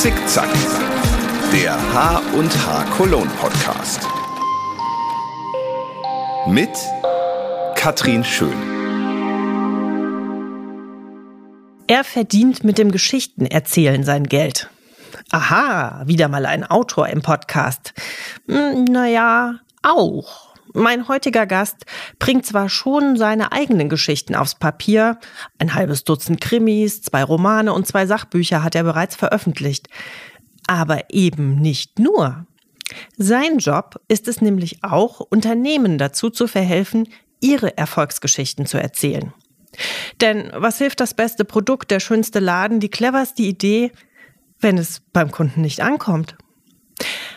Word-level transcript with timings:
Zickzack, 0.00 0.48
der 1.52 1.74
H 1.92 2.22
und 2.32 2.50
H 2.66 2.84
Cologne 2.96 3.30
Podcast. 3.38 4.00
Mit 6.46 6.70
Katrin 7.74 8.24
Schön. 8.24 8.54
Er 11.86 12.02
verdient 12.04 12.64
mit 12.64 12.78
dem 12.78 12.92
Geschichtenerzählen 12.92 14.02
sein 14.02 14.24
Geld. 14.24 14.70
Aha, 15.32 16.04
wieder 16.06 16.28
mal 16.28 16.46
ein 16.46 16.64
Autor 16.64 17.08
im 17.08 17.20
Podcast. 17.20 17.92
Hm, 18.48 18.84
naja, 18.84 19.56
auch. 19.82 20.49
Mein 20.72 21.08
heutiger 21.08 21.46
Gast 21.46 21.84
bringt 22.18 22.46
zwar 22.46 22.68
schon 22.68 23.16
seine 23.16 23.52
eigenen 23.52 23.88
Geschichten 23.88 24.34
aufs 24.34 24.54
Papier, 24.54 25.18
ein 25.58 25.74
halbes 25.74 26.04
Dutzend 26.04 26.40
Krimis, 26.40 27.02
zwei 27.02 27.24
Romane 27.24 27.72
und 27.72 27.86
zwei 27.86 28.06
Sachbücher 28.06 28.62
hat 28.62 28.74
er 28.74 28.84
bereits 28.84 29.16
veröffentlicht, 29.16 29.88
aber 30.66 31.10
eben 31.10 31.56
nicht 31.56 31.98
nur. 31.98 32.46
Sein 33.16 33.58
Job 33.58 34.00
ist 34.08 34.28
es 34.28 34.40
nämlich 34.40 34.82
auch, 34.82 35.20
Unternehmen 35.20 35.98
dazu 35.98 36.30
zu 36.30 36.46
verhelfen, 36.46 37.08
ihre 37.40 37.76
Erfolgsgeschichten 37.76 38.66
zu 38.66 38.78
erzählen. 38.78 39.32
Denn 40.20 40.50
was 40.54 40.78
hilft 40.78 41.00
das 41.00 41.14
beste 41.14 41.44
Produkt, 41.44 41.90
der 41.90 42.00
schönste 42.00 42.40
Laden, 42.40 42.80
die 42.80 42.88
cleverste 42.90 43.42
Idee, 43.42 43.92
wenn 44.58 44.78
es 44.78 45.00
beim 45.12 45.30
Kunden 45.30 45.62
nicht 45.62 45.80
ankommt? 45.80 46.36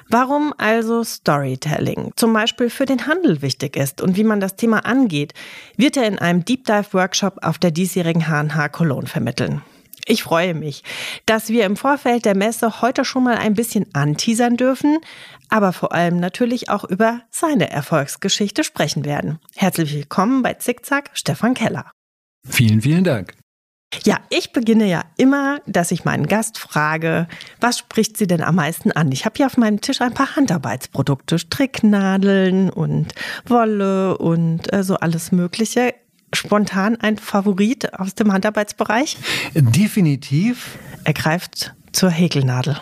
Warum 0.09 0.53
also 0.57 1.03
Storytelling 1.03 2.11
zum 2.15 2.33
Beispiel 2.33 2.69
für 2.69 2.85
den 2.85 3.07
Handel 3.07 3.41
wichtig 3.41 3.75
ist 3.75 4.01
und 4.01 4.17
wie 4.17 4.23
man 4.23 4.39
das 4.39 4.55
Thema 4.55 4.85
angeht, 4.85 5.33
wird 5.77 5.97
er 5.97 6.07
in 6.07 6.19
einem 6.19 6.45
Deep 6.45 6.65
Dive 6.65 6.93
Workshop 6.93 7.39
auf 7.41 7.57
der 7.57 7.71
diesjährigen 7.71 8.27
H&H 8.27 8.69
Cologne 8.69 9.07
vermitteln. 9.07 9.61
Ich 10.05 10.23
freue 10.23 10.53
mich, 10.53 10.83
dass 11.25 11.49
wir 11.49 11.65
im 11.65 11.77
Vorfeld 11.77 12.25
der 12.25 12.35
Messe 12.35 12.81
heute 12.81 13.05
schon 13.05 13.23
mal 13.23 13.37
ein 13.37 13.53
bisschen 13.53 13.85
anteasern 13.93 14.57
dürfen, 14.57 14.99
aber 15.49 15.71
vor 15.71 15.93
allem 15.93 16.19
natürlich 16.19 16.69
auch 16.69 16.83
über 16.83 17.21
seine 17.29 17.69
Erfolgsgeschichte 17.69 18.63
sprechen 18.63 19.05
werden. 19.05 19.39
Herzlich 19.55 19.93
willkommen 19.93 20.41
bei 20.41 20.55
Zickzack, 20.55 21.11
Stefan 21.13 21.53
Keller. 21.53 21.89
Vielen, 22.45 22.81
vielen 22.81 23.05
Dank. 23.05 23.33
Ja, 24.03 24.17
ich 24.29 24.51
beginne 24.51 24.85
ja 24.85 25.03
immer, 25.17 25.59
dass 25.65 25.91
ich 25.91 26.05
meinen 26.05 26.27
Gast 26.27 26.57
frage, 26.57 27.27
was 27.59 27.77
spricht 27.77 28.17
sie 28.17 28.27
denn 28.27 28.41
am 28.41 28.55
meisten 28.55 28.91
an? 28.91 29.11
Ich 29.11 29.25
habe 29.25 29.35
hier 29.37 29.45
auf 29.45 29.57
meinem 29.57 29.81
Tisch 29.81 30.01
ein 30.01 30.13
paar 30.13 30.35
Handarbeitsprodukte, 30.35 31.39
Stricknadeln 31.39 32.69
und 32.69 33.13
Wolle 33.45 34.17
und 34.17 34.71
äh, 34.73 34.83
so 34.83 34.95
alles 34.95 35.31
Mögliche. 35.31 35.93
Spontan 36.33 36.95
ein 36.99 37.17
Favorit 37.17 37.93
aus 37.93 38.15
dem 38.15 38.33
Handarbeitsbereich? 38.33 39.17
Definitiv. 39.53 40.79
Er 41.03 41.13
greift 41.13 41.73
zur 41.91 42.09
Häkelnadel 42.09 42.81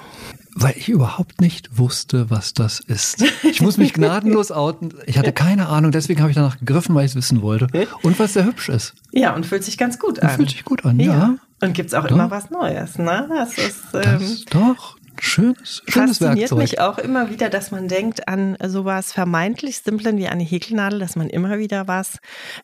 weil 0.53 0.73
ich 0.77 0.89
überhaupt 0.89 1.41
nicht 1.41 1.77
wusste, 1.77 2.29
was 2.29 2.53
das 2.53 2.79
ist. 2.79 3.23
Ich 3.43 3.61
muss 3.61 3.77
mich 3.77 3.93
gnadenlos 3.93 4.51
outen. 4.51 4.93
Ich 5.05 5.17
hatte 5.17 5.31
keine 5.33 5.67
Ahnung, 5.67 5.91
deswegen 5.91 6.21
habe 6.21 6.31
ich 6.31 6.35
danach 6.35 6.59
gegriffen, 6.59 6.95
weil 6.95 7.05
ich 7.05 7.11
es 7.11 7.15
wissen 7.15 7.41
wollte. 7.41 7.67
Und 8.01 8.19
was 8.19 8.33
sehr 8.33 8.45
hübsch 8.45 8.69
ist. 8.69 8.93
Ja, 9.11 9.35
und 9.35 9.45
fühlt 9.45 9.63
sich 9.63 9.77
ganz 9.77 9.99
gut 9.99 10.19
an. 10.19 10.29
Fühlt 10.31 10.49
sich 10.49 10.63
gut 10.63 10.85
an, 10.85 10.99
ja. 10.99 11.13
ja. 11.13 11.35
Und 11.61 11.73
gibt 11.73 11.89
es 11.89 11.93
auch 11.93 12.07
doch. 12.07 12.15
immer 12.15 12.31
was 12.31 12.49
Neues, 12.49 12.97
ne? 12.97 13.29
Das 13.29 13.57
ist, 13.57 13.83
ähm, 13.93 14.19
das, 14.19 14.45
doch, 14.45 14.97
schönes, 15.21 15.83
schönes 15.87 16.17
fasziniert 16.17 16.51
Werkzeug. 16.51 16.59
mich 16.59 16.79
auch 16.79 16.97
immer 16.97 17.29
wieder, 17.29 17.49
dass 17.49 17.71
man 17.71 17.87
denkt 17.87 18.27
an 18.27 18.57
sowas 18.63 19.13
vermeintlich 19.13 19.79
Simplen 19.79 20.17
wie 20.17 20.27
eine 20.27 20.43
Häkelnadel, 20.43 20.99
dass 20.99 21.15
man 21.15 21.29
immer 21.29 21.59
wieder 21.59 21.87
was 21.87 22.17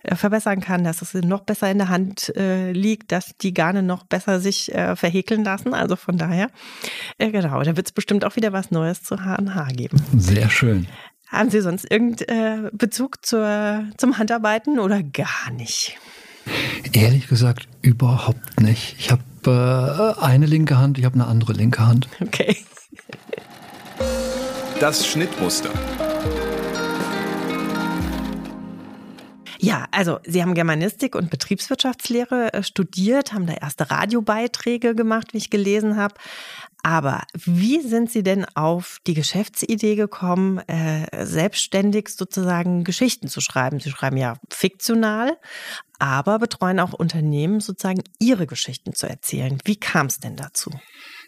äh, 0.03 0.15
verbessern 0.15 0.59
kann, 0.59 0.83
dass 0.83 1.01
es 1.01 1.13
noch 1.13 1.41
besser 1.41 1.69
in 1.69 1.77
der 1.77 1.89
Hand 1.89 2.35
äh, 2.35 2.71
liegt, 2.71 3.11
dass 3.11 3.37
die 3.37 3.53
Garne 3.53 3.83
noch 3.83 4.03
besser 4.03 4.39
sich 4.39 4.73
äh, 4.73 4.95
verhäkeln 4.95 5.43
lassen. 5.43 5.73
Also 5.73 5.95
von 5.95 6.17
daher, 6.17 6.49
äh, 7.17 7.31
genau, 7.31 7.61
da 7.61 7.77
wird 7.77 7.87
es 7.87 7.91
bestimmt 7.91 8.25
auch 8.25 8.35
wieder 8.35 8.53
was 8.53 8.71
Neues 8.71 9.03
zu 9.03 9.23
H&H 9.23 9.67
geben. 9.73 10.01
Sehr 10.17 10.49
schön. 10.49 10.87
Haben 11.27 11.49
Sie 11.49 11.61
sonst 11.61 11.91
irgendeinen 11.91 12.67
äh, 12.67 12.69
Bezug 12.71 13.25
zur, 13.25 13.83
zum 13.97 14.17
Handarbeiten 14.17 14.79
oder 14.79 15.03
gar 15.03 15.51
nicht? 15.51 15.97
Ehrlich 16.91 17.27
gesagt, 17.27 17.67
überhaupt 17.81 18.61
nicht. 18.61 18.95
Ich 18.99 19.11
habe 19.11 20.15
äh, 20.19 20.21
eine 20.23 20.45
linke 20.45 20.77
Hand, 20.77 20.97
ich 20.97 21.05
habe 21.05 21.15
eine 21.15 21.27
andere 21.27 21.53
linke 21.53 21.85
Hand. 21.85 22.07
Okay. 22.21 22.57
Das 24.79 25.07
Schnittmuster. 25.07 25.69
Ja, 29.59 29.85
also 29.91 30.19
Sie 30.23 30.41
haben 30.41 30.53
Germanistik 30.53 31.15
und 31.15 31.29
Betriebswirtschaftslehre 31.29 32.53
äh, 32.53 32.63
studiert, 32.63 33.33
haben 33.33 33.47
da 33.47 33.53
erste 33.53 33.89
Radiobeiträge 33.89 34.95
gemacht, 34.95 35.33
wie 35.33 35.37
ich 35.37 35.49
gelesen 35.49 35.97
habe. 35.97 36.15
Aber 36.87 37.23
wie 37.33 37.81
sind 37.81 38.09
Sie 38.09 38.23
denn 38.23 38.45
auf 38.55 38.99
die 39.05 39.13
Geschäftsidee 39.13 39.97
gekommen, 39.97 40.59
äh, 40.69 41.25
selbstständig 41.25 42.07
sozusagen 42.07 42.85
Geschichten 42.85 43.27
zu 43.27 43.41
schreiben? 43.41 43.81
Sie 43.81 43.89
schreiben 43.89 44.15
ja 44.15 44.37
fiktional, 44.49 45.35
aber 45.99 46.39
betreuen 46.39 46.79
auch 46.79 46.93
Unternehmen, 46.93 47.59
sozusagen 47.59 48.03
ihre 48.19 48.47
Geschichten 48.47 48.93
zu 48.93 49.05
erzählen. 49.05 49.57
Wie 49.65 49.75
kam 49.75 50.05
es 50.05 50.21
denn 50.21 50.37
dazu? 50.37 50.71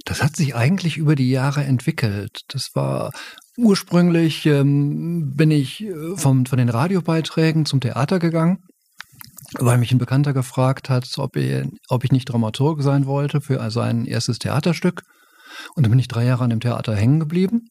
Das 0.06 0.24
hat 0.24 0.38
sich 0.38 0.56
eigentlich 0.56 0.96
über 0.96 1.16
die 1.16 1.30
Jahre 1.30 1.66
entwickelt. 1.66 2.44
Das 2.48 2.69
war 2.74 3.12
ursprünglich, 3.58 4.46
ähm, 4.46 5.34
bin 5.36 5.52
ich 5.52 5.81
äh, 5.81 6.16
vom, 6.16 6.46
von 6.46 6.58
den 6.58 6.69
Radiobeiträgen 6.69 7.66
zum 7.66 7.81
Theater 7.81 8.19
gegangen 8.19 8.59
weil 9.58 9.80
mich 9.80 9.92
ein 9.92 9.98
Bekannter 9.98 10.31
gefragt 10.31 10.92
hat, 10.92 11.09
ob 11.18 11.36
ich, 11.36 11.66
ob 11.88 12.03
ich 12.03 12.12
nicht 12.12 12.25
Dramaturg 12.25 12.84
sein 12.84 13.08
wollte 13.08 13.42
für 13.42 13.72
sein 13.72 14.06
erstes 14.06 14.38
Theaterstück. 14.38 15.02
Und 15.75 15.84
dann 15.84 15.92
bin 15.92 16.00
ich 16.00 16.08
drei 16.08 16.25
Jahre 16.25 16.44
an 16.44 16.50
dem 16.50 16.59
Theater 16.59 16.96
hängen 16.96 17.20
geblieben. 17.20 17.68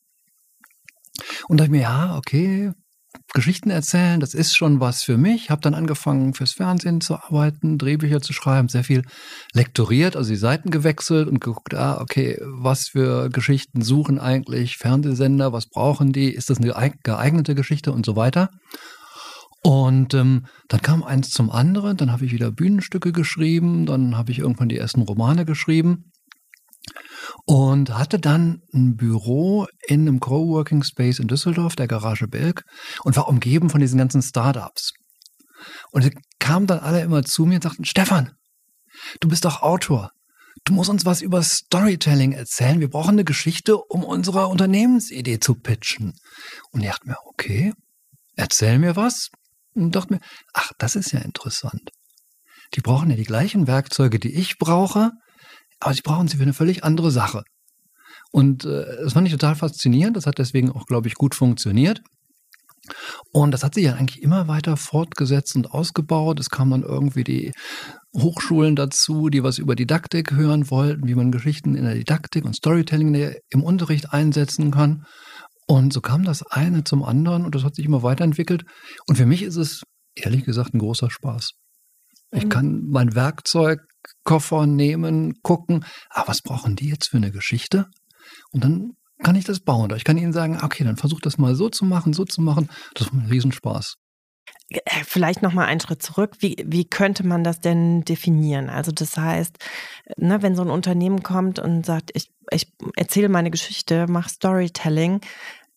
Und 1.49 1.59
dachte 1.59 1.71
mir, 1.71 1.82
ja, 1.82 2.16
okay, 2.16 2.72
Geschichten 3.34 3.71
erzählen, 3.71 4.21
das 4.21 4.34
ist 4.34 4.56
schon 4.56 4.81
was 4.81 5.03
für 5.03 5.16
mich. 5.16 5.50
Habe 5.50 5.62
dann 5.62 5.75
angefangen, 5.75 6.34
fürs 6.34 6.53
Fernsehen 6.53 7.00
zu 7.00 7.16
arbeiten, 7.16 7.78
Drehbücher 7.78 8.21
zu 8.21 8.32
schreiben, 8.32 8.69
sehr 8.69 8.84
viel 8.84 9.03
lektoriert, 9.53 10.16
also 10.16 10.31
die 10.31 10.37
Seiten 10.37 10.71
gewechselt 10.71 11.28
und 11.28 11.41
geguckt, 11.41 11.75
ah, 11.75 12.00
okay, 12.00 12.38
was 12.43 12.88
für 12.88 13.28
Geschichten 13.31 13.82
suchen 13.82 14.19
eigentlich 14.19 14.77
Fernsehsender, 14.77 15.53
was 15.53 15.69
brauchen 15.69 16.12
die, 16.12 16.32
ist 16.32 16.50
das 16.50 16.59
eine 16.59 16.93
geeignete 17.03 17.54
Geschichte 17.54 17.93
und 17.93 18.04
so 18.04 18.16
weiter. 18.16 18.50
Und 19.62 20.15
ähm, 20.15 20.47
dann 20.69 20.82
kam 20.82 21.03
eins 21.03 21.31
zum 21.31 21.50
anderen, 21.50 21.97
dann 21.97 22.12
habe 22.12 22.25
ich 22.25 22.32
wieder 22.32 22.50
Bühnenstücke 22.53 23.12
geschrieben, 23.12 23.87
dann 23.87 24.16
habe 24.16 24.31
ich 24.31 24.38
irgendwann 24.38 24.69
die 24.69 24.78
ersten 24.78 25.03
Romane 25.03 25.44
geschrieben 25.44 26.12
und 27.44 27.96
hatte 27.96 28.18
dann 28.18 28.62
ein 28.72 28.96
Büro 28.96 29.66
in 29.86 30.02
einem 30.02 30.20
Coworking 30.20 30.82
Space 30.82 31.18
in 31.18 31.28
Düsseldorf, 31.28 31.76
der 31.76 31.88
Garage 31.88 32.28
Belg, 32.28 32.64
und 33.04 33.16
war 33.16 33.28
umgeben 33.28 33.70
von 33.70 33.80
diesen 33.80 33.98
ganzen 33.98 34.22
Startups. 34.22 34.92
Und 35.90 36.02
sie 36.02 36.16
kamen 36.38 36.66
dann 36.66 36.80
alle 36.80 37.02
immer 37.02 37.24
zu 37.24 37.44
mir 37.44 37.56
und 37.56 37.62
sagten, 37.62 37.84
Stefan, 37.84 38.32
du 39.20 39.28
bist 39.28 39.44
doch 39.44 39.62
Autor. 39.62 40.12
Du 40.64 40.72
musst 40.72 40.90
uns 40.90 41.04
was 41.04 41.22
über 41.22 41.42
Storytelling 41.42 42.32
erzählen. 42.32 42.80
Wir 42.80 42.90
brauchen 42.90 43.12
eine 43.12 43.24
Geschichte, 43.24 43.76
um 43.76 44.04
unsere 44.04 44.48
Unternehmensidee 44.48 45.40
zu 45.40 45.54
pitchen. 45.54 46.14
Und 46.72 46.82
ich 46.82 46.88
dachte 46.88 47.08
mir, 47.08 47.16
okay, 47.26 47.72
erzähl 48.34 48.78
mir 48.78 48.96
was. 48.96 49.30
Und 49.74 49.94
dachte 49.94 50.14
mir, 50.14 50.20
ach, 50.52 50.72
das 50.78 50.96
ist 50.96 51.12
ja 51.12 51.20
interessant. 51.20 51.90
Die 52.74 52.80
brauchen 52.80 53.10
ja 53.10 53.16
die 53.16 53.24
gleichen 53.24 53.66
Werkzeuge, 53.66 54.18
die 54.18 54.34
ich 54.34 54.58
brauche, 54.58 55.12
aber 55.81 55.94
sie 55.94 56.03
brauchen 56.03 56.28
sie 56.28 56.37
für 56.37 56.43
eine 56.43 56.53
völlig 56.53 56.84
andere 56.84 57.11
Sache. 57.11 57.43
Und 58.31 58.65
äh, 58.65 58.84
das 59.03 59.12
fand 59.12 59.27
ich 59.27 59.33
total 59.33 59.55
faszinierend. 59.55 60.16
Das 60.16 60.27
hat 60.27 60.39
deswegen 60.39 60.71
auch, 60.71 60.87
glaube 60.87 61.09
ich, 61.09 61.15
gut 61.15 61.34
funktioniert. 61.34 62.03
Und 63.33 63.51
das 63.51 63.63
hat 63.63 63.75
sich 63.75 63.84
ja 63.84 63.95
eigentlich 63.95 64.22
immer 64.22 64.48
weiter 64.48 64.77
fortgesetzt 64.77 65.57
und 65.57 65.71
ausgebaut. 65.72 66.41
Es 66.41 66.51
kamen 66.51 66.71
dann 66.71 66.83
irgendwie 66.83 67.25
die 67.25 67.53
Hochschulen 68.16 68.77
dazu, 68.77 69.28
die 69.28 69.42
was 69.42 69.59
über 69.59 69.75
Didaktik 69.75 70.33
hören 70.33 70.71
wollten, 70.71 71.07
wie 71.07 71.15
man 71.15 71.30
Geschichten 71.33 71.75
in 71.75 71.84
der 71.84 71.95
Didaktik 71.95 72.45
und 72.45 72.57
Storytelling 72.57 73.34
im 73.51 73.63
Unterricht 73.63 74.13
einsetzen 74.13 74.71
kann. 74.71 75.04
Und 75.66 75.92
so 75.92 76.01
kam 76.01 76.24
das 76.24 76.42
eine 76.47 76.84
zum 76.84 77.03
anderen 77.03 77.45
und 77.45 77.54
das 77.54 77.63
hat 77.63 77.74
sich 77.74 77.84
immer 77.84 78.03
weiterentwickelt. 78.03 78.65
Und 79.07 79.16
für 79.16 79.27
mich 79.27 79.42
ist 79.42 79.57
es 79.57 79.83
ehrlich 80.15 80.45
gesagt 80.45 80.74
ein 80.74 80.78
großer 80.78 81.10
Spaß. 81.10 81.51
Ich 82.31 82.45
mhm. 82.45 82.48
kann 82.48 82.83
mein 82.89 83.15
Werkzeugkoffer 84.28 84.66
nehmen, 84.66 85.41
gucken, 85.42 85.84
ah, 86.10 86.25
was 86.27 86.42
brauchen 86.42 86.77
die 86.77 86.89
jetzt 86.89 87.09
für 87.09 87.16
eine 87.16 87.30
Geschichte? 87.30 87.86
Und 88.53 88.65
dann 88.65 88.92
kann 89.22 89.36
ich 89.36 89.45
das 89.45 89.60
bauen. 89.60 89.92
Ich 89.97 90.04
kann 90.04 90.19
ihnen 90.19 90.33
sagen, 90.33 90.60
okay, 90.63 90.84
dann 90.84 90.97
versuch 90.97 91.21
das 91.21 91.39
mal 91.39 91.54
so 91.54 91.69
zu 91.69 91.84
machen, 91.84 92.13
so 92.13 92.25
zu 92.25 92.41
machen. 92.41 92.69
Das 92.95 93.10
macht 93.10 93.22
einen 93.22 93.30
Riesenspaß. 93.30 93.97
Äh, 94.71 94.80
vielleicht 95.04 95.42
noch 95.42 95.53
mal 95.53 95.65
einen 95.65 95.80
Schritt 95.80 96.03
zurück. 96.03 96.36
Wie, 96.41 96.57
wie 96.66 96.84
könnte 96.84 97.27
man 97.27 97.42
das 97.42 97.60
denn 97.60 98.03
definieren? 98.03 98.69
Also 98.69 98.92
das 98.92 99.16
heißt, 99.16 99.57
ne, 100.16 100.42
wenn 100.42 100.54
so 100.54 100.63
ein 100.63 100.71
Unternehmen 100.71 101.22
kommt 101.22 101.59
und 101.59 101.84
sagt, 101.84 102.10
ich, 102.15 102.31
ich 102.51 102.72
erzähle 102.97 103.28
meine 103.28 103.51
Geschichte, 103.51 104.07
mache 104.09 104.28
Storytelling, 104.28 105.21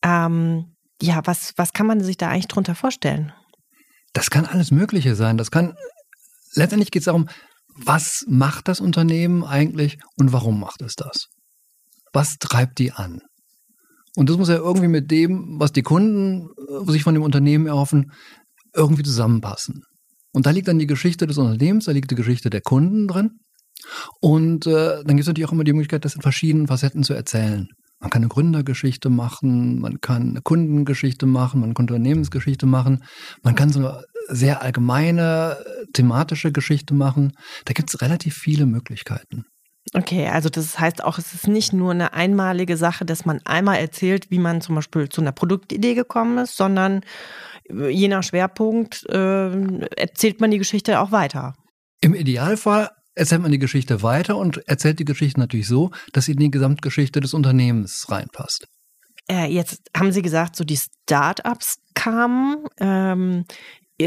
ähm, 0.03 0.75
ja, 1.01 1.21
was, 1.25 1.53
was 1.57 1.73
kann 1.73 1.87
man 1.87 2.01
sich 2.01 2.17
da 2.17 2.29
eigentlich 2.29 2.47
drunter 2.47 2.75
vorstellen? 2.75 3.33
Das 4.13 4.29
kann 4.29 4.45
alles 4.45 4.71
Mögliche 4.71 5.15
sein. 5.15 5.37
Das 5.37 5.51
kann 5.51 5.75
letztendlich 6.53 6.91
geht 6.91 7.01
es 7.01 7.05
darum, 7.05 7.27
was 7.85 8.25
macht 8.27 8.67
das 8.67 8.79
Unternehmen 8.79 9.43
eigentlich 9.43 9.97
und 10.17 10.33
warum 10.33 10.59
macht 10.59 10.81
es 10.81 10.95
das? 10.95 11.27
was 12.13 12.37
treibt 12.37 12.79
die 12.79 12.91
an? 12.91 13.21
Und 14.15 14.29
das 14.29 14.37
muss 14.37 14.49
ja 14.49 14.55
irgendwie 14.55 14.89
mit 14.89 15.09
dem, 15.09 15.59
was 15.59 15.71
die 15.71 15.83
Kunden 15.83 16.49
äh, 16.69 16.91
sich 16.91 17.03
von 17.03 17.13
dem 17.13 17.23
Unternehmen 17.23 17.67
erhoffen, 17.67 18.11
irgendwie 18.75 19.03
zusammenpassen. 19.03 19.83
Und 20.33 20.45
da 20.45 20.51
liegt 20.51 20.67
dann 20.67 20.79
die 20.79 20.87
Geschichte 20.87 21.27
des 21.27 21.37
Unternehmens, 21.37 21.85
da 21.85 21.91
liegt 21.91 22.11
die 22.11 22.15
Geschichte 22.15 22.49
der 22.49 22.61
Kunden 22.61 23.07
drin. 23.07 23.39
Und 24.19 24.67
äh, 24.67 25.03
dann 25.03 25.15
gibt 25.15 25.21
es 25.21 25.27
natürlich 25.27 25.47
auch 25.47 25.53
immer 25.53 25.63
die 25.63 25.73
Möglichkeit, 25.73 26.05
das 26.05 26.15
in 26.15 26.21
verschiedenen 26.21 26.67
Facetten 26.67 27.03
zu 27.03 27.13
erzählen. 27.13 27.67
Man 28.01 28.09
kann 28.09 28.23
eine 28.23 28.29
Gründergeschichte 28.29 29.09
machen, 29.09 29.79
man 29.79 30.01
kann 30.01 30.31
eine 30.31 30.41
Kundengeschichte 30.41 31.27
machen, 31.27 31.61
man 31.61 31.75
kann 31.75 31.87
eine 31.87 31.97
Unternehmensgeschichte 31.97 32.65
machen, 32.65 33.03
man 33.43 33.53
kann 33.53 33.69
so 33.69 33.79
eine 33.79 34.03
sehr 34.27 34.63
allgemeine 34.63 35.57
thematische 35.93 36.51
Geschichte 36.51 36.95
machen. 36.95 37.33
Da 37.65 37.73
gibt 37.73 37.89
es 37.89 38.01
relativ 38.01 38.35
viele 38.35 38.65
Möglichkeiten. 38.65 39.45
Okay, 39.93 40.27
also 40.27 40.49
das 40.49 40.79
heißt 40.79 41.03
auch, 41.03 41.17
es 41.17 41.33
ist 41.33 41.47
nicht 41.47 41.73
nur 41.73 41.91
eine 41.91 42.13
einmalige 42.13 42.75
Sache, 42.75 43.05
dass 43.05 43.25
man 43.25 43.39
einmal 43.45 43.77
erzählt, 43.77 44.31
wie 44.31 44.39
man 44.39 44.61
zum 44.61 44.75
Beispiel 44.75 45.09
zu 45.09 45.21
einer 45.21 45.31
Produktidee 45.31 45.93
gekommen 45.93 46.39
ist, 46.39 46.57
sondern 46.57 47.01
je 47.69 48.07
nach 48.07 48.23
Schwerpunkt 48.23 49.05
äh, 49.09 49.87
erzählt 49.95 50.41
man 50.41 50.51
die 50.51 50.57
Geschichte 50.57 50.99
auch 50.99 51.11
weiter. 51.11 51.53
Im 52.01 52.15
Idealfall 52.15 52.89
erzählt 53.15 53.41
man 53.41 53.51
die 53.51 53.59
Geschichte 53.59 54.03
weiter 54.03 54.37
und 54.37 54.67
erzählt 54.67 54.99
die 54.99 55.05
Geschichte 55.05 55.39
natürlich 55.39 55.67
so, 55.67 55.91
dass 56.13 56.25
sie 56.25 56.33
in 56.33 56.39
die 56.39 56.51
Gesamtgeschichte 56.51 57.19
des 57.19 57.33
Unternehmens 57.33 58.07
reinpasst. 58.09 58.67
Äh, 59.29 59.47
jetzt 59.47 59.81
haben 59.95 60.11
Sie 60.11 60.21
gesagt, 60.21 60.55
so 60.55 60.63
die 60.63 60.77
Start-ups 60.77 61.77
kamen. 61.93 62.65
Ähm, 62.79 63.45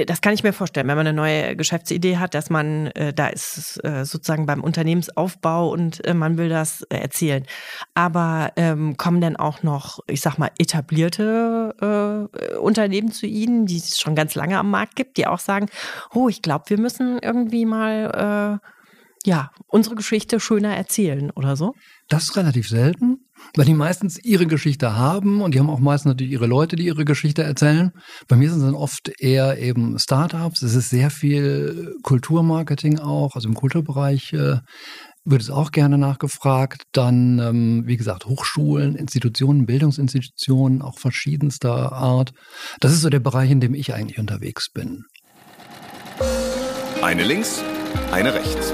das 0.06 0.20
kann 0.20 0.34
ich 0.34 0.42
mir 0.42 0.52
vorstellen, 0.52 0.88
wenn 0.88 0.96
man 0.96 1.06
eine 1.06 1.16
neue 1.16 1.54
Geschäftsidee 1.54 2.16
hat, 2.16 2.34
dass 2.34 2.50
man, 2.50 2.88
äh, 2.88 3.14
da 3.14 3.28
ist 3.28 3.82
äh, 3.84 4.04
sozusagen 4.04 4.44
beim 4.44 4.62
Unternehmensaufbau 4.64 5.70
und 5.70 6.04
äh, 6.04 6.14
man 6.14 6.36
will 6.36 6.48
das 6.48 6.82
äh, 6.82 6.96
erzählen. 6.96 7.46
Aber 7.94 8.52
ähm, 8.56 8.96
kommen 8.96 9.20
denn 9.20 9.36
auch 9.36 9.62
noch, 9.62 10.00
ich 10.08 10.20
sag 10.20 10.36
mal, 10.36 10.50
etablierte 10.58 12.28
äh, 12.34 12.56
Unternehmen 12.56 13.12
zu 13.12 13.26
Ihnen, 13.26 13.66
die 13.66 13.76
es 13.76 14.00
schon 14.00 14.16
ganz 14.16 14.34
lange 14.34 14.58
am 14.58 14.70
Markt 14.70 14.96
gibt, 14.96 15.16
die 15.16 15.26
auch 15.26 15.38
sagen, 15.38 15.66
oh, 16.12 16.28
ich 16.28 16.42
glaube, 16.42 16.64
wir 16.68 16.78
müssen 16.78 17.18
irgendwie 17.20 17.64
mal 17.64 18.60
äh, 18.60 18.73
ja, 19.26 19.50
unsere 19.66 19.94
Geschichte 19.94 20.40
schöner 20.40 20.76
erzählen 20.76 21.30
oder 21.30 21.56
so? 21.56 21.74
Das 22.08 22.24
ist 22.24 22.36
relativ 22.36 22.68
selten, 22.68 23.18
weil 23.56 23.64
die 23.64 23.74
meistens 23.74 24.22
ihre 24.22 24.46
Geschichte 24.46 24.96
haben 24.96 25.40
und 25.40 25.54
die 25.54 25.58
haben 25.58 25.70
auch 25.70 25.78
meistens 25.78 26.10
natürlich 26.10 26.32
ihre 26.32 26.46
Leute, 26.46 26.76
die 26.76 26.86
ihre 26.86 27.04
Geschichte 27.04 27.42
erzählen. 27.42 27.92
Bei 28.28 28.36
mir 28.36 28.50
sind 28.50 28.58
es 28.58 28.64
dann 28.64 28.74
oft 28.74 29.10
eher 29.18 29.58
eben 29.58 29.98
Startups. 29.98 30.62
Es 30.62 30.74
ist 30.74 30.90
sehr 30.90 31.10
viel 31.10 31.94
Kulturmarketing 32.02 32.98
auch, 32.98 33.34
also 33.34 33.48
im 33.48 33.54
Kulturbereich 33.54 34.32
äh, 34.34 34.58
wird 35.24 35.40
es 35.40 35.50
auch 35.50 35.72
gerne 35.72 35.98
nachgefragt. 35.98 36.82
Dann, 36.92 37.38
ähm, 37.38 37.82
wie 37.86 37.96
gesagt, 37.96 38.26
Hochschulen, 38.26 38.94
Institutionen, 38.94 39.66
Bildungsinstitutionen, 39.66 40.82
auch 40.82 40.98
verschiedenster 40.98 41.92
Art. 41.92 42.32
Das 42.80 42.92
ist 42.92 43.00
so 43.00 43.08
der 43.08 43.20
Bereich, 43.20 43.50
in 43.50 43.60
dem 43.60 43.74
ich 43.74 43.94
eigentlich 43.94 44.18
unterwegs 44.18 44.70
bin. 44.70 45.04
Eine 47.02 47.24
links, 47.24 47.62
eine 48.12 48.34
rechts. 48.34 48.72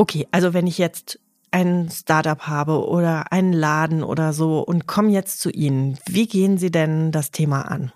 Okay, 0.00 0.26
also 0.30 0.54
wenn 0.54 0.66
ich 0.66 0.78
jetzt 0.78 1.20
ein 1.50 1.90
Startup 1.90 2.40
habe 2.46 2.86
oder 2.88 3.32
einen 3.32 3.52
Laden 3.52 4.02
oder 4.02 4.32
so 4.32 4.60
und 4.60 4.86
komme 4.86 5.10
jetzt 5.10 5.40
zu 5.40 5.50
Ihnen, 5.50 5.98
wie 6.08 6.26
gehen 6.26 6.56
Sie 6.56 6.70
denn 6.70 7.12
das 7.12 7.32
Thema 7.32 7.70
an? 7.70 7.92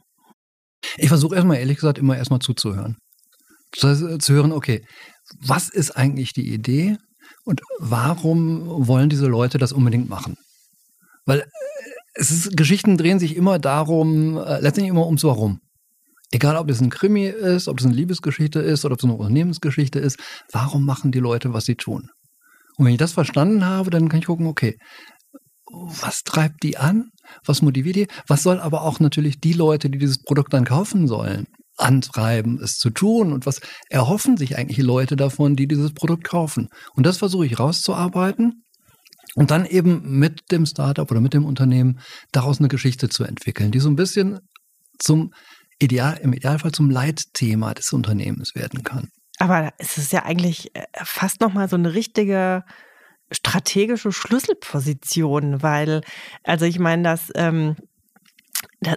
Ich 0.98 1.08
versuche 1.08 1.34
erstmal, 1.34 1.56
ehrlich 1.56 1.76
gesagt, 1.78 1.96
immer 1.96 2.14
erstmal 2.14 2.40
zuzuhören. 2.40 2.98
Äh, 3.80 4.18
zu 4.18 4.34
hören, 4.34 4.52
okay, 4.52 4.84
was 5.40 5.70
ist 5.70 5.92
eigentlich 5.92 6.34
die 6.34 6.52
Idee 6.52 6.98
und 7.46 7.62
warum 7.78 8.86
wollen 8.86 9.08
diese 9.08 9.26
Leute 9.26 9.56
das 9.56 9.72
unbedingt 9.72 10.10
machen? 10.10 10.36
Weil 11.24 11.40
äh, 11.40 11.44
es 12.16 12.30
ist, 12.30 12.54
Geschichten 12.54 12.98
drehen 12.98 13.18
sich 13.18 13.34
immer 13.34 13.58
darum, 13.58 14.36
äh, 14.36 14.60
letztendlich 14.60 14.90
immer 14.90 15.06
ums 15.06 15.24
Warum. 15.24 15.60
Egal, 16.34 16.56
ob 16.56 16.69
es 16.69 16.81
ein 16.81 16.90
Krimi 16.90 17.26
ist, 17.26 17.69
ob 17.69 17.78
es 17.78 17.86
eine 17.86 17.94
Liebesgeschichte 17.94 18.58
ist 18.58 18.84
oder 18.84 18.94
ob 18.94 18.98
es 18.98 19.04
eine 19.04 19.14
Unternehmensgeschichte 19.14 20.00
ist, 20.00 20.19
warum 20.50 20.84
machen 20.84 21.12
die 21.12 21.20
Leute, 21.20 21.52
was 21.52 21.64
sie 21.64 21.76
tun? 21.76 22.10
Und 22.76 22.86
wenn 22.86 22.92
ich 22.92 22.98
das 22.98 23.12
verstanden 23.12 23.64
habe, 23.64 23.90
dann 23.90 24.08
kann 24.08 24.19
ich 24.19 24.26
gucken, 24.26 24.48
okay, 24.48 24.76
was 25.70 26.25
treibt 26.25 26.64
die 26.64 26.76
an? 26.76 27.10
Was 27.46 27.62
motiviert 27.62 27.94
die? 27.94 28.08
Was 28.26 28.42
soll 28.42 28.58
aber 28.58 28.82
auch 28.82 28.98
natürlich 28.98 29.38
die 29.38 29.52
Leute, 29.52 29.88
die 29.88 29.98
dieses 29.98 30.25
Produkt 30.25 30.52
dann 30.52 30.64
kaufen 30.64 31.06
sollen, 31.06 31.46
antreiben, 31.76 32.60
es 32.60 32.78
zu 32.78 32.90
tun? 32.90 33.32
Und 33.32 33.46
was 33.46 33.60
erhoffen 33.88 34.36
sich 34.36 34.58
eigentlich 34.58 34.78
die 34.78 34.82
Leute 34.82 35.14
davon, 35.14 35.54
die 35.54 35.69
dieses 35.69 35.92
Produkt 35.92 36.25
kaufen? 36.25 36.69
Und 36.96 37.06
das 37.06 37.19
versuche 37.19 37.46
ich 37.46 37.60
rauszuarbeiten 37.60 38.64
und 39.36 39.52
dann 39.52 39.66
eben 39.66 40.19
mit 40.19 40.50
dem 40.50 40.66
Startup 40.66 41.08
oder 41.08 41.20
mit 41.20 41.32
dem 41.32 41.44
Unternehmen 41.44 42.00
daraus 42.32 42.58
eine 42.58 42.66
Geschichte 42.66 43.08
zu 43.08 43.22
entwickeln, 43.22 43.70
die 43.70 43.78
so 43.78 43.88
ein 43.88 43.94
bisschen 43.94 44.40
zum 44.98 45.31
ideal, 45.78 46.18
im 46.22 46.32
Idealfall 46.32 46.72
zum 46.72 46.90
Leitthema 46.90 47.74
des 47.74 47.92
Unternehmens 47.92 48.54
werden 48.54 48.82
kann. 48.82 49.10
Aber 49.38 49.72
es 49.78 49.98
ist 49.98 50.12
ja 50.12 50.24
eigentlich 50.24 50.74
äh, 50.74 50.84
fast 51.02 51.40
nochmal 51.40 51.68
so 51.68 51.76
eine 51.76 51.94
richtige 51.94 52.64
strategische 53.32 54.12
Schlüsselposition, 54.12 55.62
weil, 55.62 56.02
also 56.44 56.66
ich 56.66 56.78
meine, 56.78 57.02
dass 57.02 57.30
ähm, 57.34 57.76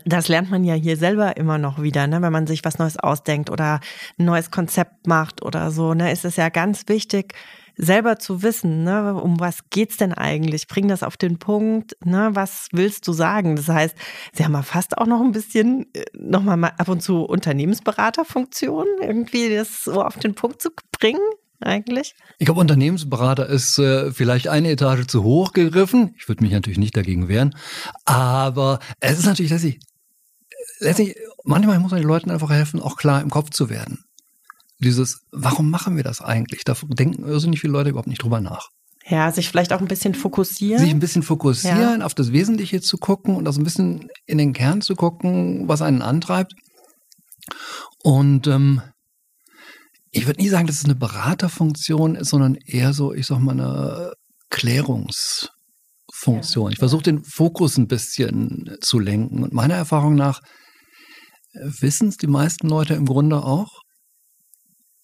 das 0.05 0.27
lernt 0.27 0.49
man 0.49 0.63
ja 0.63 0.73
hier 0.73 0.97
selber 0.97 1.37
immer 1.37 1.57
noch 1.57 1.81
wieder, 1.81 2.07
ne? 2.07 2.21
wenn 2.21 2.31
man 2.31 2.47
sich 2.47 2.63
was 2.63 2.77
Neues 2.77 2.97
ausdenkt 2.97 3.49
oder 3.49 3.79
ein 4.17 4.25
neues 4.25 4.51
Konzept 4.51 5.07
macht 5.07 5.41
oder 5.41 5.71
so, 5.71 5.93
ne? 5.93 6.11
ist 6.11 6.25
es 6.25 6.35
ja 6.35 6.49
ganz 6.49 6.83
wichtig, 6.87 7.33
selber 7.77 8.19
zu 8.19 8.41
wissen, 8.41 8.83
ne, 8.83 9.13
um 9.15 9.39
was 9.39 9.69
geht's 9.69 9.97
denn 9.97 10.13
eigentlich? 10.13 10.67
Bring 10.67 10.87
das 10.87 11.03
auf 11.03 11.17
den 11.17 11.39
Punkt, 11.39 11.95
ne, 12.03 12.29
was 12.33 12.67
willst 12.71 13.07
du 13.07 13.13
sagen? 13.13 13.55
Das 13.55 13.67
heißt, 13.67 13.95
sie 14.33 14.43
haben 14.43 14.53
ja 14.53 14.63
fast 14.63 14.97
auch 14.97 15.05
noch 15.05 15.21
ein 15.21 15.31
bisschen, 15.31 15.85
äh, 15.93 16.03
nochmal 16.13 16.57
mal 16.57 16.73
ab 16.77 16.89
und 16.89 17.01
zu 17.01 17.23
Unternehmensberaterfunktion, 17.23 18.85
irgendwie 19.01 19.55
das 19.55 19.83
so 19.83 20.03
auf 20.03 20.17
den 20.17 20.35
Punkt 20.35 20.61
zu 20.61 20.69
bringen 20.91 21.21
eigentlich? 21.59 22.15
Ich 22.37 22.45
glaube, 22.45 22.61
Unternehmensberater 22.61 23.47
ist 23.47 23.79
äh, 23.79 24.11
vielleicht 24.11 24.47
eine 24.47 24.69
Etage 24.69 25.07
zu 25.07 25.23
hoch 25.23 25.53
gegriffen. 25.53 26.13
Ich 26.17 26.27
würde 26.27 26.43
mich 26.43 26.53
natürlich 26.53 26.77
nicht 26.77 26.95
dagegen 26.95 27.27
wehren. 27.27 27.55
Aber 28.05 28.79
es 28.99 29.17
ist 29.17 29.25
natürlich 29.25 29.51
letztlich, 29.51 29.79
letztlich, 30.79 31.15
manchmal 31.43 31.79
muss 31.79 31.91
man 31.91 31.99
den 31.99 32.07
Leuten 32.07 32.29
einfach 32.29 32.51
helfen, 32.51 32.79
auch 32.79 32.95
klar 32.95 33.21
im 33.21 33.31
Kopf 33.31 33.49
zu 33.49 33.69
werden 33.69 34.06
dieses, 34.79 35.21
warum 35.31 35.69
machen 35.69 35.95
wir 35.95 36.03
das 36.03 36.21
eigentlich? 36.21 36.63
Da 36.63 36.75
denken 36.87 37.23
irrsinnig 37.23 37.61
viele 37.61 37.73
Leute 37.73 37.89
überhaupt 37.89 38.07
nicht 38.07 38.23
drüber 38.23 38.41
nach. 38.41 38.69
Ja, 39.09 39.31
sich 39.31 39.49
vielleicht 39.49 39.71
auch 39.71 39.79
ein 39.79 39.87
bisschen 39.87 40.15
fokussieren. 40.15 40.81
Sich 40.81 40.91
ein 40.91 40.99
bisschen 40.99 41.23
fokussieren, 41.23 42.01
ja. 42.01 42.05
auf 42.05 42.13
das 42.13 42.33
Wesentliche 42.33 42.81
zu 42.81 42.97
gucken 42.97 43.35
und 43.35 43.47
auch 43.47 43.55
ein 43.55 43.63
bisschen 43.63 44.09
in 44.25 44.37
den 44.37 44.53
Kern 44.53 44.81
zu 44.81 44.95
gucken, 44.95 45.67
was 45.67 45.81
einen 45.81 46.01
antreibt. 46.01 46.53
Und 48.03 48.47
ähm, 48.47 48.81
ich 50.11 50.27
würde 50.27 50.41
nie 50.41 50.49
sagen, 50.49 50.67
dass 50.67 50.79
es 50.79 50.85
eine 50.85 50.95
Beraterfunktion 50.95 52.15
ist, 52.15 52.29
sondern 52.29 52.55
eher 52.55 52.93
so, 52.93 53.13
ich 53.13 53.27
sag 53.27 53.39
mal, 53.39 53.53
eine 53.53 54.13
Klärungsfunktion. 54.49 56.65
Ja. 56.65 56.71
Ich 56.71 56.79
versuche 56.79 57.03
den 57.03 57.23
Fokus 57.23 57.77
ein 57.77 57.87
bisschen 57.87 58.75
zu 58.81 58.99
lenken. 58.99 59.43
Und 59.43 59.53
meiner 59.53 59.75
Erfahrung 59.75 60.15
nach 60.15 60.41
wissen 61.53 62.09
es 62.09 62.17
die 62.17 62.27
meisten 62.27 62.67
Leute 62.67 62.93
im 62.93 63.05
Grunde 63.05 63.41
auch. 63.43 63.83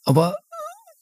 Aber 0.06 0.36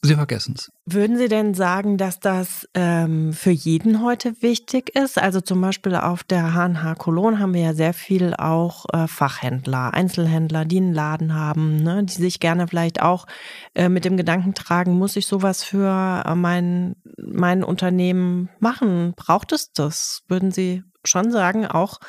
Sie 0.04 0.16
vergessen 0.16 0.56
es. 0.58 0.72
Würden 0.84 1.16
Sie 1.16 1.28
denn 1.28 1.54
sagen, 1.54 1.96
dass 1.96 2.18
das 2.18 2.68
ähm, 2.74 3.32
für 3.32 3.52
jeden 3.52 4.02
heute 4.02 4.42
wichtig 4.42 4.96
ist? 4.96 5.16
Also 5.16 5.40
zum 5.40 5.60
Beispiel 5.60 5.94
auf 5.94 6.24
der 6.24 6.54
HNH 6.54 6.96
Cologne 6.96 7.38
haben 7.38 7.54
wir 7.54 7.60
ja 7.60 7.72
sehr 7.72 7.94
viel 7.94 8.34
auch 8.34 8.84
äh, 8.92 9.06
Fachhändler, 9.06 9.94
Einzelhändler, 9.94 10.64
die 10.64 10.78
einen 10.78 10.92
Laden 10.92 11.34
haben, 11.34 11.76
ne, 11.76 12.02
die 12.02 12.14
sich 12.14 12.40
gerne 12.40 12.66
vielleicht 12.66 13.00
auch 13.00 13.26
äh, 13.74 13.88
mit 13.88 14.04
dem 14.04 14.16
Gedanken 14.16 14.54
tragen, 14.54 14.98
muss 14.98 15.14
ich 15.14 15.28
sowas 15.28 15.62
für 15.62 16.24
äh, 16.26 16.34
mein, 16.34 16.96
mein 17.16 17.62
Unternehmen 17.62 18.48
machen? 18.58 19.12
Braucht 19.14 19.52
es 19.52 19.70
das? 19.72 20.24
Würden 20.26 20.50
Sie 20.50 20.82
schon 21.04 21.30
sagen, 21.30 21.64
auch 21.64 22.00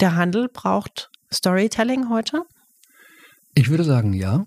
der 0.00 0.16
Handel 0.16 0.50
braucht 0.52 1.10
Storytelling 1.32 2.10
heute? 2.10 2.42
Ich 3.54 3.70
würde 3.70 3.84
sagen, 3.84 4.12
ja. 4.12 4.44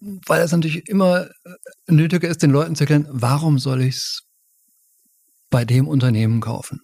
Weil 0.00 0.42
es 0.42 0.52
natürlich 0.52 0.88
immer 0.88 1.26
äh, 1.44 1.50
nötiger 1.88 2.28
ist, 2.28 2.42
den 2.42 2.50
Leuten 2.50 2.76
zu 2.76 2.84
erklären, 2.84 3.06
warum 3.10 3.58
soll 3.58 3.82
ich 3.82 3.96
es 3.96 4.22
bei 5.50 5.64
dem 5.64 5.88
Unternehmen 5.88 6.40
kaufen? 6.40 6.80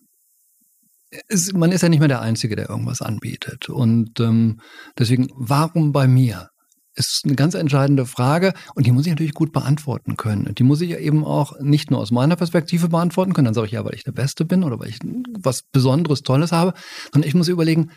Es, 1.28 1.52
man 1.52 1.70
ist 1.70 1.82
ja 1.82 1.88
nicht 1.88 2.00
mehr 2.00 2.08
der 2.08 2.22
Einzige, 2.22 2.56
der 2.56 2.68
irgendwas 2.68 3.02
anbietet. 3.02 3.68
Und 3.68 4.18
ähm, 4.18 4.60
deswegen, 4.98 5.28
warum 5.34 5.92
bei 5.92 6.08
mir? 6.08 6.48
Ist 6.96 7.22
eine 7.24 7.34
ganz 7.34 7.54
entscheidende 7.54 8.06
Frage 8.06 8.52
und 8.76 8.86
die 8.86 8.92
muss 8.92 9.04
ich 9.04 9.10
natürlich 9.10 9.34
gut 9.34 9.52
beantworten 9.52 10.16
können. 10.16 10.46
Und 10.46 10.60
die 10.60 10.62
muss 10.62 10.80
ich 10.80 10.90
ja 10.90 10.98
eben 10.98 11.24
auch 11.24 11.58
nicht 11.58 11.90
nur 11.90 11.98
aus 11.98 12.12
meiner 12.12 12.36
Perspektive 12.36 12.88
beantworten 12.88 13.32
können, 13.32 13.46
dann 13.46 13.54
sage 13.54 13.66
ich 13.66 13.72
ja, 13.72 13.84
weil 13.84 13.96
ich 13.96 14.04
der 14.04 14.12
Beste 14.12 14.44
bin 14.44 14.62
oder 14.62 14.78
weil 14.78 14.90
ich 14.90 15.00
was 15.36 15.62
Besonderes, 15.62 16.22
Tolles 16.22 16.52
habe, 16.52 16.72
sondern 17.12 17.28
ich 17.28 17.34
muss 17.34 17.48
überlegen, 17.48 17.90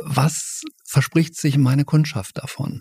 was 0.00 0.62
verspricht 0.86 1.36
sich 1.36 1.58
meine 1.58 1.84
Kundschaft 1.84 2.38
davon? 2.38 2.80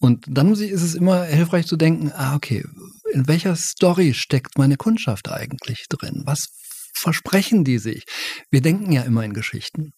Und 0.00 0.24
dann 0.28 0.52
ist 0.52 0.82
es 0.82 0.94
immer 0.94 1.24
hilfreich 1.24 1.66
zu 1.66 1.76
denken, 1.76 2.10
ah, 2.14 2.34
okay, 2.34 2.64
in 3.12 3.28
welcher 3.28 3.54
Story 3.54 4.14
steckt 4.14 4.56
meine 4.56 4.76
Kundschaft 4.76 5.30
eigentlich 5.30 5.86
drin? 5.88 6.22
Was 6.24 6.48
versprechen 6.94 7.64
die 7.64 7.78
sich? 7.78 8.04
Wir 8.50 8.62
denken 8.62 8.90
ja 8.92 9.02
immer 9.02 9.24
in 9.24 9.34
Geschichten. 9.34 9.92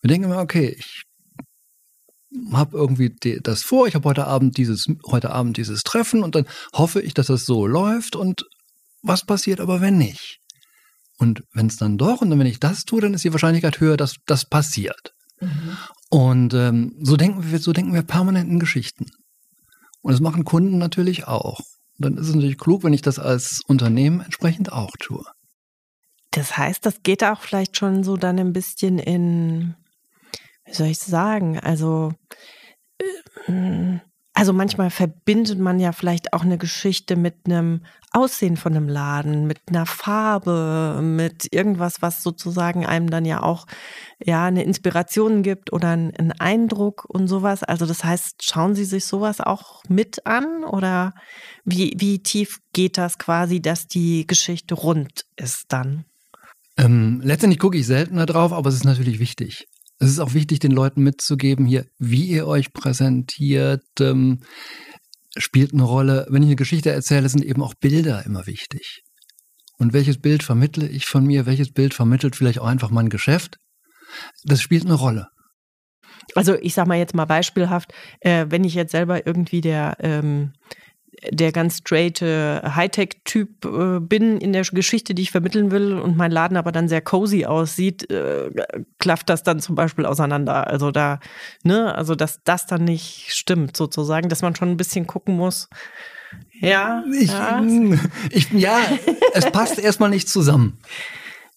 Wir 0.00 0.08
denken 0.08 0.26
immer, 0.26 0.40
okay, 0.40 0.76
ich 0.78 1.02
habe 2.52 2.76
irgendwie 2.76 3.14
das 3.42 3.62
vor, 3.62 3.88
ich 3.88 3.96
habe 3.96 4.08
heute 4.08 4.26
Abend 4.26 4.56
dieses 4.56 4.86
heute 5.06 5.30
Abend 5.30 5.56
dieses 5.56 5.82
Treffen 5.82 6.22
und 6.22 6.34
dann 6.34 6.46
hoffe 6.72 7.00
ich, 7.00 7.14
dass 7.14 7.26
das 7.26 7.44
so 7.44 7.66
läuft 7.66 8.16
und 8.16 8.44
was 9.02 9.24
passiert 9.24 9.60
aber 9.60 9.80
wenn 9.80 9.98
nicht? 9.98 10.40
Und 11.18 11.44
wenn 11.52 11.66
es 11.66 11.76
dann 11.76 11.98
doch 11.98 12.22
und 12.22 12.30
dann 12.30 12.38
wenn 12.38 12.46
ich 12.46 12.60
das 12.60 12.84
tue, 12.84 13.00
dann 13.00 13.14
ist 13.14 13.24
die 13.24 13.32
Wahrscheinlichkeit 13.32 13.80
höher, 13.80 13.96
dass 13.96 14.16
das 14.26 14.44
passiert. 14.48 15.14
Mhm. 15.40 15.76
Und 16.10 16.54
ähm, 16.54 16.96
so 17.00 17.16
denken 17.16 17.50
wir 17.50 17.58
so 17.58 17.72
denken 17.72 17.94
wir 17.94 18.02
permanent 18.02 18.50
in 18.50 18.58
Geschichten. 18.58 19.06
Und 20.04 20.12
das 20.12 20.20
machen 20.20 20.44
Kunden 20.44 20.78
natürlich 20.78 21.26
auch. 21.26 21.58
Und 21.98 22.04
dann 22.04 22.16
ist 22.16 22.28
es 22.28 22.34
natürlich 22.34 22.58
klug, 22.58 22.84
wenn 22.84 22.92
ich 22.92 23.02
das 23.02 23.18
als 23.18 23.62
Unternehmen 23.66 24.20
entsprechend 24.20 24.72
auch 24.72 24.92
tue. 25.00 25.24
Das 26.30 26.56
heißt, 26.56 26.86
das 26.86 27.02
geht 27.02 27.24
auch 27.24 27.40
vielleicht 27.40 27.76
schon 27.76 28.04
so 28.04 28.16
dann 28.16 28.38
ein 28.38 28.52
bisschen 28.52 29.00
in 29.00 29.74
wie 30.64 30.72
soll 30.72 30.86
ich 30.88 30.98
sagen, 30.98 31.58
also, 31.58 32.12
äh, 33.46 33.98
also 34.44 34.52
manchmal 34.52 34.90
verbindet 34.90 35.58
man 35.58 35.80
ja 35.80 35.92
vielleicht 35.92 36.34
auch 36.34 36.42
eine 36.42 36.58
Geschichte 36.58 37.16
mit 37.16 37.46
einem 37.46 37.80
Aussehen 38.12 38.58
von 38.58 38.76
einem 38.76 38.90
Laden, 38.90 39.46
mit 39.46 39.56
einer 39.68 39.86
Farbe, 39.86 41.00
mit 41.02 41.48
irgendwas, 41.50 42.02
was 42.02 42.22
sozusagen 42.22 42.84
einem 42.84 43.08
dann 43.08 43.24
ja 43.24 43.42
auch 43.42 43.66
ja 44.22 44.44
eine 44.44 44.62
Inspiration 44.62 45.42
gibt 45.42 45.72
oder 45.72 45.88
einen 45.88 46.32
Eindruck 46.32 47.06
und 47.08 47.26
sowas. 47.26 47.62
Also 47.62 47.86
das 47.86 48.04
heißt, 48.04 48.44
schauen 48.44 48.74
Sie 48.74 48.84
sich 48.84 49.06
sowas 49.06 49.40
auch 49.40 49.82
mit 49.88 50.26
an 50.26 50.62
oder 50.62 51.14
wie, 51.64 51.94
wie 51.96 52.22
tief 52.22 52.60
geht 52.74 52.98
das 52.98 53.16
quasi, 53.16 53.62
dass 53.62 53.86
die 53.86 54.26
Geschichte 54.26 54.74
rund 54.74 55.24
ist 55.36 55.72
dann? 55.72 56.04
Ähm, 56.76 57.22
letztendlich 57.24 57.60
gucke 57.60 57.78
ich 57.78 57.86
seltener 57.86 58.26
drauf, 58.26 58.52
aber 58.52 58.68
es 58.68 58.74
ist 58.74 58.84
natürlich 58.84 59.20
wichtig. 59.20 59.68
Es 60.04 60.10
ist 60.10 60.20
auch 60.20 60.34
wichtig, 60.34 60.58
den 60.58 60.70
Leuten 60.70 61.02
mitzugeben, 61.02 61.64
hier, 61.64 61.86
wie 61.98 62.26
ihr 62.26 62.46
euch 62.46 62.74
präsentiert, 62.74 63.84
ähm, 64.00 64.40
spielt 65.34 65.72
eine 65.72 65.84
Rolle. 65.84 66.26
Wenn 66.28 66.42
ich 66.42 66.48
eine 66.48 66.56
Geschichte 66.56 66.90
erzähle, 66.90 67.26
sind 67.30 67.42
eben 67.42 67.62
auch 67.62 67.72
Bilder 67.74 68.24
immer 68.26 68.46
wichtig. 68.46 69.02
Und 69.78 69.94
welches 69.94 70.20
Bild 70.20 70.42
vermittle 70.42 70.86
ich 70.86 71.06
von 71.06 71.24
mir? 71.24 71.46
Welches 71.46 71.72
Bild 71.72 71.94
vermittelt 71.94 72.36
vielleicht 72.36 72.58
auch 72.58 72.66
einfach 72.66 72.90
mein 72.90 73.08
Geschäft? 73.08 73.56
Das 74.44 74.60
spielt 74.60 74.84
eine 74.84 74.94
Rolle. 74.94 75.28
Also 76.34 76.54
ich 76.54 76.74
sage 76.74 76.88
mal 76.88 76.98
jetzt 76.98 77.14
mal 77.14 77.24
beispielhaft, 77.24 77.94
äh, 78.20 78.44
wenn 78.50 78.64
ich 78.64 78.74
jetzt 78.74 78.92
selber 78.92 79.26
irgendwie 79.26 79.62
der 79.62 79.96
ähm, 80.00 80.52
der 81.30 81.52
ganz 81.52 81.78
straight 81.78 82.20
Hightech-Typ 82.20 83.64
äh, 83.64 84.00
bin 84.00 84.38
in 84.38 84.52
der 84.52 84.62
Geschichte, 84.62 85.14
die 85.14 85.22
ich 85.22 85.30
vermitteln 85.30 85.70
will 85.70 85.94
und 85.94 86.16
mein 86.16 86.30
Laden 86.30 86.56
aber 86.56 86.72
dann 86.72 86.88
sehr 86.88 87.00
cozy 87.00 87.44
aussieht, 87.46 88.10
äh, 88.10 88.50
klafft 88.98 89.28
das 89.28 89.42
dann 89.42 89.60
zum 89.60 89.74
Beispiel 89.74 90.06
auseinander. 90.06 90.66
Also 90.66 90.90
da, 90.90 91.20
ne, 91.62 91.94
also 91.94 92.14
dass 92.14 92.42
das 92.44 92.66
dann 92.66 92.84
nicht 92.84 93.32
stimmt 93.32 93.76
sozusagen, 93.76 94.28
dass 94.28 94.42
man 94.42 94.54
schon 94.56 94.70
ein 94.70 94.76
bisschen 94.76 95.06
gucken 95.06 95.36
muss. 95.36 95.68
Ja, 96.60 97.04
ich, 97.12 97.30
ja. 97.30 97.62
Ich, 98.30 98.50
ja 98.50 98.80
es 99.34 99.50
passt 99.50 99.78
erstmal 99.78 100.10
nicht 100.10 100.28
zusammen. 100.28 100.78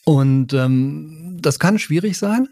Und 0.05 0.53
ähm, 0.53 1.37
das 1.41 1.59
kann 1.59 1.79
schwierig 1.79 2.17
sein. 2.17 2.47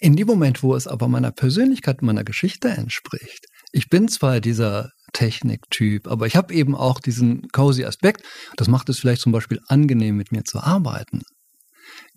In 0.00 0.16
dem 0.16 0.26
Moment, 0.26 0.62
wo 0.62 0.74
es 0.74 0.86
aber 0.86 1.08
meiner 1.08 1.30
Persönlichkeit, 1.30 2.02
meiner 2.02 2.24
Geschichte 2.24 2.68
entspricht, 2.68 3.46
ich 3.72 3.88
bin 3.88 4.08
zwar 4.08 4.40
dieser 4.40 4.90
Techniktyp, 5.12 6.08
aber 6.08 6.26
ich 6.26 6.36
habe 6.36 6.54
eben 6.54 6.74
auch 6.74 7.00
diesen 7.00 7.48
cozy 7.48 7.84
Aspekt. 7.84 8.24
Das 8.56 8.68
macht 8.68 8.88
es 8.88 8.98
vielleicht 8.98 9.22
zum 9.22 9.32
Beispiel 9.32 9.60
angenehm, 9.66 10.16
mit 10.16 10.32
mir 10.32 10.44
zu 10.44 10.60
arbeiten. 10.60 11.22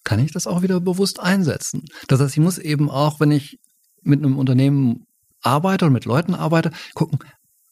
Kann 0.03 0.19
ich 0.19 0.31
das 0.31 0.47
auch 0.47 0.61
wieder 0.61 0.79
bewusst 0.79 1.19
einsetzen? 1.19 1.85
Das 2.07 2.19
heißt, 2.19 2.33
ich 2.33 2.43
muss 2.43 2.57
eben 2.57 2.89
auch, 2.89 3.19
wenn 3.19 3.31
ich 3.31 3.59
mit 4.01 4.19
einem 4.19 4.37
Unternehmen 4.37 5.05
arbeite 5.41 5.85
und 5.85 5.93
mit 5.93 6.05
Leuten 6.05 6.33
arbeite, 6.33 6.71
gucken, 6.93 7.19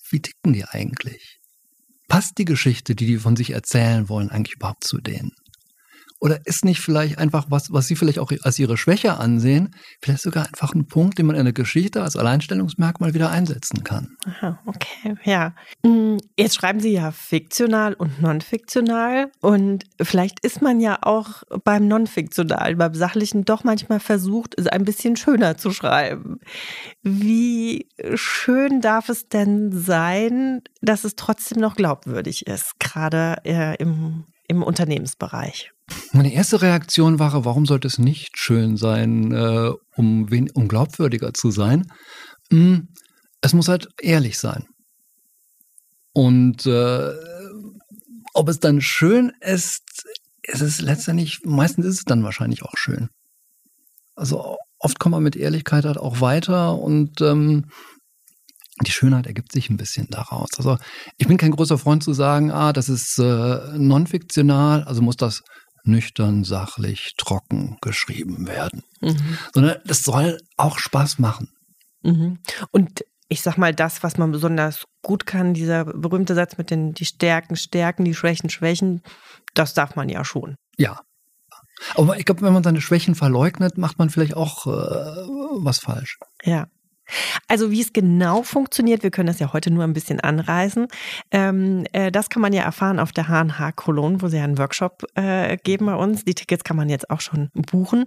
wie 0.09 0.21
ticken 0.21 0.53
die 0.53 0.65
eigentlich? 0.65 1.39
Passt 2.07 2.37
die 2.37 2.45
Geschichte, 2.45 2.95
die 2.95 3.05
die 3.05 3.17
von 3.17 3.35
sich 3.35 3.51
erzählen 3.51 4.09
wollen, 4.09 4.29
eigentlich 4.29 4.55
überhaupt 4.55 4.83
zu 4.83 4.99
denen? 4.99 5.31
Oder 6.21 6.39
ist 6.45 6.63
nicht 6.65 6.79
vielleicht 6.79 7.17
einfach 7.17 7.47
was, 7.49 7.73
was 7.73 7.87
Sie 7.87 7.95
vielleicht 7.95 8.19
auch 8.19 8.31
als 8.43 8.59
Ihre 8.59 8.77
Schwäche 8.77 9.17
ansehen, 9.17 9.73
vielleicht 10.03 10.21
sogar 10.21 10.45
einfach 10.45 10.75
ein 10.75 10.85
Punkt, 10.85 11.17
den 11.17 11.25
man 11.25 11.35
in 11.35 11.45
der 11.45 11.53
Geschichte 11.53 12.03
als 12.03 12.15
Alleinstellungsmerkmal 12.15 13.15
wieder 13.15 13.31
einsetzen 13.31 13.83
kann? 13.83 14.15
Aha, 14.27 14.59
okay, 14.67 15.15
ja. 15.23 15.55
Mm, 15.83 16.17
jetzt 16.37 16.55
schreiben 16.55 16.79
Sie 16.79 16.93
ja 16.93 17.09
fiktional 17.09 17.95
und 17.95 18.21
non-fiktional 18.21 19.31
und 19.41 19.85
vielleicht 19.99 20.45
ist 20.45 20.61
man 20.61 20.79
ja 20.79 20.99
auch 21.01 21.41
beim 21.63 21.87
non-fiktional, 21.87 22.75
beim 22.75 22.93
sachlichen 22.93 23.43
doch 23.43 23.63
manchmal 23.63 23.99
versucht, 23.99 24.53
es 24.59 24.67
ein 24.67 24.85
bisschen 24.85 25.15
schöner 25.15 25.57
zu 25.57 25.71
schreiben. 25.71 26.39
Wie 27.01 27.89
schön 28.13 28.79
darf 28.79 29.09
es 29.09 29.27
denn 29.27 29.71
sein, 29.71 30.61
dass 30.81 31.03
es 31.03 31.15
trotzdem 31.15 31.61
noch 31.61 31.75
glaubwürdig 31.75 32.45
ist, 32.45 32.79
gerade 32.79 33.37
äh, 33.43 33.75
im, 33.77 34.25
im 34.47 34.61
Unternehmensbereich? 34.61 35.71
Meine 36.13 36.33
erste 36.33 36.62
Reaktion 36.62 37.19
war, 37.19 37.45
warum 37.45 37.65
sollte 37.65 37.88
es 37.88 37.98
nicht 37.98 38.38
schön 38.38 38.77
sein, 38.77 39.31
äh, 39.31 39.71
um, 39.95 40.27
um 40.53 40.67
glaubwürdiger 40.67 41.33
zu 41.33 41.51
sein? 41.51 41.88
Hm, 42.51 42.89
es 43.41 43.53
muss 43.53 43.67
halt 43.67 43.88
ehrlich 44.01 44.38
sein. 44.38 44.65
Und 46.13 46.65
äh, 46.65 47.12
ob 48.33 48.50
es 48.50 48.60
dann 48.60 48.81
schön 48.81 49.31
ist, 49.39 50.03
ist 50.43 50.62
es 50.62 50.81
letztendlich, 50.81 51.39
meistens 51.43 51.86
ist 51.86 52.00
es 52.00 52.03
dann 52.03 52.24
wahrscheinlich 52.24 52.63
auch 52.63 52.75
schön. 52.75 53.10
Also 54.15 54.57
oft 54.79 55.00
kommt 55.00 55.12
man 55.13 55.24
mit 55.24 55.36
Ehrlichkeit 55.36 55.86
halt 55.86 55.98
auch 55.98 56.21
weiter 56.21 56.77
und 56.77 57.21
ähm, 57.21 57.65
die 58.86 58.91
Schönheit 58.91 59.27
ergibt 59.27 59.51
sich 59.51 59.69
ein 59.69 59.77
bisschen 59.77 60.07
daraus. 60.10 60.50
Also 60.57 60.77
ich 61.17 61.27
bin 61.27 61.38
kein 61.38 61.51
großer 61.51 61.77
Freund 61.77 62.03
zu 62.03 62.13
sagen, 62.13 62.51
ah, 62.51 62.74
das 62.74 62.89
ist 62.89 63.17
äh, 63.19 63.77
non-fiktional, 63.77 64.83
also 64.83 65.01
muss 65.01 65.17
das 65.17 65.41
nüchtern, 65.83 66.43
sachlich, 66.43 67.13
trocken 67.17 67.77
geschrieben 67.81 68.47
werden. 68.47 68.83
Mhm. 69.01 69.38
Sondern 69.53 69.77
das 69.85 70.03
soll 70.03 70.38
auch 70.57 70.79
Spaß 70.79 71.19
machen. 71.19 71.50
Mhm. 72.03 72.39
Und 72.71 73.03
ich 73.27 73.41
sag 73.41 73.57
mal, 73.57 73.73
das, 73.73 74.03
was 74.03 74.17
man 74.17 74.31
besonders 74.31 74.83
gut 75.01 75.25
kann, 75.25 75.53
dieser 75.53 75.85
berühmte 75.85 76.35
Satz 76.35 76.57
mit 76.57 76.69
den 76.69 76.93
die 76.93 77.05
Stärken, 77.05 77.55
Stärken, 77.55 78.03
die 78.03 78.13
Schwächen, 78.13 78.50
Schwächen, 78.50 79.01
das 79.53 79.73
darf 79.73 79.95
man 79.95 80.09
ja 80.09 80.25
schon. 80.25 80.55
Ja. 80.77 81.01
Aber 81.95 82.17
ich 82.19 82.25
glaube, 82.25 82.41
wenn 82.41 82.53
man 82.53 82.63
seine 82.63 82.81
Schwächen 82.81 83.15
verleugnet, 83.15 83.77
macht 83.77 83.97
man 83.97 84.09
vielleicht 84.09 84.35
auch 84.35 84.67
äh, 84.67 84.69
was 84.69 85.79
falsch. 85.79 86.19
Ja. 86.43 86.67
Also 87.48 87.72
wie 87.72 87.82
es 87.82 87.94
genau 87.94 88.44
funktioniert, 88.44 89.03
wir 89.03 89.12
können 89.12 89.27
das 89.27 89.39
ja 89.39 89.53
heute 89.53 89.72
nur 89.72 89.84
ein 89.84 89.94
bisschen 89.94 90.20
anreißen. 90.20 90.88
Ähm, 91.32 91.86
äh, 91.91 92.12
das 92.12 92.30
kann 92.30 92.41
man 92.41 92.53
ja 92.53 92.63
erfahren 92.63 93.00
auf 93.00 93.12
der 93.12 93.27
HNH 93.27 93.74
Cologne, 93.74 94.22
wo 94.22 94.27
sie 94.27 94.39
einen 94.39 94.58
Workshop 94.58 95.06
äh, 95.15 95.58
geben 95.58 95.88
bei 95.88 95.96
uns. 95.96 96.25
Die 96.25 96.34
Tickets 96.34 96.63
kann 96.63 96.77
man 96.77 96.89
jetzt 96.89 97.10
auch 97.10 97.22
schon 97.22 97.50
buchen. 97.53 98.06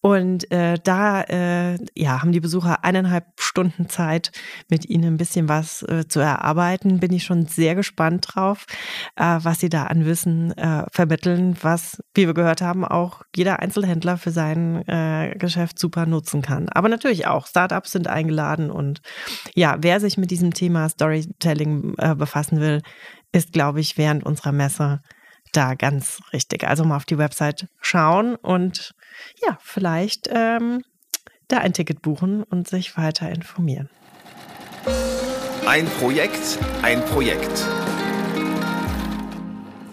Und 0.00 0.50
äh, 0.50 0.78
da 0.82 1.22
äh, 1.22 1.78
ja, 1.94 2.22
haben 2.22 2.32
die 2.32 2.40
Besucher 2.40 2.84
eineinhalb 2.84 3.26
Stunden 3.38 3.88
Zeit, 3.88 4.32
mit 4.68 4.88
ihnen 4.88 5.14
ein 5.14 5.16
bisschen 5.16 5.48
was 5.48 5.82
äh, 5.82 6.06
zu 6.08 6.20
erarbeiten. 6.20 7.00
Bin 7.00 7.12
ich 7.12 7.24
schon 7.24 7.46
sehr 7.46 7.74
gespannt 7.74 8.26
drauf, 8.28 8.66
äh, 9.16 9.38
was 9.42 9.60
sie 9.60 9.68
da 9.68 9.84
an 9.84 10.04
Wissen 10.06 10.54
vermitteln, 10.90 11.56
was, 11.60 12.02
wie 12.14 12.26
wir 12.26 12.34
gehört 12.34 12.62
haben, 12.62 12.84
auch 12.84 13.22
jeder 13.34 13.60
Einzelhändler 13.60 14.16
für 14.16 14.30
sein 14.30 14.84
Geschäft 15.38 15.78
super 15.78 16.06
nutzen 16.06 16.42
kann. 16.42 16.68
Aber 16.68 16.88
natürlich 16.88 17.26
auch, 17.26 17.46
Startups 17.46 17.92
sind 17.92 18.08
eingeladen 18.08 18.45
hochladen. 18.46 18.70
Und 18.70 19.00
ja, 19.54 19.76
wer 19.80 20.00
sich 20.00 20.16
mit 20.16 20.30
diesem 20.30 20.54
Thema 20.54 20.88
Storytelling 20.88 21.94
äh, 21.98 22.14
befassen 22.14 22.60
will, 22.60 22.82
ist, 23.32 23.52
glaube 23.52 23.80
ich, 23.80 23.98
während 23.98 24.24
unserer 24.24 24.52
Messe 24.52 25.00
da 25.52 25.74
ganz 25.74 26.20
richtig. 26.32 26.64
Also 26.64 26.84
mal 26.84 26.96
auf 26.96 27.04
die 27.04 27.18
Website 27.18 27.68
schauen 27.80 28.36
und 28.36 28.94
ja, 29.42 29.58
vielleicht 29.62 30.28
ähm, 30.32 30.82
da 31.48 31.58
ein 31.58 31.72
Ticket 31.72 32.02
buchen 32.02 32.42
und 32.42 32.68
sich 32.68 32.96
weiter 32.96 33.30
informieren. 33.30 33.88
Ein 35.66 35.86
Projekt, 35.86 36.58
ein 36.82 37.04
Projekt. 37.06 37.64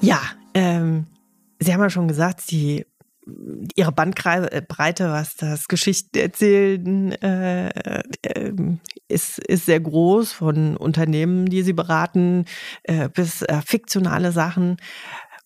Ja, 0.01 0.21
ähm, 0.53 1.07
Sie 1.59 1.73
haben 1.73 1.81
ja 1.81 1.89
schon 1.89 2.09
gesagt, 2.09 2.41
Sie 2.41 2.85
ihre 3.75 3.91
Bandbreite, 3.91 5.09
was 5.09 5.35
das 5.35 5.67
Geschichtenerzählen 5.67 7.11
äh, 7.21 7.69
äh, 8.21 8.53
ist, 9.07 9.39
ist 9.39 9.65
sehr 9.65 9.79
groß, 9.79 10.33
von 10.33 10.77
Unternehmen, 10.77 11.45
die 11.45 11.63
sie 11.63 11.73
beraten, 11.73 12.45
äh, 12.83 13.09
bis 13.09 13.41
äh, 13.43 13.61
fiktionale 13.65 14.31
Sachen. 14.31 14.77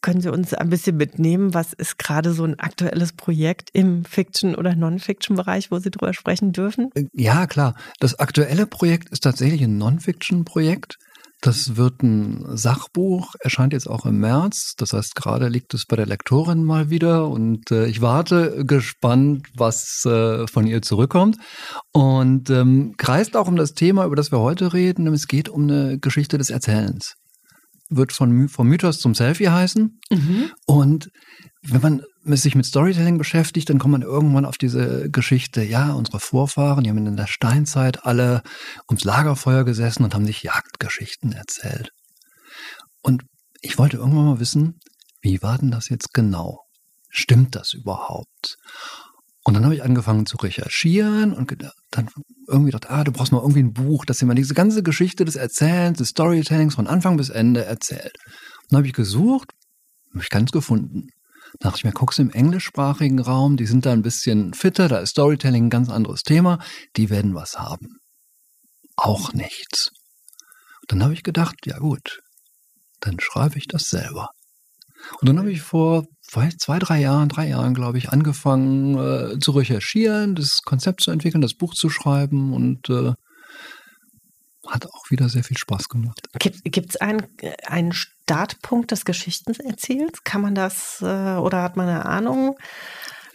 Können 0.01 0.21
Sie 0.21 0.31
uns 0.31 0.53
ein 0.53 0.69
bisschen 0.69 0.95
mitnehmen? 0.95 1.55
Was 1.55 1.73
ist 1.73 1.97
gerade 1.97 2.31
so 2.31 2.43
ein 2.43 2.59
aktuelles 2.59 3.13
Projekt 3.13 3.71
im 3.73 4.05
Fiction- 4.05 4.55
oder 4.55 4.75
Non-Fiction-Bereich, 4.75 5.71
wo 5.71 5.79
Sie 5.79 5.89
drüber 5.89 6.13
sprechen 6.13 6.51
dürfen? 6.51 6.91
Äh, 6.93 7.05
ja, 7.13 7.47
klar. 7.47 7.75
Das 7.99 8.19
aktuelle 8.19 8.67
Projekt 8.67 9.09
ist 9.09 9.23
tatsächlich 9.23 9.63
ein 9.63 9.77
Non-Fiction-Projekt. 9.77 10.99
Das 11.41 11.75
wird 11.75 12.01
ein 12.01 12.57
Sachbuch, 12.57 13.35
erscheint 13.39 13.73
jetzt 13.73 13.87
auch 13.87 14.05
im 14.07 14.19
März. 14.19 14.73
Das 14.77 14.93
heißt, 14.93 15.15
gerade 15.15 15.49
liegt 15.49 15.73
es 15.75 15.85
bei 15.85 15.95
der 15.95 16.07
Lektorin 16.07 16.63
mal 16.63 16.89
wieder 16.89 17.27
und 17.27 17.69
äh, 17.69 17.85
ich 17.85 18.01
warte 18.01 18.65
gespannt, 18.65 19.47
was 19.55 20.03
äh, 20.05 20.47
von 20.47 20.65
ihr 20.65 20.81
zurückkommt. 20.81 21.37
Und 21.93 22.49
ähm, 22.49 22.95
kreist 22.97 23.37
auch 23.37 23.47
um 23.47 23.55
das 23.55 23.73
Thema, 23.73 24.05
über 24.05 24.15
das 24.15 24.31
wir 24.31 24.39
heute 24.39 24.73
reden. 24.73 25.05
Es 25.13 25.27
geht 25.27 25.47
um 25.47 25.63
eine 25.63 25.99
Geschichte 25.99 26.39
des 26.39 26.49
Erzählens. 26.49 27.13
Wird 27.89 28.13
von, 28.13 28.49
vom 28.49 28.67
Mythos 28.67 28.99
zum 28.99 29.13
Selfie 29.13 29.49
heißen. 29.49 29.99
Mhm. 30.09 30.51
Und 30.65 31.09
wenn 31.61 31.81
man 31.81 32.01
sich 32.35 32.55
mit 32.55 32.65
Storytelling 32.65 33.17
beschäftigt, 33.17 33.69
dann 33.69 33.79
kommt 33.79 33.93
man 33.93 34.01
irgendwann 34.01 34.45
auf 34.45 34.57
diese 34.57 35.09
Geschichte, 35.09 35.63
ja, 35.63 35.93
unsere 35.93 36.19
Vorfahren, 36.19 36.83
die 36.83 36.89
haben 36.89 37.05
in 37.05 37.15
der 37.15 37.27
Steinzeit 37.27 38.05
alle 38.05 38.43
ums 38.89 39.03
Lagerfeuer 39.03 39.63
gesessen 39.63 40.03
und 40.03 40.13
haben 40.13 40.25
sich 40.25 40.43
Jagdgeschichten 40.43 41.31
erzählt. 41.31 41.91
Und 43.01 43.23
ich 43.61 43.77
wollte 43.77 43.97
irgendwann 43.97 44.25
mal 44.25 44.39
wissen, 44.39 44.79
wie 45.21 45.41
war 45.41 45.57
denn 45.57 45.71
das 45.71 45.89
jetzt 45.89 46.13
genau? 46.13 46.65
Stimmt 47.09 47.55
das 47.55 47.73
überhaupt? 47.73 48.57
Und 49.43 49.53
dann 49.53 49.63
habe 49.63 49.75
ich 49.75 49.83
angefangen 49.83 50.25
zu 50.25 50.35
recherchieren 50.35 51.31
und 51.31 51.55
dann 51.91 52.09
irgendwie 52.49 52.71
gedacht, 52.71 52.91
ah, 52.91 53.05
du 53.05 53.13
brauchst 53.13 53.31
mal 53.31 53.39
irgendwie 53.39 53.63
ein 53.63 53.71
Buch, 53.71 54.03
das 54.03 54.17
dir 54.17 54.25
mal 54.25 54.35
diese 54.35 54.53
ganze 54.53 54.83
Geschichte 54.83 55.23
des 55.23 55.37
Erzählens, 55.37 55.99
des 55.99 56.09
Storytellings 56.09 56.75
von 56.75 56.85
Anfang 56.85 57.15
bis 57.15 57.29
Ende 57.29 57.63
erzählt. 57.63 58.13
Und 58.63 58.71
dann 58.71 58.77
habe 58.79 58.87
ich 58.87 58.93
gesucht, 58.93 59.53
habe 60.11 60.21
ich 60.21 60.29
keins 60.29 60.51
gefunden. 60.51 61.07
Da 61.59 61.69
dachte 61.69 61.77
ich 61.77 61.83
mir, 61.83 61.91
guckst 61.91 62.19
du 62.19 62.23
im 62.23 62.31
englischsprachigen 62.31 63.19
Raum, 63.19 63.57
die 63.57 63.65
sind 63.65 63.85
da 63.85 63.93
ein 63.93 64.01
bisschen 64.01 64.53
fitter, 64.53 64.87
da 64.87 64.99
ist 64.99 65.11
Storytelling 65.11 65.65
ein 65.65 65.69
ganz 65.69 65.89
anderes 65.89 66.23
Thema, 66.23 66.59
die 66.95 67.09
werden 67.09 67.35
was 67.35 67.57
haben. 67.57 67.97
Auch 68.95 69.33
nichts. 69.33 69.91
Und 70.81 70.91
dann 70.91 71.03
habe 71.03 71.13
ich 71.13 71.23
gedacht, 71.23 71.55
ja 71.65 71.77
gut, 71.79 72.21
dann 72.99 73.19
schreibe 73.19 73.57
ich 73.57 73.67
das 73.67 73.83
selber. 73.83 74.29
Und 75.19 75.29
dann 75.29 75.37
habe 75.37 75.51
ich 75.51 75.61
vor 75.61 76.05
zwei, 76.21 76.79
drei 76.79 76.99
Jahren, 76.99 77.29
drei 77.29 77.47
Jahren, 77.47 77.73
glaube 77.73 77.97
ich, 77.97 78.09
angefangen 78.09 78.97
äh, 78.97 79.39
zu 79.39 79.51
recherchieren, 79.51 80.35
das 80.35 80.61
Konzept 80.63 81.01
zu 81.01 81.11
entwickeln, 81.11 81.41
das 81.41 81.53
Buch 81.53 81.73
zu 81.73 81.89
schreiben 81.89 82.53
und 82.53 82.89
äh, 82.89 83.13
hat 84.67 84.85
auch 84.87 85.09
wieder 85.09 85.29
sehr 85.29 85.43
viel 85.43 85.57
Spaß 85.57 85.87
gemacht. 85.87 86.21
Gibt 86.39 86.89
es 86.89 86.97
einen, 86.97 87.25
einen 87.65 87.93
Startpunkt 88.27 88.91
des 88.91 89.05
Geschichtenerzählens? 89.05 90.23
Kann 90.25 90.41
man 90.41 90.53
das 90.53 91.01
äh, 91.01 91.05
oder 91.05 91.63
hat 91.63 91.77
man 91.77 91.87
eine 91.87 92.05
Ahnung, 92.05 92.57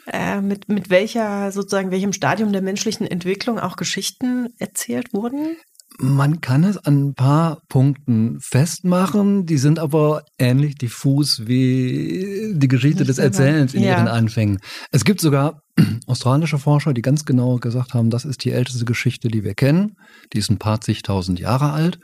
äh, 0.06 0.42
mit, 0.42 0.68
mit 0.68 0.90
welcher, 0.90 1.50
sozusagen, 1.50 1.90
welchem 1.90 2.12
Stadium 2.12 2.52
der 2.52 2.60
menschlichen 2.60 3.06
Entwicklung 3.06 3.58
auch 3.58 3.76
Geschichten 3.76 4.50
erzählt 4.58 5.14
wurden? 5.14 5.56
Man 5.98 6.42
kann 6.42 6.64
es 6.64 6.76
an 6.76 7.08
ein 7.08 7.14
paar 7.14 7.62
Punkten 7.68 8.38
festmachen, 8.40 9.46
die 9.46 9.58
sind 9.58 9.78
aber 9.78 10.24
ähnlich 10.38 10.74
diffus 10.74 11.46
wie 11.46 12.52
die 12.54 12.68
Geschichte 12.68 13.04
des 13.04 13.18
Erzählens 13.18 13.72
in 13.72 13.82
ja. 13.82 13.96
ihren 13.96 14.08
Anfängen. 14.08 14.58
Es 14.90 15.04
gibt 15.04 15.20
sogar 15.20 15.62
australische 16.06 16.58
Forscher, 16.58 16.92
die 16.92 17.02
ganz 17.02 17.24
genau 17.24 17.56
gesagt 17.56 17.94
haben, 17.94 18.10
das 18.10 18.24
ist 18.24 18.44
die 18.44 18.52
älteste 18.52 18.84
Geschichte, 18.84 19.28
die 19.28 19.44
wir 19.44 19.54
kennen. 19.54 19.96
Die 20.32 20.38
ist 20.38 20.50
ein 20.50 20.58
paar 20.58 20.80
zigtausend 20.80 21.40
Jahre 21.40 21.72
alt. 21.72 21.98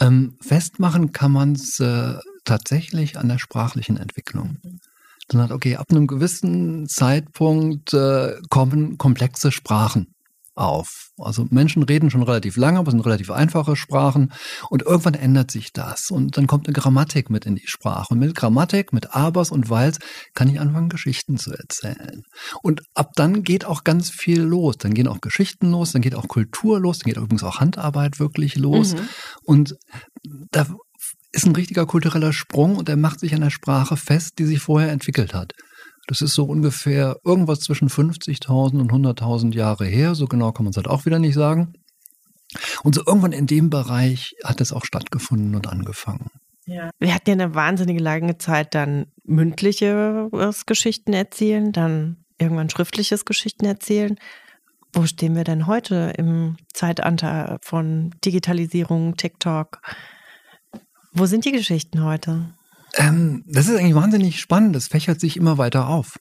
Ähm, 0.00 0.36
festmachen 0.40 1.12
kann 1.12 1.32
man 1.32 1.52
es 1.52 1.80
äh, 1.80 2.14
tatsächlich 2.44 3.18
an 3.18 3.28
der 3.28 3.38
sprachlichen 3.38 3.96
Entwicklung. 3.96 4.58
Dann 5.28 5.42
hat, 5.42 5.52
okay, 5.52 5.76
ab 5.76 5.86
einem 5.90 6.06
gewissen 6.06 6.88
Zeitpunkt 6.88 7.94
äh, 7.94 8.36
kommen 8.50 8.98
komplexe 8.98 9.52
Sprachen 9.52 10.11
auf. 10.54 11.10
Also 11.18 11.46
Menschen 11.50 11.82
reden 11.82 12.10
schon 12.10 12.22
relativ 12.22 12.56
lange, 12.56 12.78
aber 12.78 12.88
es 12.88 12.92
sind 12.92 13.04
relativ 13.04 13.30
einfache 13.30 13.76
Sprachen 13.76 14.32
und 14.68 14.82
irgendwann 14.82 15.14
ändert 15.14 15.50
sich 15.50 15.72
das 15.72 16.10
und 16.10 16.36
dann 16.36 16.46
kommt 16.46 16.66
eine 16.66 16.74
Grammatik 16.74 17.30
mit 17.30 17.46
in 17.46 17.56
die 17.56 17.66
Sprache 17.66 18.08
und 18.10 18.18
mit 18.18 18.34
Grammatik, 18.34 18.92
mit 18.92 19.14
Abers 19.14 19.50
und 19.50 19.70
Weils 19.70 19.98
kann 20.34 20.48
ich 20.48 20.60
anfangen 20.60 20.88
Geschichten 20.88 21.38
zu 21.38 21.52
erzählen. 21.52 22.22
Und 22.62 22.82
ab 22.94 23.12
dann 23.14 23.42
geht 23.42 23.64
auch 23.64 23.84
ganz 23.84 24.10
viel 24.10 24.42
los, 24.42 24.76
dann 24.78 24.94
gehen 24.94 25.08
auch 25.08 25.20
Geschichten 25.20 25.70
los, 25.70 25.92
dann 25.92 26.02
geht 26.02 26.14
auch 26.14 26.28
Kultur 26.28 26.80
los, 26.80 26.98
dann 26.98 27.12
geht 27.12 27.16
übrigens 27.16 27.44
auch 27.44 27.60
Handarbeit 27.60 28.18
wirklich 28.20 28.56
los 28.56 28.94
mhm. 28.94 29.08
und 29.44 29.76
da 30.50 30.66
ist 31.32 31.46
ein 31.46 31.56
richtiger 31.56 31.86
kultureller 31.86 32.32
Sprung 32.32 32.76
und 32.76 32.88
der 32.88 32.96
macht 32.96 33.20
sich 33.20 33.34
an 33.34 33.40
der 33.40 33.50
Sprache 33.50 33.96
fest, 33.96 34.38
die 34.38 34.44
sich 34.44 34.60
vorher 34.60 34.92
entwickelt 34.92 35.32
hat. 35.32 35.54
Das 36.06 36.20
ist 36.20 36.34
so 36.34 36.44
ungefähr 36.44 37.18
irgendwas 37.24 37.60
zwischen 37.60 37.88
50.000 37.88 38.80
und 38.80 38.92
100.000 38.92 39.54
Jahre 39.54 39.86
her. 39.86 40.14
So 40.14 40.26
genau 40.26 40.52
kann 40.52 40.64
man 40.64 40.70
es 40.70 40.76
halt 40.76 40.88
auch 40.88 41.06
wieder 41.06 41.18
nicht 41.18 41.34
sagen. 41.34 41.74
Und 42.82 42.94
so 42.94 43.02
irgendwann 43.06 43.32
in 43.32 43.46
dem 43.46 43.70
Bereich 43.70 44.34
hat 44.44 44.60
es 44.60 44.72
auch 44.72 44.84
stattgefunden 44.84 45.54
und 45.54 45.68
angefangen. 45.68 46.30
Ja. 46.66 46.90
Wir 46.98 47.14
hatten 47.14 47.30
ja 47.30 47.32
eine 47.34 47.54
wahnsinnige 47.54 48.00
lange 48.00 48.38
Zeit 48.38 48.74
dann 48.74 49.06
mündliches 49.24 50.66
Geschichten 50.66 51.12
erzählen, 51.12 51.72
dann 51.72 52.24
irgendwann 52.38 52.70
schriftliches 52.70 53.24
Geschichten 53.24 53.64
erzählen. 53.64 54.18
Wo 54.92 55.06
stehen 55.06 55.34
wir 55.34 55.44
denn 55.44 55.66
heute 55.66 56.12
im 56.18 56.56
Zeitalter 56.74 57.58
von 57.62 58.14
Digitalisierung, 58.24 59.16
TikTok? 59.16 59.80
Wo 61.12 61.26
sind 61.26 61.44
die 61.44 61.52
Geschichten 61.52 62.04
heute? 62.04 62.54
Ähm, 62.94 63.44
das 63.46 63.68
ist 63.68 63.78
eigentlich 63.78 63.94
wahnsinnig 63.94 64.40
spannend. 64.40 64.76
Das 64.76 64.88
fächert 64.88 65.20
sich 65.20 65.36
immer 65.36 65.58
weiter 65.58 65.88
auf. 65.88 66.16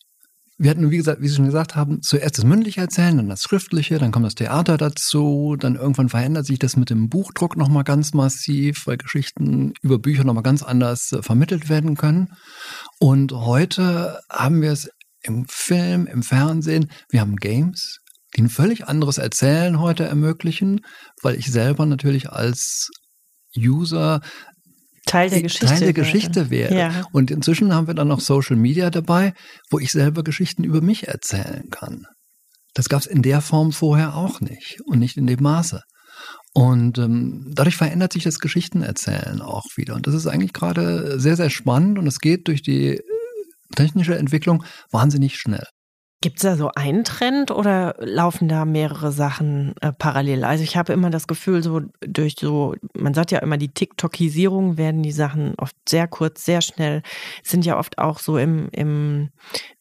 Wir 0.58 0.70
hatten, 0.70 0.92
wie 0.92 0.98
gesagt, 0.98 1.22
wie 1.22 1.28
Sie 1.28 1.36
schon 1.36 1.46
gesagt 1.46 1.76
haben, 1.76 2.04
zuerst 2.04 2.38
das 2.38 2.46
mündliche 2.46 2.82
Erzählen, 2.82 3.18
dann 3.18 3.30
das 3.30 3.42
schriftliche, 3.42 3.98
dann 3.98 4.12
kommt 4.12 4.28
das 4.28 4.36
Theater 4.36 4.78
dazu, 4.78 5.56
dann 5.58 5.76
irgendwann 5.76 6.08
verändert 6.08 6.46
sich 6.46 6.60
das 6.60 6.78
mit 6.78 6.92
dem 6.92 7.10
Buchdruck 7.10 7.58
nochmal 7.58 7.84
ganz 7.84 8.14
massiv, 8.14 8.86
weil 8.86 8.98
Geschichten 8.98 9.74
über 9.82 9.98
Bücher 9.98 10.24
nochmal 10.24 10.44
ganz 10.44 10.62
anders 10.62 11.14
äh, 11.14 11.24
vermittelt 11.24 11.68
werden 11.68 11.98
können. 11.98 12.34
Und 13.00 13.32
heute 13.32 14.20
haben 14.30 14.62
wir 14.62 14.72
es 14.72 14.92
im 15.24 15.48
Film, 15.50 16.06
im 16.06 16.22
Fernsehen, 16.22 16.92
wir 17.10 17.22
haben 17.22 17.38
Games, 17.38 17.98
die 18.36 18.44
ein 18.44 18.50
völlig 18.50 18.88
anderes 18.88 19.18
Erzählen 19.18 19.80
heute 19.80 20.04
ermöglichen, 20.04 20.82
weil 21.24 21.36
ich 21.40 21.52
selber 21.52 21.88
natürlich 21.88 22.30
als 22.30 22.92
User 23.58 24.22
Teil 25.06 25.30
der 25.30 25.42
Geschichte, 25.42 25.66
Teil 25.66 25.80
der 25.80 25.94
Geschichte 25.94 26.50
wäre. 26.50 26.78
Ja. 26.78 27.08
Und 27.12 27.32
inzwischen 27.32 27.74
haben 27.74 27.88
wir 27.88 27.94
dann 27.94 28.08
noch 28.08 28.20
Social 28.20 28.56
Media 28.56 28.90
dabei, 28.90 29.34
wo 29.70 29.80
ich 29.80 29.92
selber 29.92 30.24
Geschichten 30.24 30.64
über 30.64 30.82
mich 30.82 31.08
erzählen 31.08 31.70
kann. 31.72 32.06
Das 32.74 32.88
gab 32.88 33.02
es 33.02 33.08
in 33.08 33.22
der 33.22 33.42
Form 33.42 33.72
vorher 33.72 34.16
auch 34.16 34.40
nicht 34.40 34.80
und 34.86 35.00
nicht 35.00 35.18
in 35.18 35.28
dem 35.28 35.42
Maße. 35.42 35.82
Und 36.54 36.98
ähm, 36.98 37.52
dadurch 37.54 37.78
verändert 37.78 38.14
sich 38.14 38.24
das 38.24 38.40
Geschichtenerzählen 38.40 39.42
auch 39.42 39.66
wieder. 39.76 39.96
Und 39.96 40.08
das 40.08 40.14
ist 40.14 40.28
eigentlich 40.28 40.54
gerade 40.54 41.20
sehr, 41.20 41.36
sehr 41.36 41.50
spannend 41.50 41.98
und 41.98 42.08
es 42.08 42.20
geht 42.20 42.48
durch 42.48 42.62
die 42.62 43.00
technische 43.76 44.18
Entwicklung 44.18 44.64
wahnsinnig 44.92 45.38
schnell. 45.38 45.66
Gibt 46.22 46.38
es 46.38 46.44
da 46.44 46.56
so 46.56 46.70
einen 46.76 47.04
Trend 47.04 47.50
oder 47.50 47.96
laufen 47.98 48.48
da 48.48 48.64
mehrere 48.64 49.12
Sachen 49.12 49.74
äh, 49.82 49.92
parallel? 49.92 50.44
Also 50.44 50.64
ich 50.64 50.78
habe 50.78 50.94
immer 50.94 51.10
das 51.10 51.28
Gefühl, 51.28 51.64
so 51.64 51.82
durch 52.00 52.36
so, 52.40 52.76
man 52.96 53.16
sagt 53.16 53.32
ja 53.32 53.40
immer, 53.40 53.58
die 53.58 53.74
TikTokisierung 53.74 54.78
werden 54.78 55.02
die 55.02 55.12
Sachen 55.12 55.56
oft 55.58 55.76
sehr 55.90 56.08
kurz, 56.08 56.46
sehr 56.46 56.62
schnell, 56.62 57.02
sind 57.42 57.66
ja 57.66 57.76
oft 57.80 57.98
auch 57.98 58.20
so 58.20 58.38
im, 58.38 58.70
im 58.72 59.32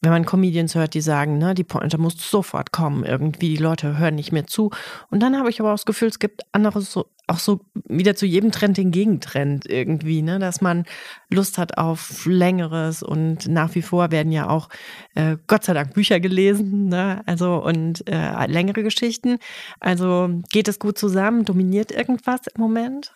wenn 0.01 0.11
man 0.11 0.25
Comedians 0.25 0.73
hört, 0.73 0.95
die 0.95 1.01
sagen, 1.01 1.37
ne, 1.37 1.53
die 1.53 1.63
Pointe 1.63 1.99
muss 1.99 2.15
sofort 2.17 2.71
kommen, 2.71 3.03
irgendwie, 3.03 3.49
die 3.49 3.61
Leute 3.61 3.99
hören 3.99 4.15
nicht 4.15 4.31
mehr 4.31 4.47
zu. 4.47 4.71
Und 5.11 5.21
dann 5.21 5.37
habe 5.37 5.51
ich 5.51 5.59
aber 5.59 5.69
auch 5.69 5.75
das 5.75 5.85
Gefühl, 5.85 6.07
es 6.07 6.17
gibt 6.17 6.41
andere 6.53 6.81
so, 6.81 7.05
auch 7.31 7.39
so 7.39 7.61
wieder 7.87 8.15
zu 8.15 8.25
jedem 8.25 8.51
Trend 8.51 8.77
den 8.77 8.91
Gegentrend 8.91 9.65
irgendwie, 9.67 10.21
ne? 10.21 10.39
dass 10.39 10.61
man 10.61 10.85
Lust 11.29 11.57
hat 11.57 11.77
auf 11.77 12.25
Längeres 12.25 13.01
und 13.01 13.47
nach 13.47 13.73
wie 13.75 13.81
vor 13.81 14.11
werden 14.11 14.31
ja 14.31 14.49
auch 14.49 14.69
äh, 15.15 15.37
Gott 15.47 15.63
sei 15.63 15.73
Dank 15.73 15.93
Bücher 15.93 16.19
gelesen, 16.19 16.89
ne? 16.89 17.23
also 17.25 17.55
und 17.63 18.07
äh, 18.07 18.45
längere 18.47 18.83
Geschichten. 18.83 19.37
Also 19.79 20.29
geht 20.51 20.67
es 20.67 20.79
gut 20.79 20.97
zusammen? 20.97 21.45
Dominiert 21.45 21.91
irgendwas 21.91 22.41
im 22.53 22.61
Moment? 22.61 23.13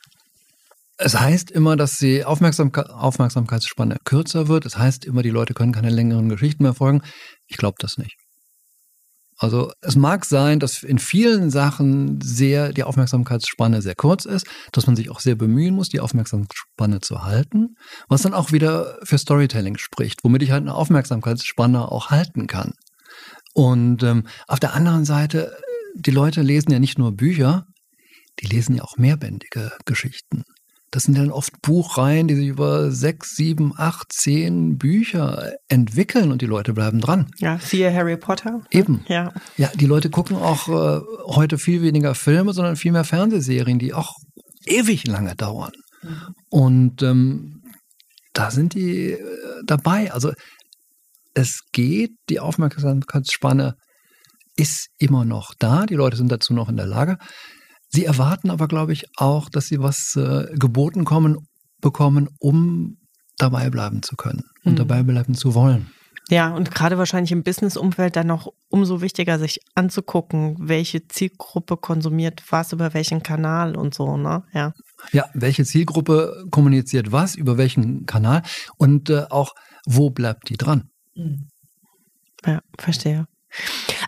Es 0.98 1.20
heißt 1.20 1.52
immer, 1.52 1.76
dass 1.76 1.98
die 1.98 2.24
Aufmerksamkeit, 2.24 2.90
Aufmerksamkeitsspanne 2.90 3.98
kürzer 4.06 4.48
wird. 4.48 4.66
Es 4.66 4.78
heißt 4.78 5.04
immer, 5.04 5.24
die 5.24 5.30
Leute 5.30 5.54
können 5.54 5.74
keine 5.74 5.90
längeren 5.90 6.30
Geschichten 6.30 6.64
mehr 6.64 6.74
folgen. 6.74 7.02
Ich 7.48 7.58
glaube 7.58 7.76
das 7.80 7.98
nicht. 7.98 8.16
Also 9.38 9.72
es 9.82 9.96
mag 9.96 10.24
sein, 10.24 10.60
dass 10.60 10.84
in 10.84 10.98
vielen 10.98 11.50
Sachen 11.50 12.22
sehr 12.22 12.72
die 12.72 12.84
Aufmerksamkeitsspanne 12.84 13.82
sehr 13.82 13.96
kurz 13.96 14.26
ist, 14.26 14.48
dass 14.72 14.88
man 14.88 14.96
sich 14.96 15.10
auch 15.10 15.20
sehr 15.20 15.36
bemühen 15.36 15.76
muss, 15.76 15.90
die 15.90 16.00
Aufmerksamkeitsspanne 16.00 17.02
zu 17.02 17.24
halten, 17.24 17.76
was 18.08 18.22
dann 18.22 18.34
auch 18.34 18.54
wieder 18.54 18.98
für 19.04 19.18
Storytelling 19.18 19.78
spricht, 19.78 20.24
womit 20.24 20.44
ich 20.44 20.52
halt 20.52 20.62
eine 20.62 20.76
Aufmerksamkeitsspanne 20.76 21.92
auch 21.92 22.12
halten 22.12 22.48
kann. 22.48 22.74
Und 23.54 24.04
ähm, 24.04 24.28
auf 24.48 24.60
der 24.60 24.74
anderen 24.74 25.06
Seite, 25.06 25.56
die 25.96 26.12
Leute 26.12 26.42
lesen 26.42 26.72
ja 26.72 26.80
nicht 26.80 26.98
nur 26.98 27.12
Bücher, 27.14 27.68
die 28.40 28.48
lesen 28.48 28.76
ja 28.76 28.84
auch 28.84 28.98
mehrbändige 28.98 29.72
Geschichten. 29.86 30.44
Das 30.96 31.04
sind 31.04 31.18
dann 31.18 31.30
oft 31.30 31.62
Buchreihen, 31.62 32.30
die 32.30 32.36
sich 32.36 32.48
über 32.48 32.90
sechs, 32.90 33.36
sieben, 33.36 33.74
acht, 33.76 34.14
zehn 34.14 34.78
Bücher 34.78 35.52
entwickeln 35.68 36.32
und 36.32 36.42
die 36.42 36.46
Leute 36.46 36.72
bleiben 36.72 37.02
dran. 37.02 37.28
Ja, 37.38 37.58
vier 37.58 37.94
Harry 37.94 38.16
Potter. 38.16 38.62
Eben. 38.72 39.04
Ja. 39.10 39.34
Ja, 39.58 39.70
die 39.76 39.88
Leute 39.88 40.10
gucken 40.10 40.38
auch 40.38 40.70
äh, 40.70 41.02
heute 41.26 41.58
viel 41.58 41.82
weniger 41.82 42.16
Filme, 42.16 42.54
sondern 42.54 42.78
viel 42.78 42.94
mehr 42.94 43.04
Fernsehserien, 43.04 43.78
die 43.78 43.94
auch 43.94 44.14
ewig 44.66 45.06
lange 45.06 45.36
dauern. 45.36 45.74
Und 46.50 47.04
ähm, 47.04 47.62
da 48.32 48.50
sind 48.50 48.74
die 48.74 49.12
äh, 49.12 49.20
dabei. 49.66 50.14
Also 50.14 50.32
es 51.34 51.60
geht, 51.74 52.12
die 52.30 52.40
Aufmerksamkeitsspanne 52.40 53.76
ist 54.56 54.88
immer 54.98 55.26
noch 55.26 55.56
da. 55.60 55.88
Die 55.88 55.96
Leute 55.96 56.16
sind 56.16 56.32
dazu 56.32 56.54
noch 56.54 56.70
in 56.70 56.78
der 56.78 56.88
Lage. 56.88 57.18
Sie 57.90 58.06
erwarten 58.06 58.50
aber, 58.50 58.68
glaube 58.68 58.94
ich, 58.94 59.06
auch, 59.18 59.50
dass 59.50 59.68
sie 59.68 59.80
was 59.80 60.16
äh, 60.16 60.54
geboten 60.56 61.06
kommen, 61.06 61.48
bekommen, 61.82 62.30
um 62.40 62.98
dabei 63.38 63.70
bleiben 63.70 64.02
zu 64.02 64.16
können 64.16 64.44
und 64.64 64.74
mhm. 64.74 64.78
dabei 64.78 65.04
bleiben 65.04 65.36
zu 65.36 65.54
wollen. 65.54 65.92
Ja, 66.30 66.54
und 66.56 66.72
gerade 66.72 66.98
wahrscheinlich 66.98 67.32
im 67.32 67.44
Business-Umfeld 67.44 68.16
dann 68.16 68.28
noch 68.28 68.52
umso 68.70 69.02
wichtiger, 69.02 69.38
sich 69.38 69.60
anzugucken, 69.76 70.56
welche 70.60 71.08
Zielgruppe 71.08 71.78
konsumiert 71.78 72.42
was 72.50 72.74
über 72.74 72.96
welchen 72.96 73.22
Kanal 73.22 73.76
und 73.76 73.94
so, 73.94 74.18
ne? 74.18 74.44
Ja. 74.52 74.74
Ja, 75.12 75.26
welche 75.34 75.66
Zielgruppe 75.66 76.46
kommuniziert 76.50 77.12
was, 77.12 77.36
über 77.36 77.58
welchen 77.58 78.08
Kanal 78.08 78.42
und 78.78 79.12
äh, 79.12 79.26
auch, 79.30 79.54
wo 79.86 80.10
bleibt 80.10 80.50
die 80.50 80.58
dran? 80.58 80.90
Mhm. 81.14 81.48
Ja, 82.44 82.62
verstehe. 82.80 83.28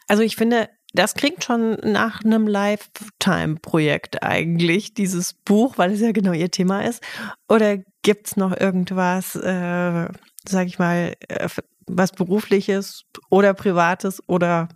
Also 0.07 0.23
ich 0.23 0.35
finde, 0.35 0.69
das 0.93 1.13
klingt 1.13 1.43
schon 1.43 1.77
nach 1.83 2.23
einem 2.23 2.47
Lifetime-Projekt 2.47 4.23
eigentlich, 4.23 4.93
dieses 4.93 5.33
Buch, 5.33 5.77
weil 5.77 5.91
es 5.91 6.01
ja 6.01 6.11
genau 6.11 6.31
ihr 6.31 6.51
Thema 6.51 6.81
ist. 6.81 7.03
Oder 7.49 7.77
gibt 8.01 8.27
es 8.27 8.37
noch 8.37 8.57
irgendwas, 8.57 9.35
äh, 9.35 10.07
sag 10.47 10.67
ich 10.67 10.79
mal, 10.79 11.15
äh, 11.27 11.49
was 11.87 12.11
berufliches 12.11 13.03
oder 13.29 13.53
privates 13.53 14.21
oder 14.27 14.69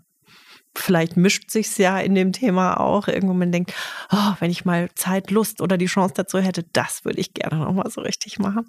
vielleicht 0.75 1.17
mischt 1.17 1.49
sich's 1.51 1.77
ja 1.77 1.99
in 1.99 2.15
dem 2.15 2.31
Thema 2.31 2.79
auch. 2.79 3.07
Irgendwo 3.07 3.33
man 3.33 3.51
denkt, 3.51 3.73
oh, 4.11 4.33
wenn 4.39 4.51
ich 4.51 4.65
mal 4.65 4.89
Zeit, 4.95 5.31
Lust 5.31 5.61
oder 5.61 5.77
die 5.77 5.87
Chance 5.87 6.13
dazu 6.15 6.39
hätte, 6.39 6.63
das 6.73 7.03
würde 7.05 7.19
ich 7.19 7.33
gerne 7.33 7.63
nochmal 7.63 7.89
so 7.89 8.01
richtig 8.01 8.39
machen. 8.39 8.67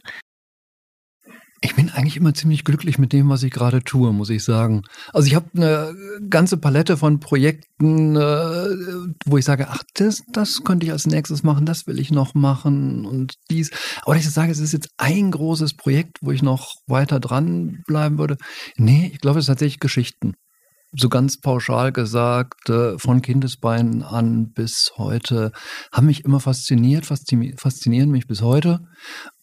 Ich 1.64 1.77
bin 1.77 1.90
eigentlich 1.90 2.16
immer 2.16 2.35
ziemlich 2.35 2.64
glücklich 2.64 2.98
mit 2.98 3.12
dem, 3.12 3.29
was 3.29 3.44
ich 3.44 3.53
gerade 3.53 3.85
tue, 3.85 4.12
muss 4.12 4.31
ich 4.31 4.42
sagen. 4.42 4.83
Also 5.12 5.29
ich 5.29 5.37
habe 5.37 5.46
eine 5.55 5.94
ganze 6.29 6.57
Palette 6.57 6.96
von 6.96 7.20
Projekten, 7.20 8.16
äh, 8.16 8.66
wo 9.25 9.38
ich 9.38 9.44
sage, 9.44 9.68
ach, 9.70 9.85
das, 9.94 10.22
das 10.33 10.64
könnte 10.64 10.87
ich 10.87 10.92
als 10.92 11.07
nächstes 11.07 11.44
machen, 11.44 11.64
das 11.64 11.87
will 11.87 12.01
ich 12.01 12.11
noch 12.11 12.35
machen 12.35 13.07
und 13.07 13.35
dies. 13.48 13.70
Aber 14.03 14.16
ich 14.16 14.29
sage, 14.29 14.51
es 14.51 14.59
ist 14.59 14.72
jetzt 14.72 14.90
ein 14.96 15.31
großes 15.31 15.75
Projekt, 15.75 16.18
wo 16.20 16.33
ich 16.33 16.42
noch 16.42 16.75
weiter 16.88 17.20
dranbleiben 17.20 18.18
würde. 18.18 18.38
Nee, 18.77 19.12
ich 19.14 19.20
glaube, 19.20 19.38
es 19.38 19.44
ist 19.44 19.48
tatsächlich 19.48 19.79
Geschichten. 19.79 20.35
So 20.94 21.09
ganz 21.09 21.40
pauschal 21.40 21.92
gesagt, 21.92 22.68
äh, 22.70 22.98
von 22.98 23.22
Kindesbeinen 23.22 24.03
an 24.03 24.53
bis 24.53 24.92
heute, 24.96 25.53
haben 25.92 26.09
mich 26.09 26.25
immer 26.25 26.40
fasziniert, 26.40 27.07
faszinieren 27.07 28.11
mich 28.11 28.27
bis 28.27 28.42
heute 28.42 28.81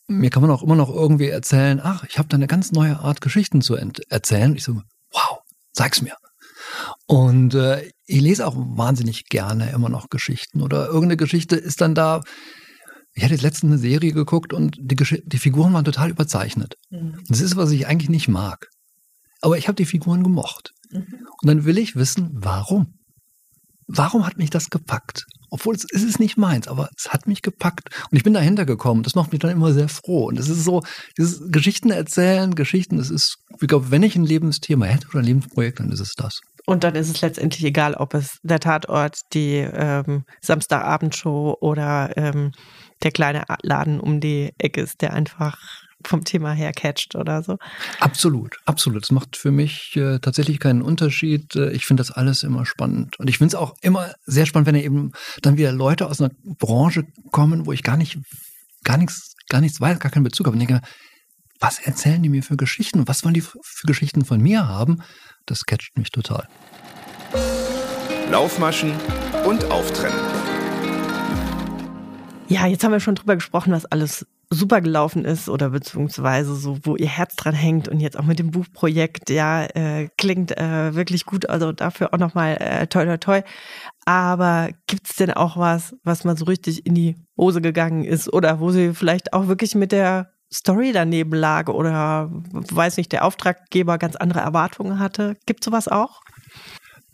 mir 0.10 0.30
kann 0.30 0.42
man 0.42 0.52
auch 0.52 0.64
immer 0.64 0.76
noch 0.76 0.90
irgendwie 0.90 1.30
erzählen, 1.30 1.80
ach, 1.82 2.04
ich 2.10 2.18
habe 2.18 2.28
da 2.28 2.36
eine 2.36 2.48
ganz 2.48 2.72
neue 2.72 3.00
Art 3.00 3.22
Geschichten 3.22 3.62
zu 3.62 3.76
erzählen. 3.76 4.56
Ich 4.56 4.64
so, 4.64 4.82
wow, 5.12 5.40
sag's 5.72 6.02
mir. 6.02 6.16
Und 7.06 7.54
äh, 7.56 7.92
ich 8.06 8.22
lese 8.22 8.46
auch 8.46 8.56
wahnsinnig 8.56 9.26
gerne 9.26 9.72
immer 9.72 9.90
noch 9.90 10.10
Geschichten. 10.10 10.62
Oder 10.62 10.88
irgendeine 10.88 11.18
Geschichte 11.18 11.56
ist 11.56 11.82
dann 11.82 11.96
da. 11.96 12.22
Ich 13.14 13.24
hatte 13.24 13.34
jetzt 13.34 13.44
letztens 13.44 13.72
eine 13.72 13.80
Serie 13.80 14.14
geguckt 14.14 14.54
und 14.54 14.78
die, 14.80 14.96
Gesch 14.96 15.22
die 15.26 15.40
Figuren 15.40 15.74
waren 15.74 15.86
total 15.86 16.10
überzeichnet. 16.10 16.76
Mhm. 16.90 17.24
Das 17.28 17.42
ist, 17.42 17.56
was 17.56 17.72
ich 17.72 17.88
eigentlich 17.88 18.10
nicht 18.10 18.28
mag. 18.28 18.68
Aber 19.42 19.58
ich 19.58 19.68
habe 19.68 19.76
die 19.76 19.86
Figuren 19.86 20.24
gemocht. 20.24 20.74
Mhm. 20.92 21.28
Und 21.42 21.48
dann 21.48 21.66
will 21.66 21.78
ich 21.78 21.96
wissen, 21.96 22.30
warum. 22.34 23.00
Warum 23.88 24.26
hat 24.26 24.38
mich 24.38 24.50
das 24.50 24.70
gepackt? 24.70 25.26
Obwohl 25.50 25.76
es, 25.76 25.86
es 25.92 26.04
ist 26.04 26.20
nicht 26.20 26.38
meins, 26.38 26.68
aber 26.68 26.90
es 26.98 27.10
hat 27.10 27.28
mich 27.28 27.42
gepackt 27.42 27.90
und 28.10 28.18
ich 28.18 28.24
bin 28.24 28.34
dahinter 28.34 28.66
gekommen. 28.66 29.04
Das 29.04 29.16
macht 29.16 29.32
mich 29.32 29.40
dann 29.40 29.52
immer 29.52 29.74
sehr 29.74 29.90
froh. 29.90 30.28
Und 30.28 30.40
es 30.40 30.50
ist 30.50 30.64
so, 30.64 30.84
dieses 31.18 31.52
Geschichten 31.52 31.92
erzählen, 31.92 32.56
Geschichten, 32.56 32.98
das 32.98 33.10
ist, 33.10 33.38
ich 33.62 33.68
glaube, 33.68 33.92
wenn 33.92 34.04
ich 34.04 34.16
ein 34.16 34.26
Lebensthema 34.26 34.86
hätte 34.86 35.08
oder 35.10 35.20
ein 35.20 35.26
Lebensprojekt, 35.26 35.80
dann 35.80 35.92
ist 35.92 36.00
es 36.00 36.14
das. 36.16 36.42
Und 36.66 36.84
dann 36.84 36.96
ist 36.96 37.10
es 37.10 37.22
letztendlich 37.22 37.64
egal, 37.64 37.96
ob 37.96 38.14
es 38.14 38.38
der 38.44 38.60
Tatort, 38.60 39.22
die 39.34 39.56
ähm, 39.56 40.24
Samstagabendshow 40.42 41.58
oder 41.60 42.16
ähm, 42.16 42.52
der 43.02 43.12
kleine 43.12 43.46
Laden 43.64 44.00
um 44.00 44.20
die 44.20 44.52
Ecke 44.60 44.82
ist, 44.82 45.02
der 45.02 45.14
einfach 45.14 45.58
vom 46.06 46.24
Thema 46.24 46.54
her 46.54 46.72
catcht 46.72 47.16
oder 47.16 47.44
so. 47.44 47.58
Absolut, 48.00 48.58
absolut. 48.66 49.04
Es 49.04 49.12
macht 49.12 49.36
für 49.36 49.52
mich 49.52 49.96
äh, 49.96 50.20
tatsächlich 50.20 50.60
keinen 50.60 50.82
Unterschied. 50.82 51.56
Äh, 51.56 51.72
ich 51.72 51.86
finde 51.86 52.02
das 52.02 52.12
alles 52.12 52.44
immer 52.44 52.66
spannend. 52.66 53.20
Und 53.20 53.30
ich 53.30 53.38
finde 53.38 53.56
es 53.56 53.62
auch 53.62 53.76
immer 53.82 54.14
sehr 54.26 54.46
spannend, 54.46 54.68
wenn 54.68 54.76
eben 54.76 55.12
dann 55.42 55.58
wieder 55.58 55.72
Leute 55.72 56.08
aus 56.08 56.22
einer 56.22 56.32
Branche 56.44 57.06
kommen, 57.32 57.66
wo 57.66 57.74
ich 57.74 57.84
gar 57.84 57.98
nicht, 57.98 58.18
gar 58.84 58.98
nichts, 58.98 59.36
gar 59.50 59.62
nichts 59.62 59.82
weiß, 59.82 60.00
gar 60.00 60.12
keinen 60.12 60.24
Bezug 60.24 60.48
habe. 60.48 60.56
Und 60.56 60.60
denke, 60.60 60.82
was 61.60 61.80
erzählen 61.80 62.24
die 62.24 62.30
mir 62.30 62.44
für 62.44 62.56
Geschichten? 62.56 63.08
Was 63.08 63.24
wollen 63.24 63.34
die 63.34 63.42
für 63.42 63.86
Geschichten 63.86 64.24
von 64.24 64.42
mir 64.42 64.68
haben? 64.68 65.02
Das 65.46 65.66
catcht 65.66 65.98
mich 65.98 66.12
total. 66.12 66.48
Laufmaschen 68.32 68.94
und 69.46 69.66
Auftrennen. 69.66 70.20
Ja, 72.48 72.66
jetzt 72.66 72.84
haben 72.84 72.92
wir 72.92 73.00
schon 73.00 73.16
drüber 73.16 73.36
gesprochen, 73.36 73.74
was 73.74 73.86
alles 73.86 74.26
super 74.52 74.82
gelaufen 74.82 75.26
ist 75.26 75.48
oder 75.48 75.70
beziehungsweise 75.70 76.56
so, 76.56 76.80
wo 76.84 76.96
ihr 76.96 77.08
Herz 77.08 77.36
dran 77.36 77.54
hängt 77.54 77.88
und 77.88 78.00
jetzt 78.00 78.18
auch 78.18 78.24
mit 78.24 78.40
dem 78.40 78.50
Buchprojekt, 78.50 79.30
ja, 79.30 79.66
äh, 79.66 80.10
klingt 80.18 80.58
äh, 80.58 80.96
wirklich 80.96 81.26
gut. 81.26 81.48
Also 81.50 81.72
dafür 81.72 82.14
auch 82.14 82.18
nochmal 82.18 82.58
äh, 82.60 82.88
toi 82.88 83.06
toi 83.06 83.18
toi. 83.18 83.42
Aber 84.06 84.70
gibt's 84.88 85.16
denn 85.18 85.32
auch 85.32 85.58
was, 85.58 85.96
was 86.04 86.24
mal 86.24 86.36
so 86.36 86.46
richtig 86.46 86.86
in 86.86 86.96
die 86.96 87.16
Hose 87.38 87.62
gegangen 87.62 88.04
ist 88.04 88.32
oder 88.34 88.60
wo 88.60 88.72
sie 88.72 88.94
vielleicht 88.94 89.34
auch 89.34 89.48
wirklich 89.48 89.76
mit 89.76 89.92
der 89.92 90.32
Story 90.52 90.94
daneben 90.94 91.36
lag 91.36 91.70
oder 91.70 92.32
weiß 92.32 92.98
nicht, 92.98 93.12
der 93.12 93.26
Auftraggeber 93.26 94.00
ganz 94.00 94.16
andere 94.16 94.40
Erwartungen 94.40 94.98
hatte? 94.98 95.38
Gibt 95.46 95.64
sowas 95.64 95.88
auch? 95.88 96.22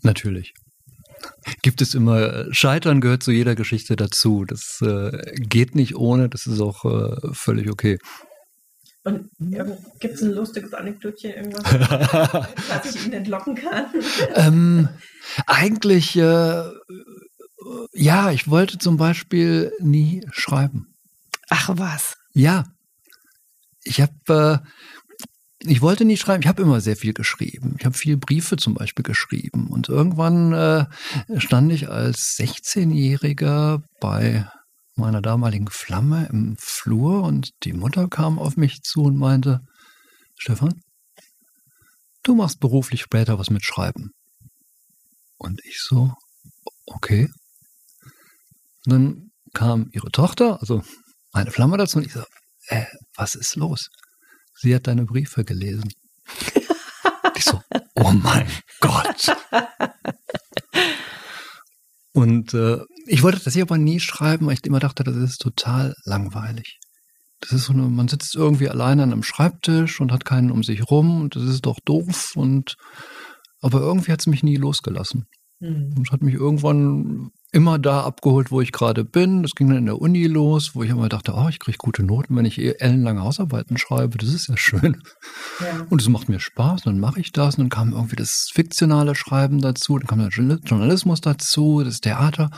Natürlich 0.04 0.54
gibt 1.62 1.82
es 1.82 1.94
immer, 1.94 2.46
Scheitern 2.54 3.02
gehört 3.02 3.24
zu 3.24 3.32
jeder 3.32 3.56
Geschichte 3.56 3.96
dazu. 3.96 4.46
Das 4.46 4.80
äh, 4.82 5.36
geht 5.36 5.76
nicht 5.76 5.96
ohne, 5.96 6.30
das 6.30 6.48
ist 6.48 6.62
auch 6.62 6.86
äh, 6.86 7.16
völlig 7.34 7.70
okay. 7.70 8.00
Und 9.04 9.30
gibt 10.00 10.16
es 10.16 10.24
ein 10.24 10.32
lustiges 10.32 10.74
Anekdotchen, 10.74 11.32
irgendwas, 11.32 11.64
was 12.70 12.96
ich 12.96 13.06
Ihnen 13.06 13.14
entlocken 13.14 13.54
kann? 13.54 13.86
ähm, 14.34 14.90
eigentlich, 15.46 16.18
äh, 16.18 16.64
ja, 17.94 18.32
ich 18.32 18.50
wollte 18.50 18.80
zum 18.80 18.98
Beispiel 18.98 19.72
nie 19.80 20.26
schreiben. 20.32 20.96
Ach 21.50 21.70
was? 21.74 22.18
Ja. 22.34 22.66
Ich 23.84 24.02
habe 24.02 24.62
äh, 24.64 24.68
ich 25.66 25.82
wollte 25.82 26.06
nie 26.06 26.18
schreiben, 26.18 26.42
ich 26.42 26.48
habe 26.48 26.62
immer 26.62 26.82
sehr 26.82 26.96
viel 26.96 27.14
geschrieben. 27.14 27.76
Ich 27.80 27.86
habe 27.86 27.98
viele 27.98 28.18
Briefe 28.18 28.58
zum 28.58 28.74
Beispiel 28.74 29.04
geschrieben. 29.04 29.68
Und 29.68 29.90
irgendwann 29.90 30.54
äh, 30.54 30.86
stand 31.38 31.72
ich 31.72 31.90
als 31.90 32.38
16-Jähriger 32.38 33.82
bei 34.00 34.50
meiner 34.96 35.22
damaligen 35.22 35.68
Flamme 35.68 36.28
im 36.32 36.56
Flur 36.58 37.24
und 37.24 37.52
die 37.64 37.74
Mutter 37.74 38.08
kam 38.08 38.40
auf 38.40 38.56
mich 38.56 38.82
zu 38.82 39.04
und 39.04 39.18
meinte, 39.18 39.62
Stefan, 40.38 40.82
du 42.24 42.36
machst 42.36 42.60
beruflich 42.60 43.02
später 43.02 43.38
was 43.38 43.50
mit 43.50 43.66
Schreiben. 43.66 44.12
Und 45.38 45.62
ich 45.66 45.82
so, 45.82 46.14
okay. 46.86 47.30
Und 48.86 48.92
dann 48.92 49.32
kam 49.54 49.90
ihre 49.92 50.12
Tochter, 50.12 50.60
also 50.62 50.82
meine 51.34 51.52
Flamme 51.52 51.78
dazu 51.78 51.98
und 51.98 52.06
ich 52.06 52.14
so, 52.14 52.24
äh, 52.68 52.86
was 53.16 53.36
ist 53.36 53.56
los? 53.56 53.90
Sie 54.66 54.76
hat 54.76 54.88
deine 54.88 55.06
Briefe 55.06 55.46
gelesen. 55.46 55.94
ich 57.36 57.44
so, 57.44 57.62
oh 57.94 58.12
mein 58.12 58.48
Gott. 58.82 59.38
Und 62.14 62.54
äh, 62.56 62.80
ich 63.06 63.22
wollte 63.22 63.44
das 63.44 63.54
hier 63.54 63.62
aber 63.62 63.78
nie 63.78 64.00
schreiben, 64.00 64.48
weil 64.48 64.56
ich 64.56 64.66
immer 64.66 64.80
dachte, 64.80 65.04
das 65.04 65.16
ist 65.18 65.38
total 65.38 65.94
langweilig. 66.04 66.80
Das 67.42 67.52
ist 67.52 67.66
so 67.66 67.74
eine, 67.74 67.84
man 67.84 68.08
sitzt 68.08 68.34
irgendwie 68.34 68.68
alleine 68.68 69.04
an 69.04 69.12
einem 69.12 69.22
Schreibtisch 69.22 70.02
und 70.02 70.12
hat 70.12 70.26
keinen 70.26 70.50
um 70.50 70.64
sich 70.64 70.90
rum 70.90 71.22
und 71.22 71.36
das 71.36 71.44
ist 71.44 71.68
doch 71.68 71.80
doof 71.86 72.32
und 72.36 72.76
aber 73.62 73.82
irgendwie 73.82 74.14
hat 74.14 74.22
es 74.22 74.28
mich 74.28 74.42
nie 74.42 74.56
losgelassen. 74.56 75.28
Mhm. 75.66 75.94
Und 75.98 76.12
hat 76.12 76.22
mich 76.22 76.36
irgendwann 76.36 77.32
immer 77.52 77.80
da 77.80 78.02
abgeholt, 78.02 78.52
wo 78.52 78.60
ich 78.60 78.74
gerade 78.74 79.06
bin. 79.06 79.42
Das 79.42 79.56
ging 79.56 79.70
dann 79.70 79.78
in 79.78 79.86
der 79.86 80.02
Uni 80.02 80.28
los, 80.28 80.76
wo 80.76 80.84
ich 80.84 80.90
immer 80.90 81.08
dachte, 81.08 81.34
oh, 81.36 81.48
ich 81.48 81.60
kriege 81.60 81.78
gute 81.78 82.04
Noten, 82.04 82.36
wenn 82.36 82.44
ich 82.44 82.60
eh 82.60 82.76
ellenlange 82.80 83.24
Hausarbeiten 83.24 83.78
schreibe. 83.78 84.18
Das 84.18 84.34
ist 84.34 84.50
ja 84.50 84.58
schön. 84.58 85.02
Ja. 85.62 85.88
Und 85.90 86.02
es 86.02 86.10
macht 86.10 86.28
mir 86.28 86.42
Spaß, 86.42 86.84
dann 86.84 87.00
mache 87.00 87.22
ich 87.22 87.32
das. 87.32 87.56
Und 87.56 87.64
dann 87.64 87.70
kam 87.70 87.94
irgendwie 87.94 88.18
das 88.18 88.50
fiktionale 88.54 89.16
Schreiben 89.16 89.62
dazu, 89.62 89.98
dann 89.98 90.08
kam 90.08 90.20
der 90.20 90.28
Journalismus 90.30 91.22
dazu, 91.22 91.82
das 91.84 92.02
Theater. 92.02 92.50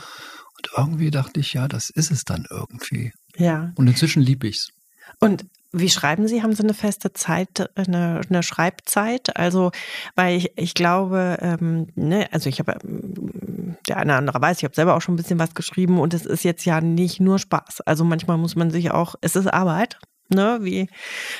Und 0.56 0.70
irgendwie 0.76 1.12
dachte 1.12 1.38
ich, 1.38 1.52
ja, 1.52 1.68
das 1.68 1.90
ist 1.90 2.10
es 2.10 2.24
dann 2.24 2.44
irgendwie. 2.50 3.12
Ja. 3.36 3.72
Und 3.76 3.86
inzwischen 3.86 4.20
liebe 4.20 4.48
ich 4.48 4.56
es. 4.56 4.68
Und 5.20 5.46
wie 5.72 5.90
schreiben 5.90 6.26
Sie? 6.28 6.42
Haben 6.42 6.54
Sie 6.54 6.62
eine 6.62 6.74
feste 6.74 7.12
Zeit, 7.12 7.70
eine, 7.76 8.22
eine 8.28 8.42
Schreibzeit? 8.42 9.36
Also, 9.36 9.70
weil 10.16 10.36
ich, 10.36 10.52
ich 10.56 10.74
glaube, 10.74 11.38
ähm, 11.40 11.88
ne, 11.94 12.28
also 12.32 12.48
ich 12.48 12.58
habe 12.58 12.78
der 13.88 13.96
eine 13.96 14.12
oder 14.12 14.18
andere 14.18 14.40
weiß, 14.40 14.58
ich 14.58 14.64
habe 14.64 14.74
selber 14.74 14.96
auch 14.96 15.02
schon 15.02 15.14
ein 15.14 15.18
bisschen 15.18 15.38
was 15.38 15.54
geschrieben 15.54 15.98
und 15.98 16.14
es 16.14 16.24
ist 16.24 16.44
jetzt 16.44 16.64
ja 16.64 16.80
nicht 16.80 17.20
nur 17.20 17.38
Spaß. 17.38 17.82
Also 17.82 18.04
manchmal 18.04 18.38
muss 18.38 18.56
man 18.56 18.70
sich 18.70 18.90
auch, 18.90 19.14
es 19.20 19.36
ist 19.36 19.46
Arbeit, 19.46 19.98
ne, 20.28 20.58
wie 20.62 20.88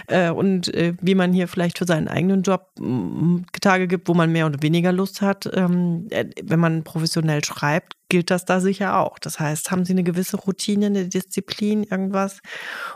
äh, 0.07 0.31
und 0.31 0.73
äh, 0.75 0.95
wie 1.01 1.15
man 1.15 1.33
hier 1.33 1.49
vielleicht 1.49 1.79
für 1.79 1.87
seinen 1.87 2.09
eigenen 2.09 2.43
Job 2.43 2.71
m, 2.79 3.45
Tage 3.61 3.89
gibt, 3.89 4.09
wo 4.09 4.15
man 4.15 4.33
mehr 4.33 4.47
oder 4.47 4.63
weniger 4.63 4.93
Lust 4.93 5.23
hat. 5.23 5.49
Ähm, 5.53 6.07
äh, 6.11 6.27
wenn 6.43 6.61
man 6.61 6.85
professionell 6.85 7.45
schreibt, 7.45 7.95
gilt 8.09 8.31
das 8.31 8.45
da 8.45 8.61
sicher 8.61 8.99
auch. 8.99 9.19
Das 9.19 9.39
heißt, 9.39 9.71
haben 9.71 9.85
Sie 9.85 9.93
eine 9.93 10.05
gewisse 10.05 10.37
Routine, 10.37 10.87
eine 10.87 11.09
Disziplin, 11.09 11.85
irgendwas? 11.85 12.41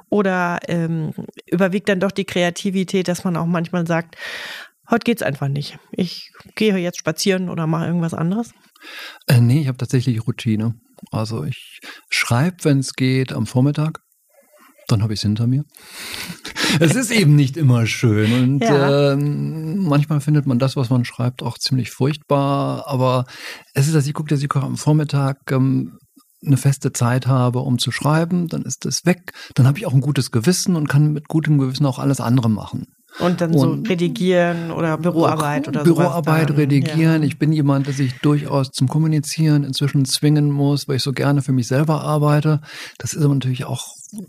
Oder 0.09 0.61
ähm, 0.68 1.12
überwiegt 1.46 1.88
dann 1.88 2.00
doch 2.00 2.12
die 2.12 2.24
Kreativität, 2.24 3.09
dass 3.09 3.24
man 3.24 3.37
auch 3.37 3.46
manchmal 3.46 3.87
sagt, 3.87 4.16
heute 4.90 5.05
geht's 5.05 5.22
einfach 5.22 5.48
nicht. 5.48 5.78
Ich 5.92 6.33
gehe 6.55 6.76
jetzt 6.78 6.98
spazieren 6.98 7.48
oder 7.48 7.66
mache 7.66 7.87
irgendwas 7.87 8.14
anderes? 8.14 8.52
Äh, 9.26 9.40
nee, 9.40 9.61
ich 9.61 9.68
habe 9.68 9.78
tatsächlich 9.78 10.26
Routine. 10.26 10.74
Also 11.11 11.44
ich 11.44 11.81
schreibe, 12.09 12.57
wenn 12.62 12.78
es 12.78 12.94
geht, 12.94 13.33
am 13.33 13.46
Vormittag 13.46 14.00
dann 14.88 15.02
habe 15.02 15.12
ich 15.12 15.18
es 15.18 15.22
hinter 15.22 15.46
mir. 15.46 15.64
es 16.80 16.94
ist 16.94 17.10
eben 17.10 17.34
nicht 17.36 17.56
immer 17.56 17.86
schön 17.86 18.32
und 18.32 18.58
ja. 18.60 19.12
ähm, 19.12 19.78
manchmal 19.84 20.20
findet 20.20 20.46
man 20.46 20.58
das, 20.58 20.76
was 20.76 20.90
man 20.90 21.04
schreibt, 21.04 21.42
auch 21.42 21.58
ziemlich 21.58 21.90
furchtbar. 21.90 22.86
Aber 22.86 23.24
es 23.74 23.86
ist, 23.86 23.94
dass 23.94 24.06
ich 24.06 24.14
gucke, 24.14 24.28
dass 24.28 24.42
ich 24.42 24.52
am 24.54 24.76
Vormittag 24.76 25.50
ähm, 25.50 25.98
eine 26.44 26.56
feste 26.56 26.92
Zeit 26.92 27.26
habe, 27.26 27.60
um 27.60 27.78
zu 27.78 27.92
schreiben, 27.92 28.48
dann 28.48 28.62
ist 28.62 28.84
es 28.84 29.06
weg. 29.06 29.32
Dann 29.54 29.66
habe 29.66 29.78
ich 29.78 29.86
auch 29.86 29.94
ein 29.94 30.00
gutes 30.00 30.30
Gewissen 30.30 30.76
und 30.76 30.88
kann 30.88 31.12
mit 31.12 31.28
gutem 31.28 31.58
Gewissen 31.58 31.86
auch 31.86 31.98
alles 31.98 32.20
andere 32.20 32.50
machen. 32.50 32.86
Und 33.18 33.40
dann 33.40 33.57
so 33.57 33.72
redigieren 33.72 34.70
oder 34.70 34.96
Büroarbeit 34.96 35.68
oder 35.68 35.85
so. 35.85 35.94
Büroarbeit, 35.94 36.48
dann, 36.48 36.57
redigieren. 36.57 37.22
Ja. 37.22 37.29
Ich 37.29 37.38
bin 37.38 37.53
jemand, 37.53 37.87
der 37.87 37.94
sich 37.94 38.14
durchaus 38.20 38.70
zum 38.70 38.88
Kommunizieren 38.88 39.64
inzwischen 39.64 40.05
zwingen 40.07 40.51
muss, 40.51 40.88
weil 40.88 40.96
ich 40.96 41.03
so 41.03 41.12
gerne 41.12 41.42
für 41.42 41.53
mich 41.53 41.66
selber 41.66 42.01
arbeite. 42.01 42.61
Das 42.98 43.12
ist 43.12 43.22
aber 43.22 43.35
natürlich 43.35 43.64
auch 43.64 43.87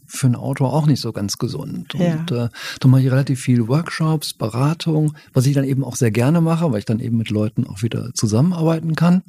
für 0.08 0.28
einen 0.28 0.36
Autor 0.36 0.74
auch 0.74 0.86
nicht 0.86 1.02
so 1.02 1.14
ganz 1.14 1.38
gesund. 1.38 1.94
Ja. 1.94 2.14
Und 2.14 2.32
äh, 2.32 2.50
da 2.80 2.88
mache 2.88 3.02
ich 3.02 3.12
relativ 3.12 3.40
viel 3.40 3.68
Workshops, 3.68 4.34
Beratung, 4.34 5.16
was 5.34 5.46
ich 5.46 5.56
dann 5.56 5.66
eben 5.66 5.84
auch 5.84 5.96
sehr 5.96 6.12
gerne 6.12 6.42
mache, 6.42 6.72
weil 6.72 6.80
ich 6.80 6.86
dann 6.86 7.00
eben 7.00 7.18
mit 7.18 7.30
Leuten 7.30 7.66
auch 7.68 7.84
wieder 7.84 8.12
zusammenarbeiten 8.14 8.96
kann. 8.96 9.24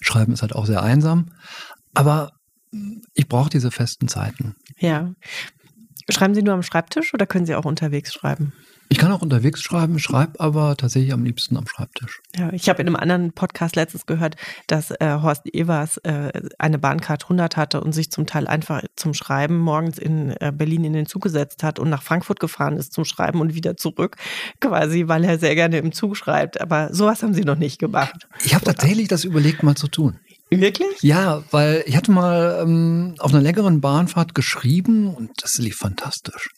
Schreiben 0.00 0.32
ist 0.32 0.42
halt 0.42 0.54
auch 0.54 0.66
sehr 0.66 0.82
einsam. 0.82 1.30
Aber 1.94 2.32
ich 3.14 3.28
brauche 3.28 3.50
diese 3.50 3.70
festen 3.70 4.08
Zeiten. 4.08 4.54
Ja. 4.78 5.12
Schreiben 6.10 6.34
Sie 6.34 6.42
nur 6.42 6.54
am 6.54 6.62
Schreibtisch 6.62 7.14
oder 7.14 7.26
können 7.26 7.46
Sie 7.46 7.54
auch 7.54 7.64
unterwegs 7.64 8.12
schreiben? 8.12 8.52
Ich 8.92 8.98
kann 8.98 9.10
auch 9.10 9.22
unterwegs 9.22 9.62
schreiben, 9.62 9.98
schreibe 9.98 10.38
aber 10.38 10.76
tatsächlich 10.76 11.14
am 11.14 11.24
liebsten 11.24 11.56
am 11.56 11.66
Schreibtisch. 11.66 12.20
Ja, 12.36 12.52
ich 12.52 12.68
habe 12.68 12.82
in 12.82 12.88
einem 12.88 12.96
anderen 12.96 13.32
Podcast 13.32 13.74
letztens 13.74 14.04
gehört, 14.04 14.36
dass 14.66 14.90
äh, 14.90 15.18
Horst 15.22 15.46
Evers 15.54 15.96
äh, 15.98 16.30
eine 16.58 16.78
Bahncard 16.78 17.22
100 17.22 17.56
hatte 17.56 17.80
und 17.80 17.94
sich 17.94 18.10
zum 18.10 18.26
Teil 18.26 18.46
einfach 18.46 18.82
zum 18.94 19.14
Schreiben 19.14 19.56
morgens 19.56 19.98
in 19.98 20.36
äh, 20.40 20.52
Berlin 20.54 20.84
in 20.84 20.92
den 20.92 21.06
Zug 21.06 21.22
gesetzt 21.22 21.62
hat 21.62 21.78
und 21.78 21.88
nach 21.88 22.02
Frankfurt 22.02 22.38
gefahren 22.38 22.76
ist 22.76 22.92
zum 22.92 23.06
Schreiben 23.06 23.40
und 23.40 23.54
wieder 23.54 23.78
zurück, 23.78 24.16
quasi, 24.60 25.08
weil 25.08 25.24
er 25.24 25.38
sehr 25.38 25.54
gerne 25.54 25.78
im 25.78 25.92
Zug 25.92 26.14
schreibt. 26.14 26.60
Aber 26.60 26.92
sowas 26.92 27.22
haben 27.22 27.32
Sie 27.32 27.44
noch 27.44 27.56
nicht 27.56 27.78
gemacht. 27.78 28.28
Ich 28.44 28.54
habe 28.54 28.66
tatsächlich 28.66 29.08
das 29.08 29.24
überlegt, 29.24 29.62
mal 29.62 29.74
zu 29.74 29.88
tun. 29.88 30.18
Wirklich? 30.60 31.02
Ja, 31.02 31.42
weil 31.50 31.84
ich 31.86 31.96
hatte 31.96 32.12
mal 32.12 32.60
ähm, 32.62 33.14
auf 33.18 33.32
einer 33.32 33.42
längeren 33.42 33.80
Bahnfahrt 33.80 34.34
geschrieben 34.34 35.14
und 35.14 35.30
das 35.42 35.58
lief 35.58 35.76
fantastisch. 35.76 36.48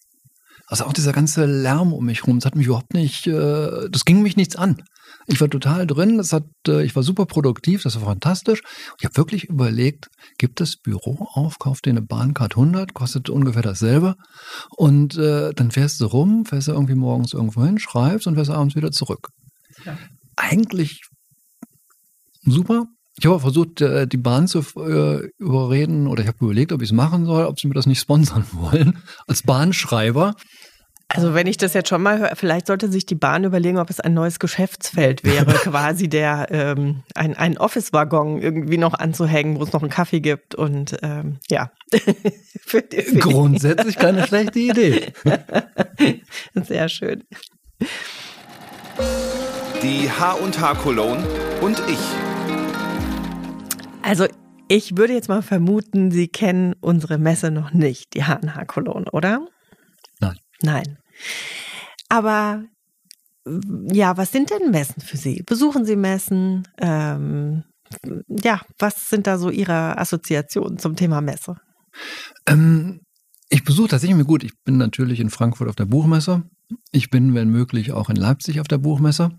Also 0.67 0.85
auch 0.85 0.93
dieser 0.93 1.13
ganze 1.13 1.45
Lärm 1.45 1.93
um 1.93 2.07
mich 2.07 2.23
herum, 2.23 2.39
das 2.39 2.47
hat 2.47 2.57
mich 2.57 2.67
überhaupt 2.67 2.95
nicht, 2.95 3.27
äh, 3.27 3.89
das 3.91 4.05
ging 4.05 4.23
mich 4.23 4.37
nichts 4.37 4.57
an. 4.57 4.83
Ich 5.27 5.41
war 5.41 5.49
total 5.49 5.87
drin, 5.87 6.19
das 6.19 6.33
hat, 6.33 6.45
äh, 6.69 6.85
ich 6.85 6.95
war 6.97 7.03
super 7.03 7.27
produktiv, 7.27 7.83
das 7.83 7.97
war 7.97 8.09
fantastisch. 8.09 8.61
Ich 8.99 9.05
habe 9.05 9.17
wirklich 9.17 9.45
überlegt, 9.45 10.09
gibt 10.39 10.61
es 10.61 10.77
Büro 10.77 11.29
auf, 11.33 11.59
kauf 11.59 11.81
dir 11.81 11.91
eine 11.91 12.03
Bahncard 12.03 12.53
100, 12.57 12.95
kostet 12.95 13.31
ungefähr 13.31 13.63
dasselbe 13.63 14.17
und 14.77 15.17
äh, 15.17 15.53
dann 15.55 15.71
fährst 15.71 16.01
du 16.01 16.07
rum, 16.07 16.45
fährst 16.45 16.69
du 16.69 16.73
irgendwie 16.73 16.95
morgens 16.95 17.33
irgendwo 17.33 17.65
hin, 17.65 17.79
schreibst 17.79 18.27
und 18.27 18.35
fährst 18.35 18.51
abends 18.51 18.77
wieder 18.77 18.91
zurück. 18.91 19.29
Ja. 19.85 19.97
Eigentlich 20.37 21.01
super, 22.43 22.87
ich 23.19 23.27
habe 23.27 23.41
versucht, 23.41 23.81
äh, 23.81 24.07
die 24.07 24.17
Bahn 24.17 24.49
zu 24.49 24.61
äh, 24.77 25.29
überreden 25.39 26.09
oder 26.09 26.23
ich 26.23 26.29
habe 26.29 26.45
überlegt, 26.45 26.73
ob 26.73 26.83
ich 26.83 26.89
es 26.89 26.93
machen 26.93 27.27
soll, 27.27 27.45
ob 27.47 27.61
sie 27.61 27.69
mir 27.69 27.75
das 27.75 27.87
nicht 27.87 28.01
sponsern 28.01 28.45
wollen 28.53 28.99
als 29.27 29.43
Bahnschreiber. 29.43 30.35
Also 31.09 31.35
wenn 31.35 31.47
ich 31.47 31.59
das 31.59 31.75
jetzt 31.75 31.91
schon 31.91 32.03
mal 32.03 32.19
höre, 32.19 32.35
vielleicht 32.35 32.67
sollte 32.67 32.91
sich 32.91 33.07
die 33.07 33.15
Bahn 33.15 33.45
überlegen, 33.45 33.79
ob 33.79 33.91
es 33.91 34.01
ein 34.01 34.15
neues 34.15 34.39
Geschäftsfeld 34.41 35.23
wäre, 35.23 35.53
quasi 35.53 36.09
der 36.09 36.49
ähm, 36.51 37.03
ein, 37.15 37.37
ein 37.37 37.57
Office-Waggon 37.59 38.41
irgendwie 38.41 38.79
noch 38.79 38.95
anzuhängen, 38.95 39.59
wo 39.59 39.63
es 39.63 39.73
noch 39.73 39.83
einen 39.83 39.91
Kaffee 39.91 40.21
gibt 40.21 40.55
und 40.55 40.97
ähm, 41.03 41.39
ja. 41.49 41.71
für 42.67 42.83
die, 42.83 43.03
für 43.03 43.19
Grundsätzlich 43.19 43.97
keine 43.97 44.27
schlechte 44.27 44.59
Idee. 44.59 45.13
Sehr 46.55 46.89
schön. 46.89 47.23
Die 49.83 50.11
H&H 50.11 50.75
Cologne 50.77 51.23
und 51.61 51.81
ich. 51.87 52.34
Also 54.05 54.27
ich 54.69 54.99
würde 54.99 55.15
jetzt 55.15 55.31
mal 55.31 55.41
vermuten, 55.41 56.11
Sie 56.11 56.29
kennen 56.29 56.75
unsere 56.81 57.17
Messe 57.17 57.51
noch 57.51 57.73
nicht, 57.73 58.13
die 58.13 58.25
HNH 58.25 58.67
Cologne, 58.67 59.11
oder? 59.13 59.47
Nein. 60.21 60.39
Nein. 60.61 60.99
Aber 62.11 62.65
ja, 63.91 64.17
was 64.19 64.31
sind 64.31 64.51
denn 64.51 64.71
Messen 64.71 65.01
für 65.01 65.17
Sie? 65.17 65.43
Besuchen 65.43 65.87
Sie 65.87 65.97
Messen? 65.97 66.69
Ähm, 66.79 67.65
ja, 68.29 68.61
was 68.79 69.09
sind 69.09 69.27
da 69.27 69.39
so 69.39 69.49
Ihre 69.49 69.97
Assoziationen 69.99 70.79
zum 70.79 70.97
Thema 70.97 71.23
Messe? 71.23 71.57
Ähm, 72.47 73.01
ich 73.49 73.65
besuche 73.65 73.89
tatsächlich 73.89 74.19
mir 74.19 74.27
gut. 74.27 74.45
Ich 74.45 74.53
bin 74.65 74.77
natürlich 74.77 75.19
in 75.19 75.31
Frankfurt 75.31 75.69
auf 75.69 75.77
der 75.77 75.87
Buchmesse. 75.87 76.43
Ich 76.91 77.09
bin, 77.09 77.35
wenn 77.35 77.49
möglich, 77.49 77.93
auch 77.93 78.11
in 78.11 78.17
Leipzig 78.17 78.61
auf 78.61 78.69
der 78.69 78.79
Buchmesse. 78.79 79.31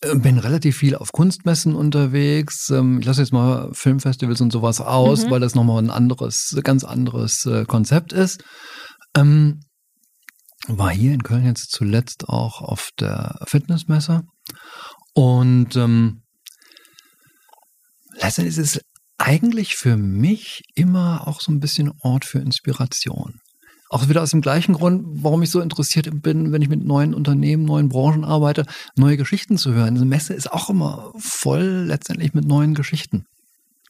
Äh, 0.00 0.16
bin 0.16 0.38
relativ 0.38 0.76
viel 0.76 0.94
auf 0.94 1.12
Kunstmessen 1.12 1.74
unterwegs. 1.74 2.70
Ähm, 2.70 3.00
ich 3.00 3.06
lasse 3.06 3.22
jetzt 3.22 3.32
mal 3.32 3.70
Filmfestivals 3.72 4.40
und 4.40 4.52
sowas 4.52 4.80
aus, 4.80 5.26
mhm. 5.26 5.30
weil 5.30 5.40
das 5.40 5.54
nochmal 5.54 5.82
ein 5.82 5.90
anderes, 5.90 6.58
ganz 6.62 6.84
anderes 6.84 7.46
äh, 7.46 7.64
Konzept 7.64 8.12
ist. 8.12 8.42
Ähm, 9.16 9.60
war 10.66 10.90
hier 10.90 11.12
in 11.12 11.22
Köln 11.22 11.46
jetzt 11.46 11.70
zuletzt 11.70 12.28
auch 12.28 12.60
auf 12.60 12.90
der 12.98 13.40
Fitnessmesse. 13.46 14.24
Und 15.14 15.76
ähm, 15.76 16.22
letztendlich 18.20 18.58
ist 18.58 18.76
es 18.76 18.82
eigentlich 19.16 19.74
für 19.74 19.96
mich 19.96 20.62
immer 20.74 21.26
auch 21.26 21.40
so 21.40 21.50
ein 21.50 21.60
bisschen 21.60 21.92
Ort 22.02 22.24
für 22.24 22.38
Inspiration. 22.38 23.40
Auch 23.90 24.08
wieder 24.08 24.22
aus 24.22 24.30
dem 24.30 24.42
gleichen 24.42 24.74
Grund, 24.74 25.02
warum 25.22 25.42
ich 25.42 25.50
so 25.50 25.60
interessiert 25.60 26.22
bin, 26.22 26.52
wenn 26.52 26.60
ich 26.60 26.68
mit 26.68 26.84
neuen 26.84 27.14
Unternehmen, 27.14 27.64
neuen 27.64 27.88
Branchen 27.88 28.24
arbeite, 28.24 28.66
neue 28.96 29.16
Geschichten 29.16 29.56
zu 29.56 29.72
hören. 29.72 29.94
Diese 29.94 30.04
Messe 30.04 30.34
ist 30.34 30.52
auch 30.52 30.68
immer 30.68 31.12
voll 31.18 31.86
letztendlich 31.86 32.34
mit 32.34 32.44
neuen 32.44 32.74
Geschichten. 32.74 33.24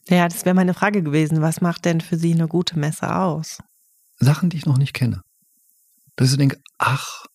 Ja, 0.07 0.27
das 0.27 0.45
wäre 0.45 0.55
meine 0.55 0.73
Frage 0.73 1.03
gewesen. 1.03 1.41
Was 1.41 1.61
macht 1.61 1.85
denn 1.85 2.01
für 2.01 2.17
Sie 2.17 2.33
eine 2.33 2.47
gute 2.47 2.79
Messe 2.79 3.13
aus? 3.13 3.59
Sachen, 4.17 4.49
die 4.49 4.57
ich 4.57 4.65
noch 4.65 4.77
nicht 4.77 4.93
kenne. 4.93 5.21
Dass 6.15 6.31
ich 6.31 6.37
denke, 6.37 6.59
ach, 6.77 7.25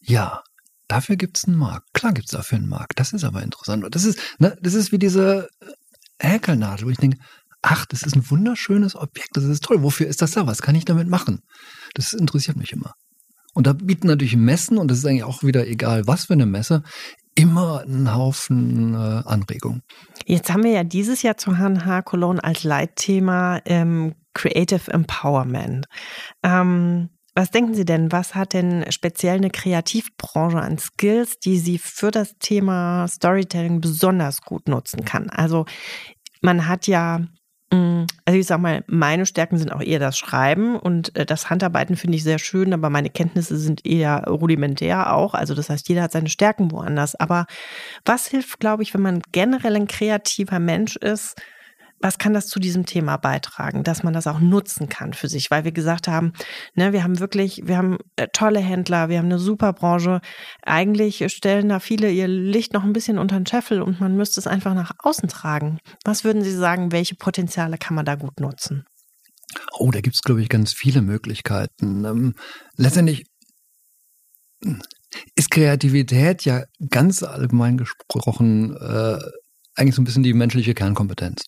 ja, 0.00 0.42
dafür 0.88 1.16
gibt 1.16 1.38
es 1.38 1.44
einen 1.44 1.56
Markt. 1.56 1.92
Klar 1.92 2.12
gibt 2.12 2.26
es 2.26 2.32
dafür 2.32 2.58
einen 2.58 2.68
Markt. 2.68 2.98
Das 2.98 3.12
ist 3.12 3.24
aber 3.24 3.42
interessant. 3.42 3.84
Das 3.90 4.04
ist, 4.04 4.18
ne, 4.38 4.56
das 4.60 4.74
ist 4.74 4.92
wie 4.92 4.98
diese 4.98 5.48
Häkelnadel, 6.18 6.86
wo 6.86 6.90
ich 6.90 6.98
denke, 6.98 7.18
ach, 7.62 7.86
das 7.86 8.02
ist 8.02 8.16
ein 8.16 8.30
wunderschönes 8.30 8.96
Objekt, 8.96 9.30
das 9.34 9.44
ist 9.44 9.64
toll. 9.64 9.82
Wofür 9.82 10.06
ist 10.06 10.22
das 10.22 10.32
da? 10.32 10.46
Was 10.46 10.62
kann 10.62 10.74
ich 10.74 10.84
damit 10.84 11.08
machen? 11.08 11.40
Das 11.94 12.12
interessiert 12.12 12.56
mich 12.56 12.72
immer. 12.72 12.94
Und 13.52 13.66
da 13.66 13.72
bieten 13.72 14.06
natürlich 14.06 14.36
Messen, 14.36 14.78
und 14.78 14.90
das 14.90 14.98
ist 14.98 15.06
eigentlich 15.06 15.24
auch 15.24 15.42
wieder 15.42 15.66
egal, 15.66 16.06
was 16.06 16.26
für 16.26 16.34
eine 16.34 16.46
Messe, 16.46 16.82
immer 17.34 17.80
einen 17.80 18.14
Haufen 18.14 18.94
äh, 18.94 19.22
Anregungen. 19.26 19.82
Jetzt 20.26 20.52
haben 20.52 20.62
wir 20.62 20.72
ja 20.72 20.84
dieses 20.84 21.22
Jahr 21.22 21.36
zu 21.36 21.56
HNH 21.56 22.02
Cologne 22.02 22.42
als 22.42 22.64
Leitthema 22.64 23.60
ähm, 23.64 24.14
Creative 24.34 24.90
Empowerment. 24.92 25.86
Ähm, 26.42 27.10
was 27.34 27.50
denken 27.50 27.74
Sie 27.74 27.84
denn, 27.84 28.12
was 28.12 28.34
hat 28.34 28.52
denn 28.52 28.84
speziell 28.90 29.36
eine 29.36 29.50
Kreativbranche 29.50 30.60
an 30.60 30.78
Skills, 30.78 31.38
die 31.38 31.58
sie 31.58 31.78
für 31.78 32.10
das 32.10 32.34
Thema 32.38 33.06
Storytelling 33.08 33.80
besonders 33.80 34.42
gut 34.42 34.68
nutzen 34.68 35.04
kann? 35.04 35.30
Also 35.30 35.64
man 36.42 36.68
hat 36.68 36.86
ja 36.86 37.20
also 37.72 38.38
ich 38.38 38.46
sag 38.46 38.60
mal, 38.60 38.84
meine 38.86 39.26
Stärken 39.26 39.58
sind 39.58 39.72
auch 39.72 39.80
eher 39.80 39.98
das 39.98 40.18
Schreiben 40.18 40.76
und 40.76 41.16
äh, 41.16 41.26
das 41.26 41.50
Handarbeiten 41.50 41.96
finde 41.96 42.16
ich 42.16 42.24
sehr 42.24 42.38
schön, 42.38 42.72
aber 42.72 42.90
meine 42.90 43.10
Kenntnisse 43.10 43.56
sind 43.56 43.86
eher 43.86 44.24
rudimentär 44.28 45.14
auch. 45.14 45.34
Also 45.34 45.54
das 45.54 45.70
heißt, 45.70 45.88
jeder 45.88 46.02
hat 46.02 46.12
seine 46.12 46.28
Stärken 46.28 46.70
woanders. 46.70 47.14
Aber 47.14 47.46
was 48.04 48.26
hilft, 48.26 48.60
glaube 48.60 48.82
ich, 48.82 48.94
wenn 48.94 49.02
man 49.02 49.22
generell 49.32 49.76
ein 49.76 49.86
kreativer 49.86 50.58
Mensch 50.58 50.96
ist, 50.96 51.40
was 52.00 52.18
kann 52.18 52.32
das 52.32 52.46
zu 52.46 52.58
diesem 52.58 52.86
Thema 52.86 53.18
beitragen, 53.18 53.84
dass 53.84 54.02
man 54.02 54.14
das 54.14 54.26
auch 54.26 54.40
nutzen 54.40 54.88
kann 54.88 55.12
für 55.12 55.28
sich, 55.28 55.50
weil 55.50 55.64
wir 55.64 55.72
gesagt 55.72 56.08
haben, 56.08 56.32
ne, 56.74 56.92
wir 56.92 57.04
haben 57.04 57.20
wirklich, 57.20 57.62
wir 57.66 57.76
haben 57.76 57.98
äh, 58.16 58.28
tolle 58.32 58.60
Händler, 58.60 59.08
wir 59.10 59.18
haben 59.18 59.26
eine 59.26 59.38
super 59.38 59.72
Branche. 59.74 60.20
Eigentlich 60.62 61.24
stellen 61.32 61.68
da 61.68 61.78
viele 61.78 62.10
ihr 62.10 62.26
Licht 62.26 62.72
noch 62.72 62.84
ein 62.84 62.94
bisschen 62.94 63.18
unter 63.18 63.36
den 63.36 63.46
Scheffel 63.46 63.82
und 63.82 64.00
man 64.00 64.16
müsste 64.16 64.40
es 64.40 64.46
einfach 64.46 64.74
nach 64.74 64.92
außen 64.98 65.28
tragen. 65.28 65.78
Was 66.04 66.24
würden 66.24 66.42
Sie 66.42 66.54
sagen, 66.54 66.90
welche 66.90 67.16
Potenziale 67.16 67.76
kann 67.76 67.94
man 67.94 68.06
da 68.06 68.14
gut 68.14 68.40
nutzen? 68.40 68.84
Oh, 69.78 69.90
da 69.90 70.00
gibt 70.00 70.16
es, 70.16 70.22
glaube 70.22 70.42
ich, 70.42 70.48
ganz 70.48 70.72
viele 70.72 71.02
Möglichkeiten. 71.02 72.04
Ähm, 72.04 72.34
letztendlich 72.76 73.26
ist 75.34 75.50
Kreativität 75.50 76.44
ja 76.44 76.64
ganz 76.88 77.22
allgemein 77.22 77.76
gesprochen 77.76 78.76
äh, 78.76 79.18
eigentlich 79.74 79.94
so 79.94 80.02
ein 80.02 80.04
bisschen 80.04 80.22
die 80.22 80.34
menschliche 80.34 80.74
Kernkompetenz. 80.74 81.44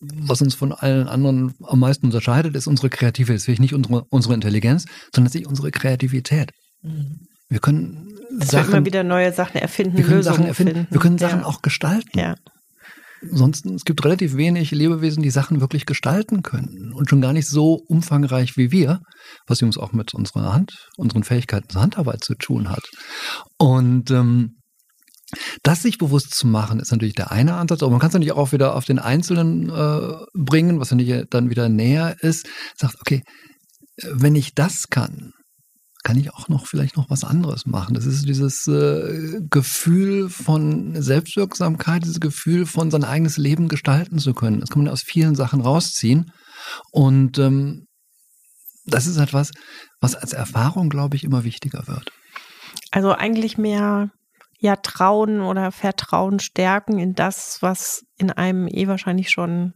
Was 0.00 0.40
uns 0.40 0.54
von 0.54 0.72
allen 0.72 1.08
anderen 1.08 1.54
am 1.62 1.80
meisten 1.80 2.06
unterscheidet, 2.06 2.56
ist 2.56 2.66
unsere 2.66 2.88
Kreativität. 2.88 3.36
Das 3.36 3.48
ist 3.48 3.60
nicht 3.60 3.74
unsere, 3.74 4.04
unsere 4.08 4.34
Intelligenz, 4.34 4.86
sondern 5.14 5.26
tatsächlich 5.26 5.48
unsere 5.48 5.70
Kreativität. 5.70 6.52
Mhm. 6.82 7.26
Wir 7.48 7.58
können 7.58 8.16
das 8.38 8.48
Sachen, 8.48 8.72
immer 8.72 8.86
wieder 8.86 9.02
neue 9.02 9.32
Sachen 9.32 9.60
erfinden, 9.60 9.96
wir 9.96 10.04
können 10.04 10.16
Lösungen 10.18 10.36
Sachen 10.36 10.46
erfinden. 10.46 10.74
Finden. 10.74 10.92
Wir 10.92 11.00
können 11.00 11.18
Sachen 11.18 11.40
ja. 11.40 11.46
auch 11.46 11.62
gestalten. 11.62 12.18
Ja. 12.18 12.36
Ansonsten, 13.22 13.74
es 13.74 13.84
gibt 13.84 14.02
relativ 14.04 14.36
wenig 14.36 14.70
Lebewesen, 14.70 15.22
die 15.22 15.30
Sachen 15.30 15.60
wirklich 15.60 15.84
gestalten 15.84 16.42
können 16.42 16.92
und 16.94 17.10
schon 17.10 17.20
gar 17.20 17.34
nicht 17.34 17.48
so 17.48 17.74
umfangreich 17.74 18.56
wie 18.56 18.72
wir, 18.72 19.00
was 19.46 19.60
übrigens 19.60 19.76
auch 19.76 19.92
mit 19.92 20.14
unserer 20.14 20.54
Hand, 20.54 20.88
unseren 20.96 21.24
Fähigkeiten 21.24 21.68
zur 21.68 21.82
Handarbeit 21.82 22.24
zu 22.24 22.34
tun 22.34 22.70
hat. 22.70 22.88
Und 23.58 24.10
ähm, 24.10 24.59
das 25.62 25.82
sich 25.82 25.98
bewusst 25.98 26.34
zu 26.34 26.46
machen, 26.46 26.80
ist 26.80 26.90
natürlich 26.90 27.14
der 27.14 27.30
eine 27.30 27.54
Ansatz, 27.54 27.82
aber 27.82 27.90
man 27.90 28.00
kann 28.00 28.08
es 28.08 28.14
natürlich 28.14 28.32
auch 28.32 28.52
wieder 28.52 28.74
auf 28.74 28.84
den 28.84 28.98
Einzelnen 28.98 29.68
äh, 29.70 30.16
bringen, 30.34 30.80
was 30.80 30.90
natürlich 30.90 31.26
dann 31.30 31.50
wieder 31.50 31.68
näher 31.68 32.16
ist. 32.20 32.48
Sagt, 32.76 32.96
okay, 33.00 33.22
wenn 34.02 34.34
ich 34.34 34.54
das 34.54 34.88
kann, 34.88 35.32
kann 36.02 36.18
ich 36.18 36.32
auch 36.32 36.48
noch 36.48 36.66
vielleicht 36.66 36.96
noch 36.96 37.10
was 37.10 37.24
anderes 37.24 37.66
machen. 37.66 37.94
Das 37.94 38.06
ist 38.06 38.26
dieses 38.26 38.66
äh, 38.66 39.40
Gefühl 39.50 40.30
von 40.30 41.00
Selbstwirksamkeit, 41.00 42.04
dieses 42.04 42.20
Gefühl 42.20 42.64
von 42.64 42.90
sein 42.90 43.04
eigenes 43.04 43.36
Leben 43.36 43.68
gestalten 43.68 44.18
zu 44.18 44.32
können. 44.32 44.60
Das 44.60 44.70
kann 44.70 44.82
man 44.82 44.92
aus 44.92 45.02
vielen 45.02 45.34
Sachen 45.34 45.60
rausziehen. 45.60 46.32
Und 46.90 47.38
ähm, 47.38 47.86
das 48.86 49.06
ist 49.06 49.18
etwas, 49.18 49.50
was 50.00 50.14
als 50.14 50.32
Erfahrung, 50.32 50.88
glaube 50.88 51.16
ich, 51.16 51.24
immer 51.24 51.44
wichtiger 51.44 51.86
wird. 51.86 52.10
Also 52.90 53.12
eigentlich 53.12 53.58
mehr 53.58 54.10
ja 54.60 54.76
Trauen 54.76 55.40
oder 55.40 55.72
Vertrauen 55.72 56.38
stärken 56.38 56.98
in 56.98 57.14
das, 57.14 57.58
was 57.60 58.04
in 58.16 58.30
einem 58.30 58.68
eh 58.68 58.86
wahrscheinlich 58.86 59.30
schon 59.30 59.72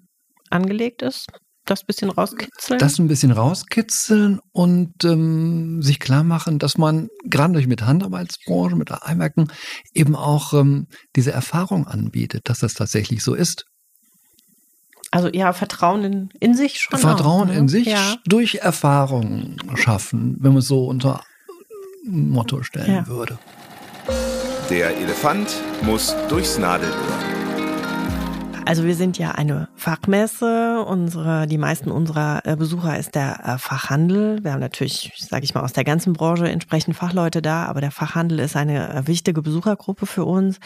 angelegt 0.50 1.02
ist 1.02 1.26
das 1.64 1.84
bisschen 1.84 2.10
rauskitzeln? 2.10 2.78
Das 2.78 2.98
ein 2.98 3.08
bisschen 3.08 3.30
rauskitzeln 3.30 4.40
und 4.52 5.04
ähm, 5.04 5.82
sich 5.82 5.98
klar 5.98 6.22
machen, 6.22 6.58
dass 6.58 6.78
man 6.78 7.08
gerade 7.24 7.54
durch 7.54 7.66
mit 7.66 7.82
Handarbeitsbranche, 7.82 8.76
mit 8.76 8.90
Einwerken 8.90 9.50
eben 9.94 10.14
auch 10.14 10.52
ähm, 10.52 10.86
diese 11.16 11.32
Erfahrung 11.32 11.86
anbietet, 11.86 12.48
dass 12.48 12.58
das 12.58 12.74
tatsächlich 12.74 13.22
so 13.22 13.34
ist. 13.34 13.64
Also 15.10 15.28
ja, 15.28 15.52
Vertrauen 15.52 16.04
in, 16.04 16.28
in 16.40 16.54
sich 16.54 16.80
schon. 16.80 16.98
Vertrauen 16.98 17.48
auch, 17.48 17.52
ne? 17.52 17.58
in 17.58 17.68
sich 17.68 17.86
ja. 17.86 18.16
durch 18.26 18.56
Erfahrung 18.56 19.56
schaffen, 19.76 20.36
wenn 20.40 20.52
man 20.52 20.58
es 20.58 20.68
so 20.68 20.86
unter 20.86 21.22
Motto 22.04 22.62
stellen 22.62 22.92
ja. 22.92 23.06
würde. 23.06 23.38
Der 24.70 24.96
Elefant 24.96 25.62
muss 25.82 26.16
durchs 26.30 26.56
Nadelöhr. 26.56 27.33
Also 28.66 28.84
wir 28.84 28.94
sind 28.94 29.18
ja 29.18 29.32
eine 29.32 29.68
Fachmesse. 29.76 30.82
Unsere, 30.88 31.46
die 31.46 31.58
meisten 31.58 31.90
unserer 31.90 32.40
äh, 32.46 32.56
Besucher 32.56 32.98
ist 32.98 33.14
der 33.14 33.44
äh, 33.44 33.58
Fachhandel. 33.58 34.42
Wir 34.42 34.54
haben 34.54 34.60
natürlich, 34.60 35.12
sage 35.18 35.44
ich 35.44 35.54
mal, 35.54 35.60
aus 35.60 35.74
der 35.74 35.84
ganzen 35.84 36.14
Branche 36.14 36.48
entsprechend 36.48 36.96
Fachleute 36.96 37.42
da, 37.42 37.66
aber 37.66 37.82
der 37.82 37.90
Fachhandel 37.90 38.38
ist 38.38 38.56
eine 38.56 38.88
äh, 38.88 39.06
wichtige 39.06 39.42
Besuchergruppe 39.42 40.06
für 40.06 40.24
uns. 40.24 40.60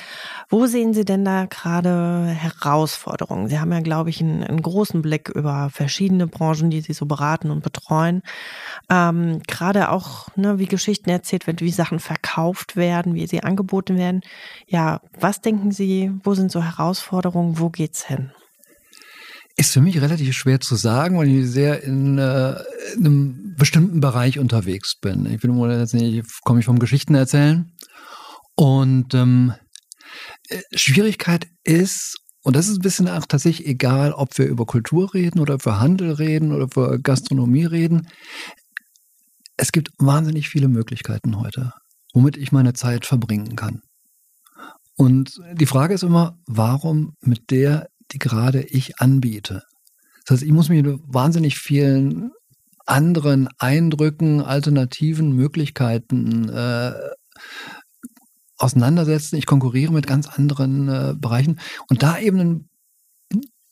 Wo 0.48 0.66
sehen 0.66 0.94
Sie 0.94 1.04
denn 1.04 1.24
da 1.24 1.46
gerade 1.46 2.26
Herausforderungen? 2.26 3.48
Sie 3.48 3.58
haben 3.58 3.72
ja, 3.72 3.80
glaube 3.80 4.10
ich, 4.10 4.20
einen, 4.20 4.44
einen 4.44 4.62
großen 4.62 5.02
Blick 5.02 5.28
über 5.30 5.68
verschiedene 5.72 6.28
Branchen, 6.28 6.70
die 6.70 6.82
Sie 6.82 6.92
so 6.92 7.04
beraten 7.04 7.50
und 7.50 7.64
betreuen. 7.64 8.22
Ähm, 8.88 9.42
gerade 9.48 9.90
auch, 9.90 10.28
ne, 10.36 10.60
wie 10.60 10.66
Geschichten 10.66 11.10
erzählt 11.10 11.48
werden, 11.48 11.60
wie 11.60 11.72
Sachen 11.72 11.98
verkauft 11.98 12.76
werden, 12.76 13.14
wie 13.14 13.26
sie 13.26 13.42
angeboten 13.42 13.98
werden. 13.98 14.20
Ja, 14.68 15.00
was 15.18 15.40
denken 15.40 15.72
Sie, 15.72 16.12
wo 16.22 16.34
sind 16.34 16.52
so 16.52 16.62
Herausforderungen? 16.62 17.58
Wo 17.58 17.70
geht 17.70 17.87
geht's 17.88 18.06
hin? 18.06 18.30
Ist 19.56 19.72
für 19.72 19.80
mich 19.80 20.00
relativ 20.00 20.36
schwer 20.36 20.60
zu 20.60 20.76
sagen, 20.76 21.18
weil 21.18 21.28
ich 21.28 21.50
sehr 21.50 21.82
in, 21.82 22.18
äh, 22.18 22.62
in 22.94 23.06
einem 23.06 23.54
bestimmten 23.56 24.00
Bereich 24.00 24.38
unterwegs 24.38 24.96
bin. 25.00 25.26
Ich 25.26 25.40
bin 25.40 25.58
letztendlich 25.58 26.24
komme 26.44 26.60
ich 26.60 26.66
vom 26.66 26.78
Geschichten 26.78 27.14
erzählen 27.14 27.72
und 28.54 29.14
ähm, 29.14 29.54
äh, 30.48 30.60
Schwierigkeit 30.74 31.48
ist 31.64 32.18
und 32.44 32.54
das 32.54 32.68
ist 32.68 32.78
ein 32.78 32.82
bisschen 32.82 33.08
auch 33.08 33.26
tatsächlich 33.26 33.66
egal, 33.66 34.12
ob 34.12 34.38
wir 34.38 34.46
über 34.46 34.64
Kultur 34.64 35.12
reden 35.12 35.40
oder 35.40 35.54
über 35.54 35.80
Handel 35.80 36.12
reden 36.12 36.52
oder 36.52 36.64
über 36.64 36.98
Gastronomie 36.98 37.64
reden. 37.64 38.06
Es 39.56 39.72
gibt 39.72 39.90
wahnsinnig 39.98 40.48
viele 40.48 40.68
Möglichkeiten 40.68 41.40
heute, 41.40 41.72
womit 42.14 42.36
ich 42.36 42.52
meine 42.52 42.74
Zeit 42.74 43.06
verbringen 43.06 43.56
kann. 43.56 43.80
Und 44.98 45.40
die 45.52 45.66
Frage 45.66 45.94
ist 45.94 46.02
immer, 46.02 46.40
warum 46.46 47.14
mit 47.20 47.52
der, 47.52 47.88
die 48.10 48.18
gerade 48.18 48.62
ich 48.62 48.98
anbiete? 48.98 49.62
Das 50.26 50.34
heißt, 50.34 50.42
ich 50.42 50.50
muss 50.50 50.68
mich 50.68 50.82
mit 50.82 51.00
wahnsinnig 51.06 51.56
vielen 51.56 52.32
anderen 52.84 53.48
Eindrücken, 53.58 54.42
alternativen 54.42 55.30
Möglichkeiten 55.30 56.48
äh, 56.48 56.94
auseinandersetzen. 58.56 59.36
Ich 59.36 59.46
konkurriere 59.46 59.92
mit 59.92 60.08
ganz 60.08 60.26
anderen 60.26 60.88
äh, 60.88 61.14
Bereichen. 61.16 61.60
Und 61.88 62.02
da 62.02 62.18
eben 62.18 62.40
einen 62.40 62.68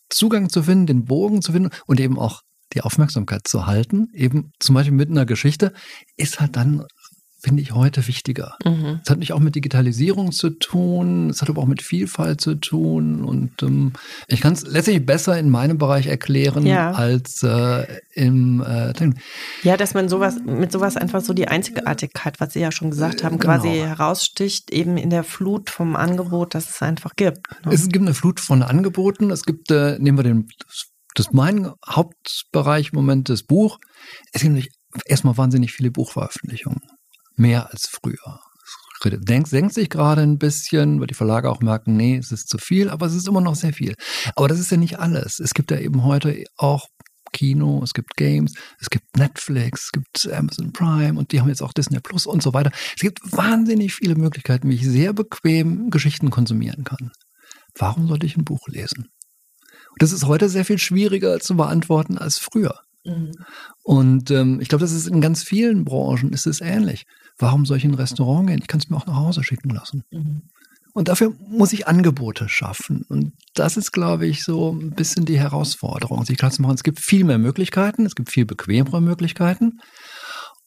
Zugang 0.09 0.49
zu 0.49 0.63
finden, 0.63 0.87
den 0.87 1.07
Bogen 1.07 1.43
zu 1.43 1.51
finden 1.51 1.71
und 1.87 1.99
eben 1.99 2.21
auch 2.21 2.43
die 2.73 2.83
Aufmerksamkeit 2.83 3.49
zu 3.49 3.67
halten, 3.67 4.11
eben 4.13 4.53
zum 4.61 4.77
Beispiel 4.77 4.95
mit 4.95 5.11
einer 5.11 5.27
Geschichte, 5.27 5.73
ist 6.17 6.39
halt 6.39 6.55
dann 6.55 6.85
finde 7.47 7.63
ich 7.63 7.73
heute 7.73 8.05
wichtiger. 8.09 8.57
Mhm. 8.65 8.99
Es 9.05 9.09
hat 9.09 9.21
nicht 9.21 9.33
auch 9.33 9.39
mit 9.39 9.55
Digitalisierung 9.55 10.33
zu 10.33 10.51
tun, 10.51 11.31
es 11.31 11.43
hat 11.43 11.49
aber 11.49 11.63
auch 11.63 11.67
mit 11.67 11.81
Vielfalt 11.81 12.41
zu 12.41 12.57
tun 12.57 13.25
und 13.25 13.63
ähm, 13.63 13.93
ich 14.27 14.41
kann 14.41 14.55
es 14.55 14.67
letztlich 14.67 15.07
besser 15.07 15.39
in 15.39 15.49
meinem 15.49 15.79
Bereich 15.79 16.09
erklären 16.09 16.67
ja. 16.67 16.91
als 16.91 17.45
äh, 17.45 17.87
im 18.15 18.63
äh, 18.63 18.93
Ja, 19.63 19.77
dass 19.77 19.95
man 19.95 20.09
sowas 20.09 20.41
mit 20.45 20.73
sowas 20.73 20.97
einfach 20.97 21.21
so 21.21 21.35
die 21.35 21.47
Einzigartigkeit, 21.47 22.41
was 22.41 22.53
Sie 22.53 22.59
ja 22.59 22.73
schon 22.73 22.91
gesagt 22.91 23.23
haben, 23.23 23.39
genau. 23.39 23.55
quasi 23.55 23.69
heraussticht, 23.69 24.73
eben 24.73 24.97
in 24.97 25.11
der 25.11 25.23
Flut 25.23 25.71
vom 25.71 25.95
Angebot, 25.95 26.53
das 26.53 26.69
es 26.69 26.83
einfach 26.83 27.15
gibt. 27.15 27.47
Ne? 27.65 27.73
Es 27.73 27.87
gibt 27.87 28.05
eine 28.05 28.15
Flut 28.15 28.41
von 28.41 28.65
Angeboten. 28.65 29.31
Es 29.31 29.45
gibt, 29.45 29.71
äh, 29.71 30.01
nehmen 30.01 30.19
wir 30.19 30.25
den 30.25 30.49
das 31.15 31.29
ist 31.29 31.33
mein 31.33 31.73
Hauptbereich 31.89 32.91
im 32.93 32.97
Moment 32.97 33.31
das 33.31 33.45
Buch. 33.45 33.79
Es 34.33 34.43
gibt 34.43 34.53
nämlich 34.53 34.71
erstmal 35.07 35.39
wahnsinnig 35.39 35.73
viele 35.73 35.91
Buchveröffentlichungen 35.91 36.81
mehr 37.37 37.71
als 37.71 37.89
früher. 37.89 38.41
Denkt, 39.05 39.49
senkt 39.49 39.75
sich 39.75 39.89
gerade 39.89 40.23
ein 40.23 40.39
bisschen, 40.39 40.99
weil 40.99 41.07
die 41.07 41.15
Verlage 41.15 41.49
auch 41.49 41.61
merken, 41.61 41.97
nee, 41.97 42.17
es 42.17 42.33
ist 42.33 42.49
zu 42.49 42.59
viel, 42.59 42.91
aber 42.91 43.07
es 43.07 43.15
ist 43.15 43.29
immer 43.29 43.41
noch 43.41 43.55
sehr 43.55 43.73
viel. 43.73 43.95
Aber 44.35 44.49
das 44.49 44.59
ist 44.59 44.71
ja 44.71 44.79
nicht 44.79 44.99
alles. 44.99 45.39
Es 45.39 45.55
gibt 45.55 45.71
ja 45.71 45.79
eben 45.79 46.03
heute 46.03 46.45
auch 46.57 46.89
Kino, 47.33 47.83
es 47.85 47.93
gibt 47.93 48.17
Games, 48.17 48.55
es 48.81 48.91
gibt 48.91 49.17
Netflix, 49.17 49.85
es 49.85 49.93
gibt 49.93 50.33
Amazon 50.33 50.73
Prime 50.73 51.19
und 51.19 51.33
die 51.33 51.41
haben 51.41 51.49
jetzt 51.49 51.63
auch 51.63 51.73
Disney 51.73 52.01
Plus 52.01 52.27
und 52.27 52.43
so 52.43 52.55
weiter. 52.55 52.71
Es 52.95 53.03
gibt 53.03 53.21
wahnsinnig 53.33 53.95
viele 53.95 54.15
Möglichkeiten, 54.15 54.69
wie 54.69 54.75
ich 54.75 54.87
sehr 54.87 55.13
bequem 55.13 55.91
Geschichten 55.91 56.31
konsumieren 56.31 56.85
kann. 56.85 57.13
Warum 57.79 58.09
sollte 58.09 58.27
ich 58.27 58.37
ein 58.37 58.45
Buch 58.45 58.67
lesen? 58.69 59.11
Und 59.91 60.03
das 60.03 60.13
ist 60.13 60.25
heute 60.25 60.49
sehr 60.49 60.65
viel 60.65 60.79
schwieriger 60.79 61.39
zu 61.41 61.57
beantworten 61.57 62.19
als 62.19 62.39
früher. 62.39 62.81
Mhm. 63.05 63.33
Und 63.83 64.31
ähm, 64.31 64.61
ich 64.61 64.69
glaube, 64.69 64.83
das 64.83 64.93
ist 64.93 65.07
in 65.07 65.21
ganz 65.21 65.43
vielen 65.43 65.85
Branchen 65.85 66.33
ist 66.33 66.47
es 66.47 66.61
ähnlich. 66.61 67.05
Warum 67.39 67.67
soll 67.67 67.77
ich 67.79 67.85
in 67.85 67.93
ein 67.93 67.95
Restaurant 67.95 68.49
gehen? 68.49 68.61
Ich 68.61 68.69
kann 68.69 68.81
es 68.81 68.89
mir 68.89 68.97
auch 68.97 69.07
nach 69.07 69.17
Hause 69.17 69.45
schicken 69.45 69.71
lassen. 69.71 70.03
Mhm. 70.11 70.43
Und 70.95 71.09
dafür 71.09 71.35
muss 71.39 71.75
ich 71.75 71.87
Angebote 71.87 72.49
schaffen. 72.49 73.03
Und 73.11 73.35
das 73.55 73.77
ist, 73.77 73.93
glaube 73.93 74.27
ich, 74.27 74.43
so 74.43 74.73
ein 74.73 74.93
bisschen 74.93 75.27
die 75.27 75.39
Herausforderung, 75.39 76.25
sich 76.25 76.39
klar 76.39 76.51
zu 76.51 76.63
machen, 76.63 76.75
es 76.75 76.85
gibt 76.85 77.01
viel 77.01 77.25
mehr 77.25 77.37
Möglichkeiten, 77.37 78.07
es 78.07 78.15
gibt 78.15 78.31
viel 78.31 78.47
bequemere 78.47 79.03
Möglichkeiten. 79.03 79.73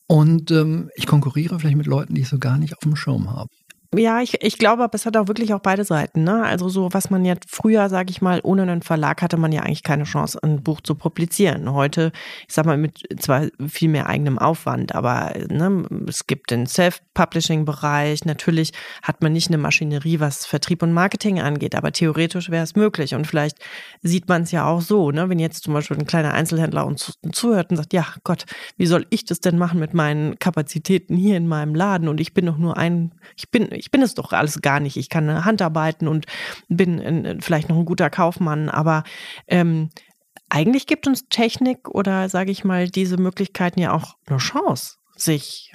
Und 0.08 0.52
ähm, 0.52 0.92
ich 0.96 1.08
konkurriere 1.08 1.60
vielleicht 1.60 1.78
mit 1.78 1.88
Leuten, 1.88 2.14
die 2.14 2.22
ich 2.22 2.30
so 2.30 2.38
gar 2.38 2.60
nicht 2.60 2.74
auf 2.74 2.84
dem 2.84 2.96
Schirm 2.96 3.32
habe. 3.32 3.50
Ja, 3.96 4.22
ich, 4.22 4.44
ich 4.44 4.60
glaube, 4.60 4.84
aber 4.84 4.94
es 4.94 5.08
hat 5.08 5.18
auch 5.18 5.28
wirklich 5.28 5.52
auch 5.52 5.62
beide 5.62 5.84
Seiten. 5.84 6.24
Ne? 6.24 6.44
Also 6.44 6.70
so, 6.70 6.94
was 6.94 7.10
man 7.10 7.26
jetzt 7.26 7.50
früher, 7.50 7.90
sage 7.90 8.12
ich 8.12 8.22
mal, 8.22 8.40
ohne 8.44 8.62
einen 8.62 8.84
Verlag 8.84 9.24
hatte 9.24 9.36
man 9.36 9.52
ja 9.52 9.62
eigentlich 9.64 9.82
keine 9.82 10.04
Chance, 10.04 10.38
ein 10.44 10.62
Buch 10.62 10.82
zu 10.82 10.94
publizieren. 10.94 11.74
Heute, 11.74 12.12
ich 12.48 12.54
sag 12.54 12.68
mal, 12.68 12.78
mit 12.78 13.02
zwar 13.20 13.48
viel 13.68 13.90
mehr 13.90 14.06
eigenem 14.06 14.38
Aufwand, 14.38 14.94
aber 14.94 15.34
ne, 15.50 15.88
es 16.08 16.28
gibt 16.28 16.52
den 16.52 16.68
Self-Publishing-Bereich. 16.68 18.26
Natürlich 18.26 18.74
hat 19.02 19.24
man 19.24 19.34
nicht 19.34 19.48
eine 19.48 19.58
Maschinerie, 19.58 20.20
was 20.20 20.46
Vertrieb 20.46 20.84
und 20.84 20.94
Marketing 20.94 21.42
angeht, 21.42 21.74
aber 21.74 21.92
theoretisch 21.92 22.52
wäre 22.52 22.64
es 22.64 22.76
möglich. 22.76 23.16
Und 23.16 23.26
vielleicht 23.26 23.58
sieht 24.04 24.30
man 24.30 24.44
es 24.44 24.52
ja 24.52 24.68
auch 24.68 24.82
so, 24.82 25.10
ne? 25.10 25.30
wenn 25.30 25.40
jetzt 25.40 25.64
zum 25.64 25.74
Beispiel 25.74 25.98
ein 25.98 26.06
kleiner 26.06 26.36
Einzelhändler 26.36 26.86
uns 26.86 27.18
zuhört 27.32 27.72
und 27.72 27.78
sagt, 27.78 27.94
ja 27.94 28.06
Gott, 28.24 28.46
wie 28.78 28.86
soll 28.86 29.08
ich 29.10 29.26
das 29.26 29.40
denn 29.40 29.58
machen 29.58 29.80
mit 29.80 29.96
meinen 29.96 30.38
Kapazitäten 30.38 31.16
hier 31.16 31.38
in 31.38 31.48
meinem 31.48 31.74
Laden? 31.74 32.08
Und 32.08 32.22
ich 32.22 32.36
bin 32.36 32.46
doch 32.46 32.60
nur 32.60 32.78
ein, 32.78 33.16
ich 33.36 33.50
bin 33.50 33.79
ich 33.80 33.92
bin 33.92 34.02
es 34.02 34.14
doch 34.14 34.32
alles 34.32 34.62
gar 34.62 34.80
nicht. 34.80 34.98
Ich 34.98 35.10
kann 35.10 35.46
Handarbeiten 35.46 36.08
und 36.08 36.26
bin 36.68 37.00
in, 37.00 37.42
vielleicht 37.42 37.70
noch 37.70 37.78
ein 37.78 37.86
guter 37.86 38.10
Kaufmann, 38.10 38.70
aber 38.70 39.04
ähm, 39.48 39.90
eigentlich 40.50 40.88
gibt 40.88 41.08
uns 41.08 41.28
Technik 41.30 41.90
oder 41.90 42.28
sage 42.30 42.52
ich 42.52 42.64
mal 42.64 42.90
diese 42.90 43.18
Möglichkeiten 43.18 43.80
ja 43.80 43.94
auch 43.94 44.16
eine 44.28 44.38
Chance, 44.38 44.96
sich 45.16 45.72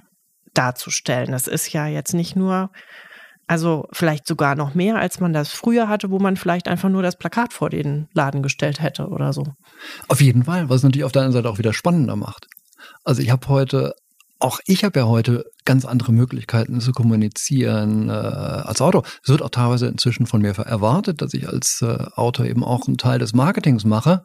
darzustellen. 0.52 1.32
Das 1.32 1.46
ist 1.46 1.72
ja 1.72 1.86
jetzt 1.86 2.14
nicht 2.14 2.36
nur, 2.36 2.70
also 3.46 3.86
vielleicht 3.92 4.26
sogar 4.26 4.54
noch 4.54 4.74
mehr, 4.74 4.96
als 4.96 5.20
man 5.20 5.32
das 5.32 5.50
früher 5.50 5.88
hatte, 5.88 6.10
wo 6.10 6.18
man 6.18 6.36
vielleicht 6.36 6.68
einfach 6.68 6.88
nur 6.88 7.02
das 7.02 7.16
Plakat 7.16 7.52
vor 7.52 7.70
den 7.70 8.08
Laden 8.14 8.42
gestellt 8.42 8.80
hätte 8.80 9.08
oder 9.08 9.32
so. 9.32 9.44
Auf 10.08 10.20
jeden 10.20 10.44
Fall, 10.44 10.68
was 10.68 10.82
natürlich 10.82 11.04
auf 11.04 11.12
der 11.12 11.22
anderen 11.22 11.42
Seite 11.42 11.52
auch 11.52 11.58
wieder 11.58 11.72
spannender 11.72 12.16
macht. 12.16 12.46
Also 13.04 13.22
ich 13.22 13.30
habe 13.30 13.48
heute 13.48 13.94
auch 14.38 14.60
ich 14.66 14.84
habe 14.84 14.98
ja 14.98 15.06
heute 15.06 15.44
ganz 15.64 15.84
andere 15.84 16.12
Möglichkeiten 16.12 16.80
zu 16.80 16.92
kommunizieren 16.92 18.08
äh, 18.08 18.12
als 18.12 18.80
Autor. 18.80 19.04
Es 19.22 19.28
wird 19.28 19.42
auch 19.42 19.50
teilweise 19.50 19.86
inzwischen 19.86 20.26
von 20.26 20.42
mir 20.42 20.56
erwartet, 20.58 21.22
dass 21.22 21.34
ich 21.34 21.48
als 21.48 21.80
äh, 21.82 22.06
Autor 22.14 22.46
eben 22.46 22.64
auch 22.64 22.86
einen 22.86 22.98
Teil 22.98 23.18
des 23.18 23.32
Marketings 23.32 23.84
mache. 23.84 24.22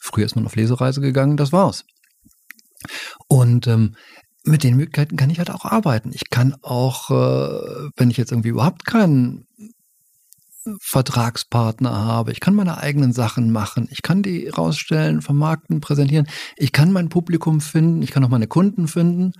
Früher 0.00 0.26
ist 0.26 0.36
man 0.36 0.46
auf 0.46 0.56
Lesereise 0.56 1.00
gegangen, 1.00 1.36
das 1.36 1.52
war's. 1.52 1.84
Und 3.28 3.66
ähm, 3.66 3.94
mit 4.44 4.62
den 4.62 4.76
Möglichkeiten 4.76 5.16
kann 5.16 5.30
ich 5.30 5.38
halt 5.38 5.50
auch 5.50 5.64
arbeiten. 5.64 6.10
Ich 6.12 6.28
kann 6.28 6.54
auch, 6.60 7.10
äh, 7.10 7.88
wenn 7.96 8.10
ich 8.10 8.18
jetzt 8.18 8.32
irgendwie 8.32 8.50
überhaupt 8.50 8.84
keinen 8.84 9.46
Vertragspartner 10.80 12.04
habe. 12.04 12.32
Ich 12.32 12.40
kann 12.40 12.54
meine 12.54 12.78
eigenen 12.78 13.12
Sachen 13.12 13.50
machen. 13.50 13.88
Ich 13.90 14.02
kann 14.02 14.22
die 14.22 14.48
rausstellen, 14.48 15.22
vermarkten, 15.22 15.80
präsentieren. 15.80 16.26
Ich 16.56 16.72
kann 16.72 16.92
mein 16.92 17.08
Publikum 17.08 17.60
finden. 17.60 18.02
Ich 18.02 18.10
kann 18.10 18.24
auch 18.24 18.28
meine 18.28 18.46
Kunden 18.46 18.88
finden. 18.88 19.32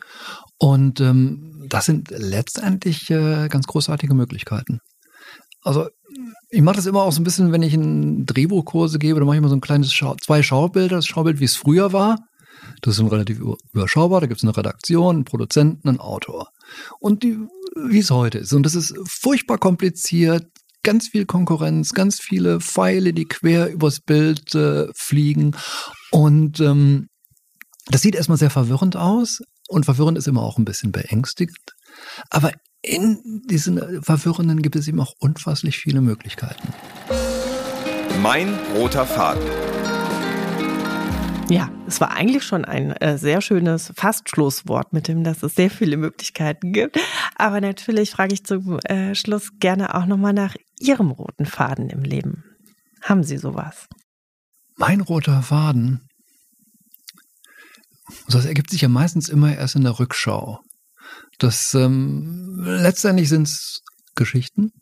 Und 0.58 1.00
ähm, 1.00 1.66
das 1.68 1.86
sind 1.86 2.10
letztendlich 2.10 3.10
äh, 3.10 3.48
ganz 3.48 3.66
großartige 3.66 4.14
Möglichkeiten. 4.14 4.80
Also 5.62 5.88
ich 6.50 6.62
mache 6.62 6.76
das 6.76 6.86
immer 6.86 7.02
auch 7.02 7.12
so 7.12 7.20
ein 7.20 7.24
bisschen, 7.24 7.52
wenn 7.52 7.62
ich 7.62 7.74
einen 7.74 8.26
Drehbuchkurse 8.26 8.98
gebe, 8.98 9.18
dann 9.18 9.26
mache 9.26 9.36
ich 9.36 9.38
immer 9.38 9.48
so 9.48 9.56
ein 9.56 9.60
kleines 9.60 9.92
Schau 9.92 10.14
zwei 10.16 10.42
Schaubilder. 10.42 10.96
Das 10.96 11.06
Schaubild, 11.06 11.40
wie 11.40 11.44
es 11.44 11.56
früher 11.56 11.92
war. 11.92 12.18
Das 12.82 12.98
ist 12.98 13.10
relativ 13.10 13.40
überschaubar. 13.72 14.20
Da 14.20 14.26
gibt 14.26 14.38
es 14.38 14.44
eine 14.44 14.56
Redaktion, 14.56 15.16
einen 15.16 15.24
Produzenten, 15.24 15.88
einen 15.88 16.00
Autor. 16.00 16.48
Und 17.00 17.22
die, 17.22 17.38
wie 17.88 17.98
es 17.98 18.10
heute 18.10 18.38
ist. 18.38 18.52
Und 18.52 18.64
das 18.64 18.74
ist 18.74 18.94
furchtbar 19.08 19.58
kompliziert, 19.58 20.46
ganz 20.84 21.08
viel 21.08 21.26
Konkurrenz, 21.26 21.92
ganz 21.92 22.20
viele 22.20 22.60
Pfeile, 22.60 23.12
die 23.12 23.24
quer 23.24 23.70
übers 23.70 24.00
Bild 24.00 24.54
äh, 24.54 24.86
fliegen. 24.94 25.56
Und 26.12 26.60
ähm, 26.60 27.08
das 27.88 28.02
sieht 28.02 28.14
erstmal 28.14 28.38
sehr 28.38 28.50
verwirrend 28.50 28.96
aus. 28.96 29.40
Und 29.66 29.84
verwirrend 29.84 30.16
ist 30.18 30.28
immer 30.28 30.42
auch 30.42 30.58
ein 30.58 30.64
bisschen 30.64 30.92
beängstigend. 30.92 31.74
Aber 32.30 32.52
in 32.82 33.42
diesen 33.48 34.02
Verwirrenden 34.02 34.62
gibt 34.62 34.76
es 34.76 34.86
eben 34.86 35.00
auch 35.00 35.14
unfasslich 35.18 35.78
viele 35.78 36.00
Möglichkeiten. 36.00 36.68
Mein 38.22 38.54
roter 38.76 39.06
Faden. 39.06 39.63
Ja, 41.50 41.70
es 41.86 42.00
war 42.00 42.12
eigentlich 42.12 42.42
schon 42.44 42.64
ein 42.64 42.92
äh, 42.92 43.18
sehr 43.18 43.40
schönes 43.42 43.92
Fastschlusswort 43.96 44.92
mit 44.92 45.08
dem, 45.08 45.24
dass 45.24 45.42
es 45.42 45.54
sehr 45.54 45.70
viele 45.70 45.96
Möglichkeiten 45.98 46.72
gibt. 46.72 46.98
Aber 47.36 47.60
natürlich 47.60 48.10
frage 48.10 48.32
ich 48.32 48.44
zum 48.44 48.78
äh, 48.80 49.14
Schluss 49.14 49.50
gerne 49.60 49.94
auch 49.94 50.06
nochmal 50.06 50.32
nach 50.32 50.56
Ihrem 50.78 51.10
roten 51.10 51.44
Faden 51.46 51.90
im 51.90 52.02
Leben. 52.02 52.44
Haben 53.02 53.22
Sie 53.22 53.36
sowas? 53.36 53.88
Mein 54.76 55.02
roter 55.02 55.42
Faden. 55.42 56.08
Das 58.28 58.46
ergibt 58.46 58.70
sich 58.70 58.80
ja 58.80 58.88
meistens 58.88 59.28
immer 59.28 59.54
erst 59.54 59.76
in 59.76 59.84
der 59.84 59.98
Rückschau. 59.98 60.60
Das 61.38 61.74
ähm, 61.74 62.62
letztendlich 62.64 63.28
sind 63.28 63.48
es 63.48 63.82
Geschichten, 64.14 64.72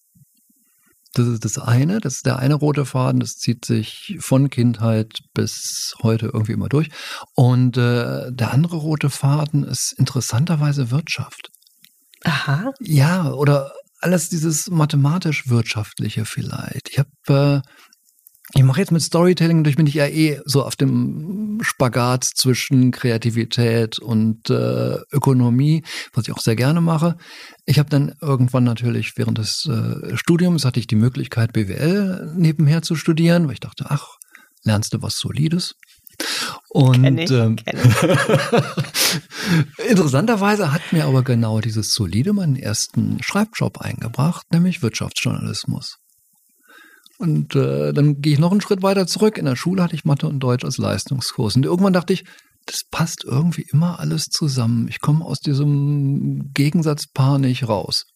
das 1.12 1.26
ist 1.28 1.44
das 1.44 1.58
eine, 1.58 2.00
das 2.00 2.16
ist 2.16 2.26
der 2.26 2.38
eine 2.38 2.54
rote 2.54 2.84
Faden, 2.84 3.20
das 3.20 3.36
zieht 3.36 3.64
sich 3.64 4.16
von 4.20 4.50
Kindheit 4.50 5.18
bis 5.34 5.94
heute 6.02 6.26
irgendwie 6.26 6.52
immer 6.52 6.68
durch. 6.68 6.88
Und 7.34 7.76
äh, 7.76 8.32
der 8.32 8.52
andere 8.52 8.76
rote 8.76 9.10
Faden 9.10 9.64
ist 9.64 9.94
interessanterweise 9.98 10.90
Wirtschaft. 10.90 11.50
Aha. 12.24 12.72
Ja, 12.80 13.32
oder 13.32 13.72
alles 14.00 14.28
dieses 14.28 14.68
mathematisch-wirtschaftliche 14.68 16.24
vielleicht. 16.24 16.90
Ich 16.90 16.98
habe 16.98 17.62
äh, 17.64 17.68
ich 18.54 18.62
mache 18.62 18.80
jetzt 18.80 18.92
mit 18.92 19.02
Storytelling, 19.02 19.64
durch 19.64 19.76
bin 19.76 19.86
ich 19.86 19.94
ja 19.94 20.06
eh 20.06 20.40
so 20.44 20.64
auf 20.64 20.76
dem 20.76 21.58
Spagat 21.62 22.24
zwischen 22.24 22.90
Kreativität 22.90 23.98
und 23.98 24.50
äh, 24.50 24.96
Ökonomie, 25.10 25.84
was 26.12 26.26
ich 26.26 26.34
auch 26.34 26.40
sehr 26.40 26.56
gerne 26.56 26.80
mache. 26.80 27.16
Ich 27.64 27.78
habe 27.78 27.88
dann 27.88 28.14
irgendwann 28.20 28.64
natürlich 28.64 29.16
während 29.16 29.38
des 29.38 29.66
äh, 29.66 30.16
Studiums 30.16 30.64
hatte 30.64 30.80
ich 30.80 30.86
die 30.86 30.96
Möglichkeit, 30.96 31.52
BWL 31.52 32.32
nebenher 32.36 32.82
zu 32.82 32.94
studieren, 32.94 33.46
weil 33.46 33.54
ich 33.54 33.60
dachte, 33.60 33.86
ach, 33.88 34.16
lernst 34.64 34.92
du 34.92 35.00
was 35.00 35.16
Solides. 35.16 35.74
Und 36.68 37.02
kenn 37.02 37.18
ich, 37.18 37.30
ähm, 37.30 37.56
kenn 37.56 37.78
ich. 37.82 38.02
interessanterweise 39.88 40.72
hat 40.72 40.92
mir 40.92 41.06
aber 41.06 41.22
genau 41.22 41.60
dieses 41.60 41.92
Solide 41.92 42.34
meinen 42.34 42.56
ersten 42.56 43.22
Schreibjob 43.22 43.78
eingebracht, 43.80 44.46
nämlich 44.52 44.82
Wirtschaftsjournalismus. 44.82 46.01
Und 47.22 47.54
äh, 47.54 47.92
dann 47.92 48.20
gehe 48.20 48.32
ich 48.32 48.40
noch 48.40 48.50
einen 48.50 48.60
Schritt 48.60 48.82
weiter 48.82 49.06
zurück. 49.06 49.38
In 49.38 49.44
der 49.44 49.54
Schule 49.54 49.80
hatte 49.80 49.94
ich 49.94 50.04
Mathe 50.04 50.26
und 50.26 50.40
Deutsch 50.40 50.64
als 50.64 50.76
Leistungskurs. 50.76 51.54
Und 51.54 51.64
irgendwann 51.64 51.92
dachte 51.92 52.12
ich, 52.12 52.24
das 52.66 52.82
passt 52.82 53.22
irgendwie 53.22 53.64
immer 53.70 54.00
alles 54.00 54.24
zusammen. 54.24 54.88
Ich 54.88 55.00
komme 55.00 55.24
aus 55.24 55.38
diesem 55.38 56.52
Gegensatzpaar 56.52 57.38
nicht 57.38 57.68
raus. 57.68 58.11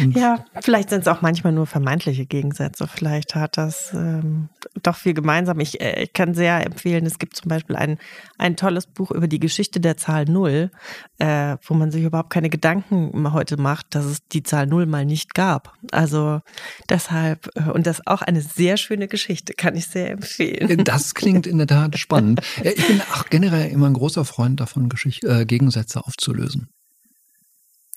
Und 0.00 0.16
ja, 0.16 0.44
vielleicht 0.60 0.90
sind 0.90 1.00
es 1.00 1.08
auch 1.08 1.22
manchmal 1.22 1.52
nur 1.52 1.66
vermeintliche 1.66 2.26
Gegensätze. 2.26 2.86
Vielleicht 2.86 3.34
hat 3.34 3.56
das 3.56 3.92
ähm, 3.94 4.48
doch 4.82 4.96
viel 4.96 5.14
gemeinsam. 5.14 5.60
Ich, 5.60 5.80
äh, 5.80 6.02
ich, 6.02 6.12
kann 6.12 6.34
sehr 6.34 6.64
empfehlen, 6.64 7.06
es 7.06 7.18
gibt 7.18 7.36
zum 7.36 7.48
Beispiel 7.48 7.76
ein, 7.76 7.98
ein 8.38 8.56
tolles 8.56 8.86
Buch 8.86 9.10
über 9.10 9.28
die 9.28 9.40
Geschichte 9.40 9.80
der 9.80 9.96
Zahl 9.96 10.24
Null, 10.24 10.70
äh, 11.18 11.56
wo 11.62 11.74
man 11.74 11.90
sich 11.90 12.04
überhaupt 12.04 12.30
keine 12.30 12.50
Gedanken 12.50 13.32
heute 13.32 13.56
macht, 13.56 13.94
dass 13.94 14.04
es 14.04 14.26
die 14.28 14.42
Zahl 14.42 14.66
Null 14.66 14.86
mal 14.86 15.04
nicht 15.04 15.34
gab. 15.34 15.74
Also 15.92 16.40
deshalb, 16.88 17.48
äh, 17.54 17.70
und 17.70 17.86
das 17.86 17.98
ist 17.98 18.06
auch 18.06 18.22
eine 18.22 18.40
sehr 18.40 18.76
schöne 18.76 19.08
Geschichte, 19.08 19.54
kann 19.54 19.76
ich 19.76 19.86
sehr 19.86 20.10
empfehlen. 20.10 20.84
Das 20.84 21.14
klingt 21.14 21.46
in 21.46 21.58
der 21.58 21.66
Tat 21.66 21.98
spannend. 21.98 22.40
Ich 22.76 22.86
bin 22.86 23.00
auch 23.14 23.26
generell 23.30 23.70
immer 23.70 23.86
ein 23.86 23.94
großer 23.94 24.24
Freund 24.24 24.60
davon, 24.60 24.88
Geschicht 24.88 25.24
äh, 25.24 25.46
Gegensätze 25.46 26.04
aufzulösen. 26.04 26.68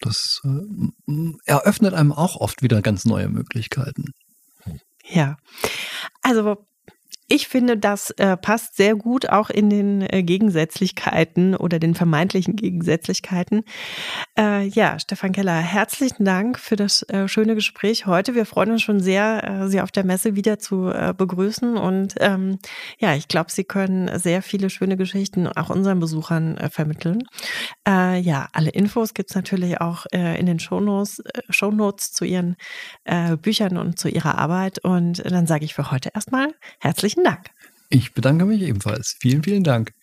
Das 0.01 0.41
äh, 0.45 1.33
eröffnet 1.45 1.93
einem 1.93 2.11
auch 2.11 2.37
oft 2.37 2.61
wieder 2.61 2.81
ganz 2.81 3.05
neue 3.05 3.29
Möglichkeiten. 3.29 4.13
Ja, 5.03 5.37
also 6.21 6.67
ich 7.30 7.47
finde, 7.47 7.77
das 7.77 8.09
äh, 8.11 8.36
passt 8.36 8.75
sehr 8.75 8.95
gut 8.95 9.30
auch 9.30 9.51
in 9.51 9.69
den 9.69 10.01
äh, 10.01 10.23
Gegensätzlichkeiten 10.23 11.55
oder 11.55 11.77
den 11.77 11.93
vermeintlichen 11.93 12.55
Gegensätzlichkeiten. 12.55 13.63
Äh, 14.38 14.67
ja, 14.67 14.97
Stefan 14.97 15.32
Keller, 15.32 15.57
herzlichen 15.57 16.25
Dank 16.25 16.57
für 16.57 16.75
das 16.75 17.03
äh, 17.03 17.27
schöne 17.27 17.53
Gespräch 17.53 18.07
heute. 18.07 18.34
Wir 18.34 18.47
freuen 18.47 18.71
uns 18.71 18.82
schon 18.82 18.99
sehr, 18.99 19.43
äh, 19.43 19.67
Sie 19.69 19.80
auf 19.80 19.91
der 19.91 20.05
Messe 20.05 20.36
wieder 20.36 20.57
zu 20.57 20.89
äh, 20.89 21.13
begrüßen. 21.15 21.77
Und 21.77 22.15
ähm, 22.19 22.57
ja, 22.97 23.13
ich 23.13 23.27
glaube, 23.27 23.51
Sie 23.51 23.63
können 23.63 24.17
sehr 24.17 24.41
viele 24.41 24.71
schöne 24.71 24.97
Geschichten 24.97 25.47
auch 25.47 25.69
unseren 25.69 25.99
Besuchern 25.99 26.57
vermitteln. 26.71 27.21
ja, 27.88 28.47
alle 28.53 28.69
Infos 28.71 29.13
gibt's 29.13 29.36
natürlich 29.36 29.80
auch 29.82 30.05
in 30.11 30.45
den 30.45 30.59
Shownotes, 30.59 31.21
Shownotes 31.49 32.11
zu 32.11 32.25
Ihren 32.25 32.55
Büchern 33.41 33.77
und 33.77 33.99
zu 33.99 34.09
Ihrer 34.09 34.38
Arbeit. 34.38 34.80
Und 34.80 35.23
dann 35.30 35.47
sage 35.47 35.65
ich 35.65 35.73
für 35.73 35.91
heute 35.91 36.09
erstmal 36.13 36.53
herzlichen 36.80 37.18
Dank. 37.24 37.51
Ich 37.89 38.13
bedanke 38.13 38.45
mich 38.45 38.61
ebenfalls. 38.61 39.15
Vielen, 39.20 39.43
vielen 39.43 39.63
Dank. 39.63 39.93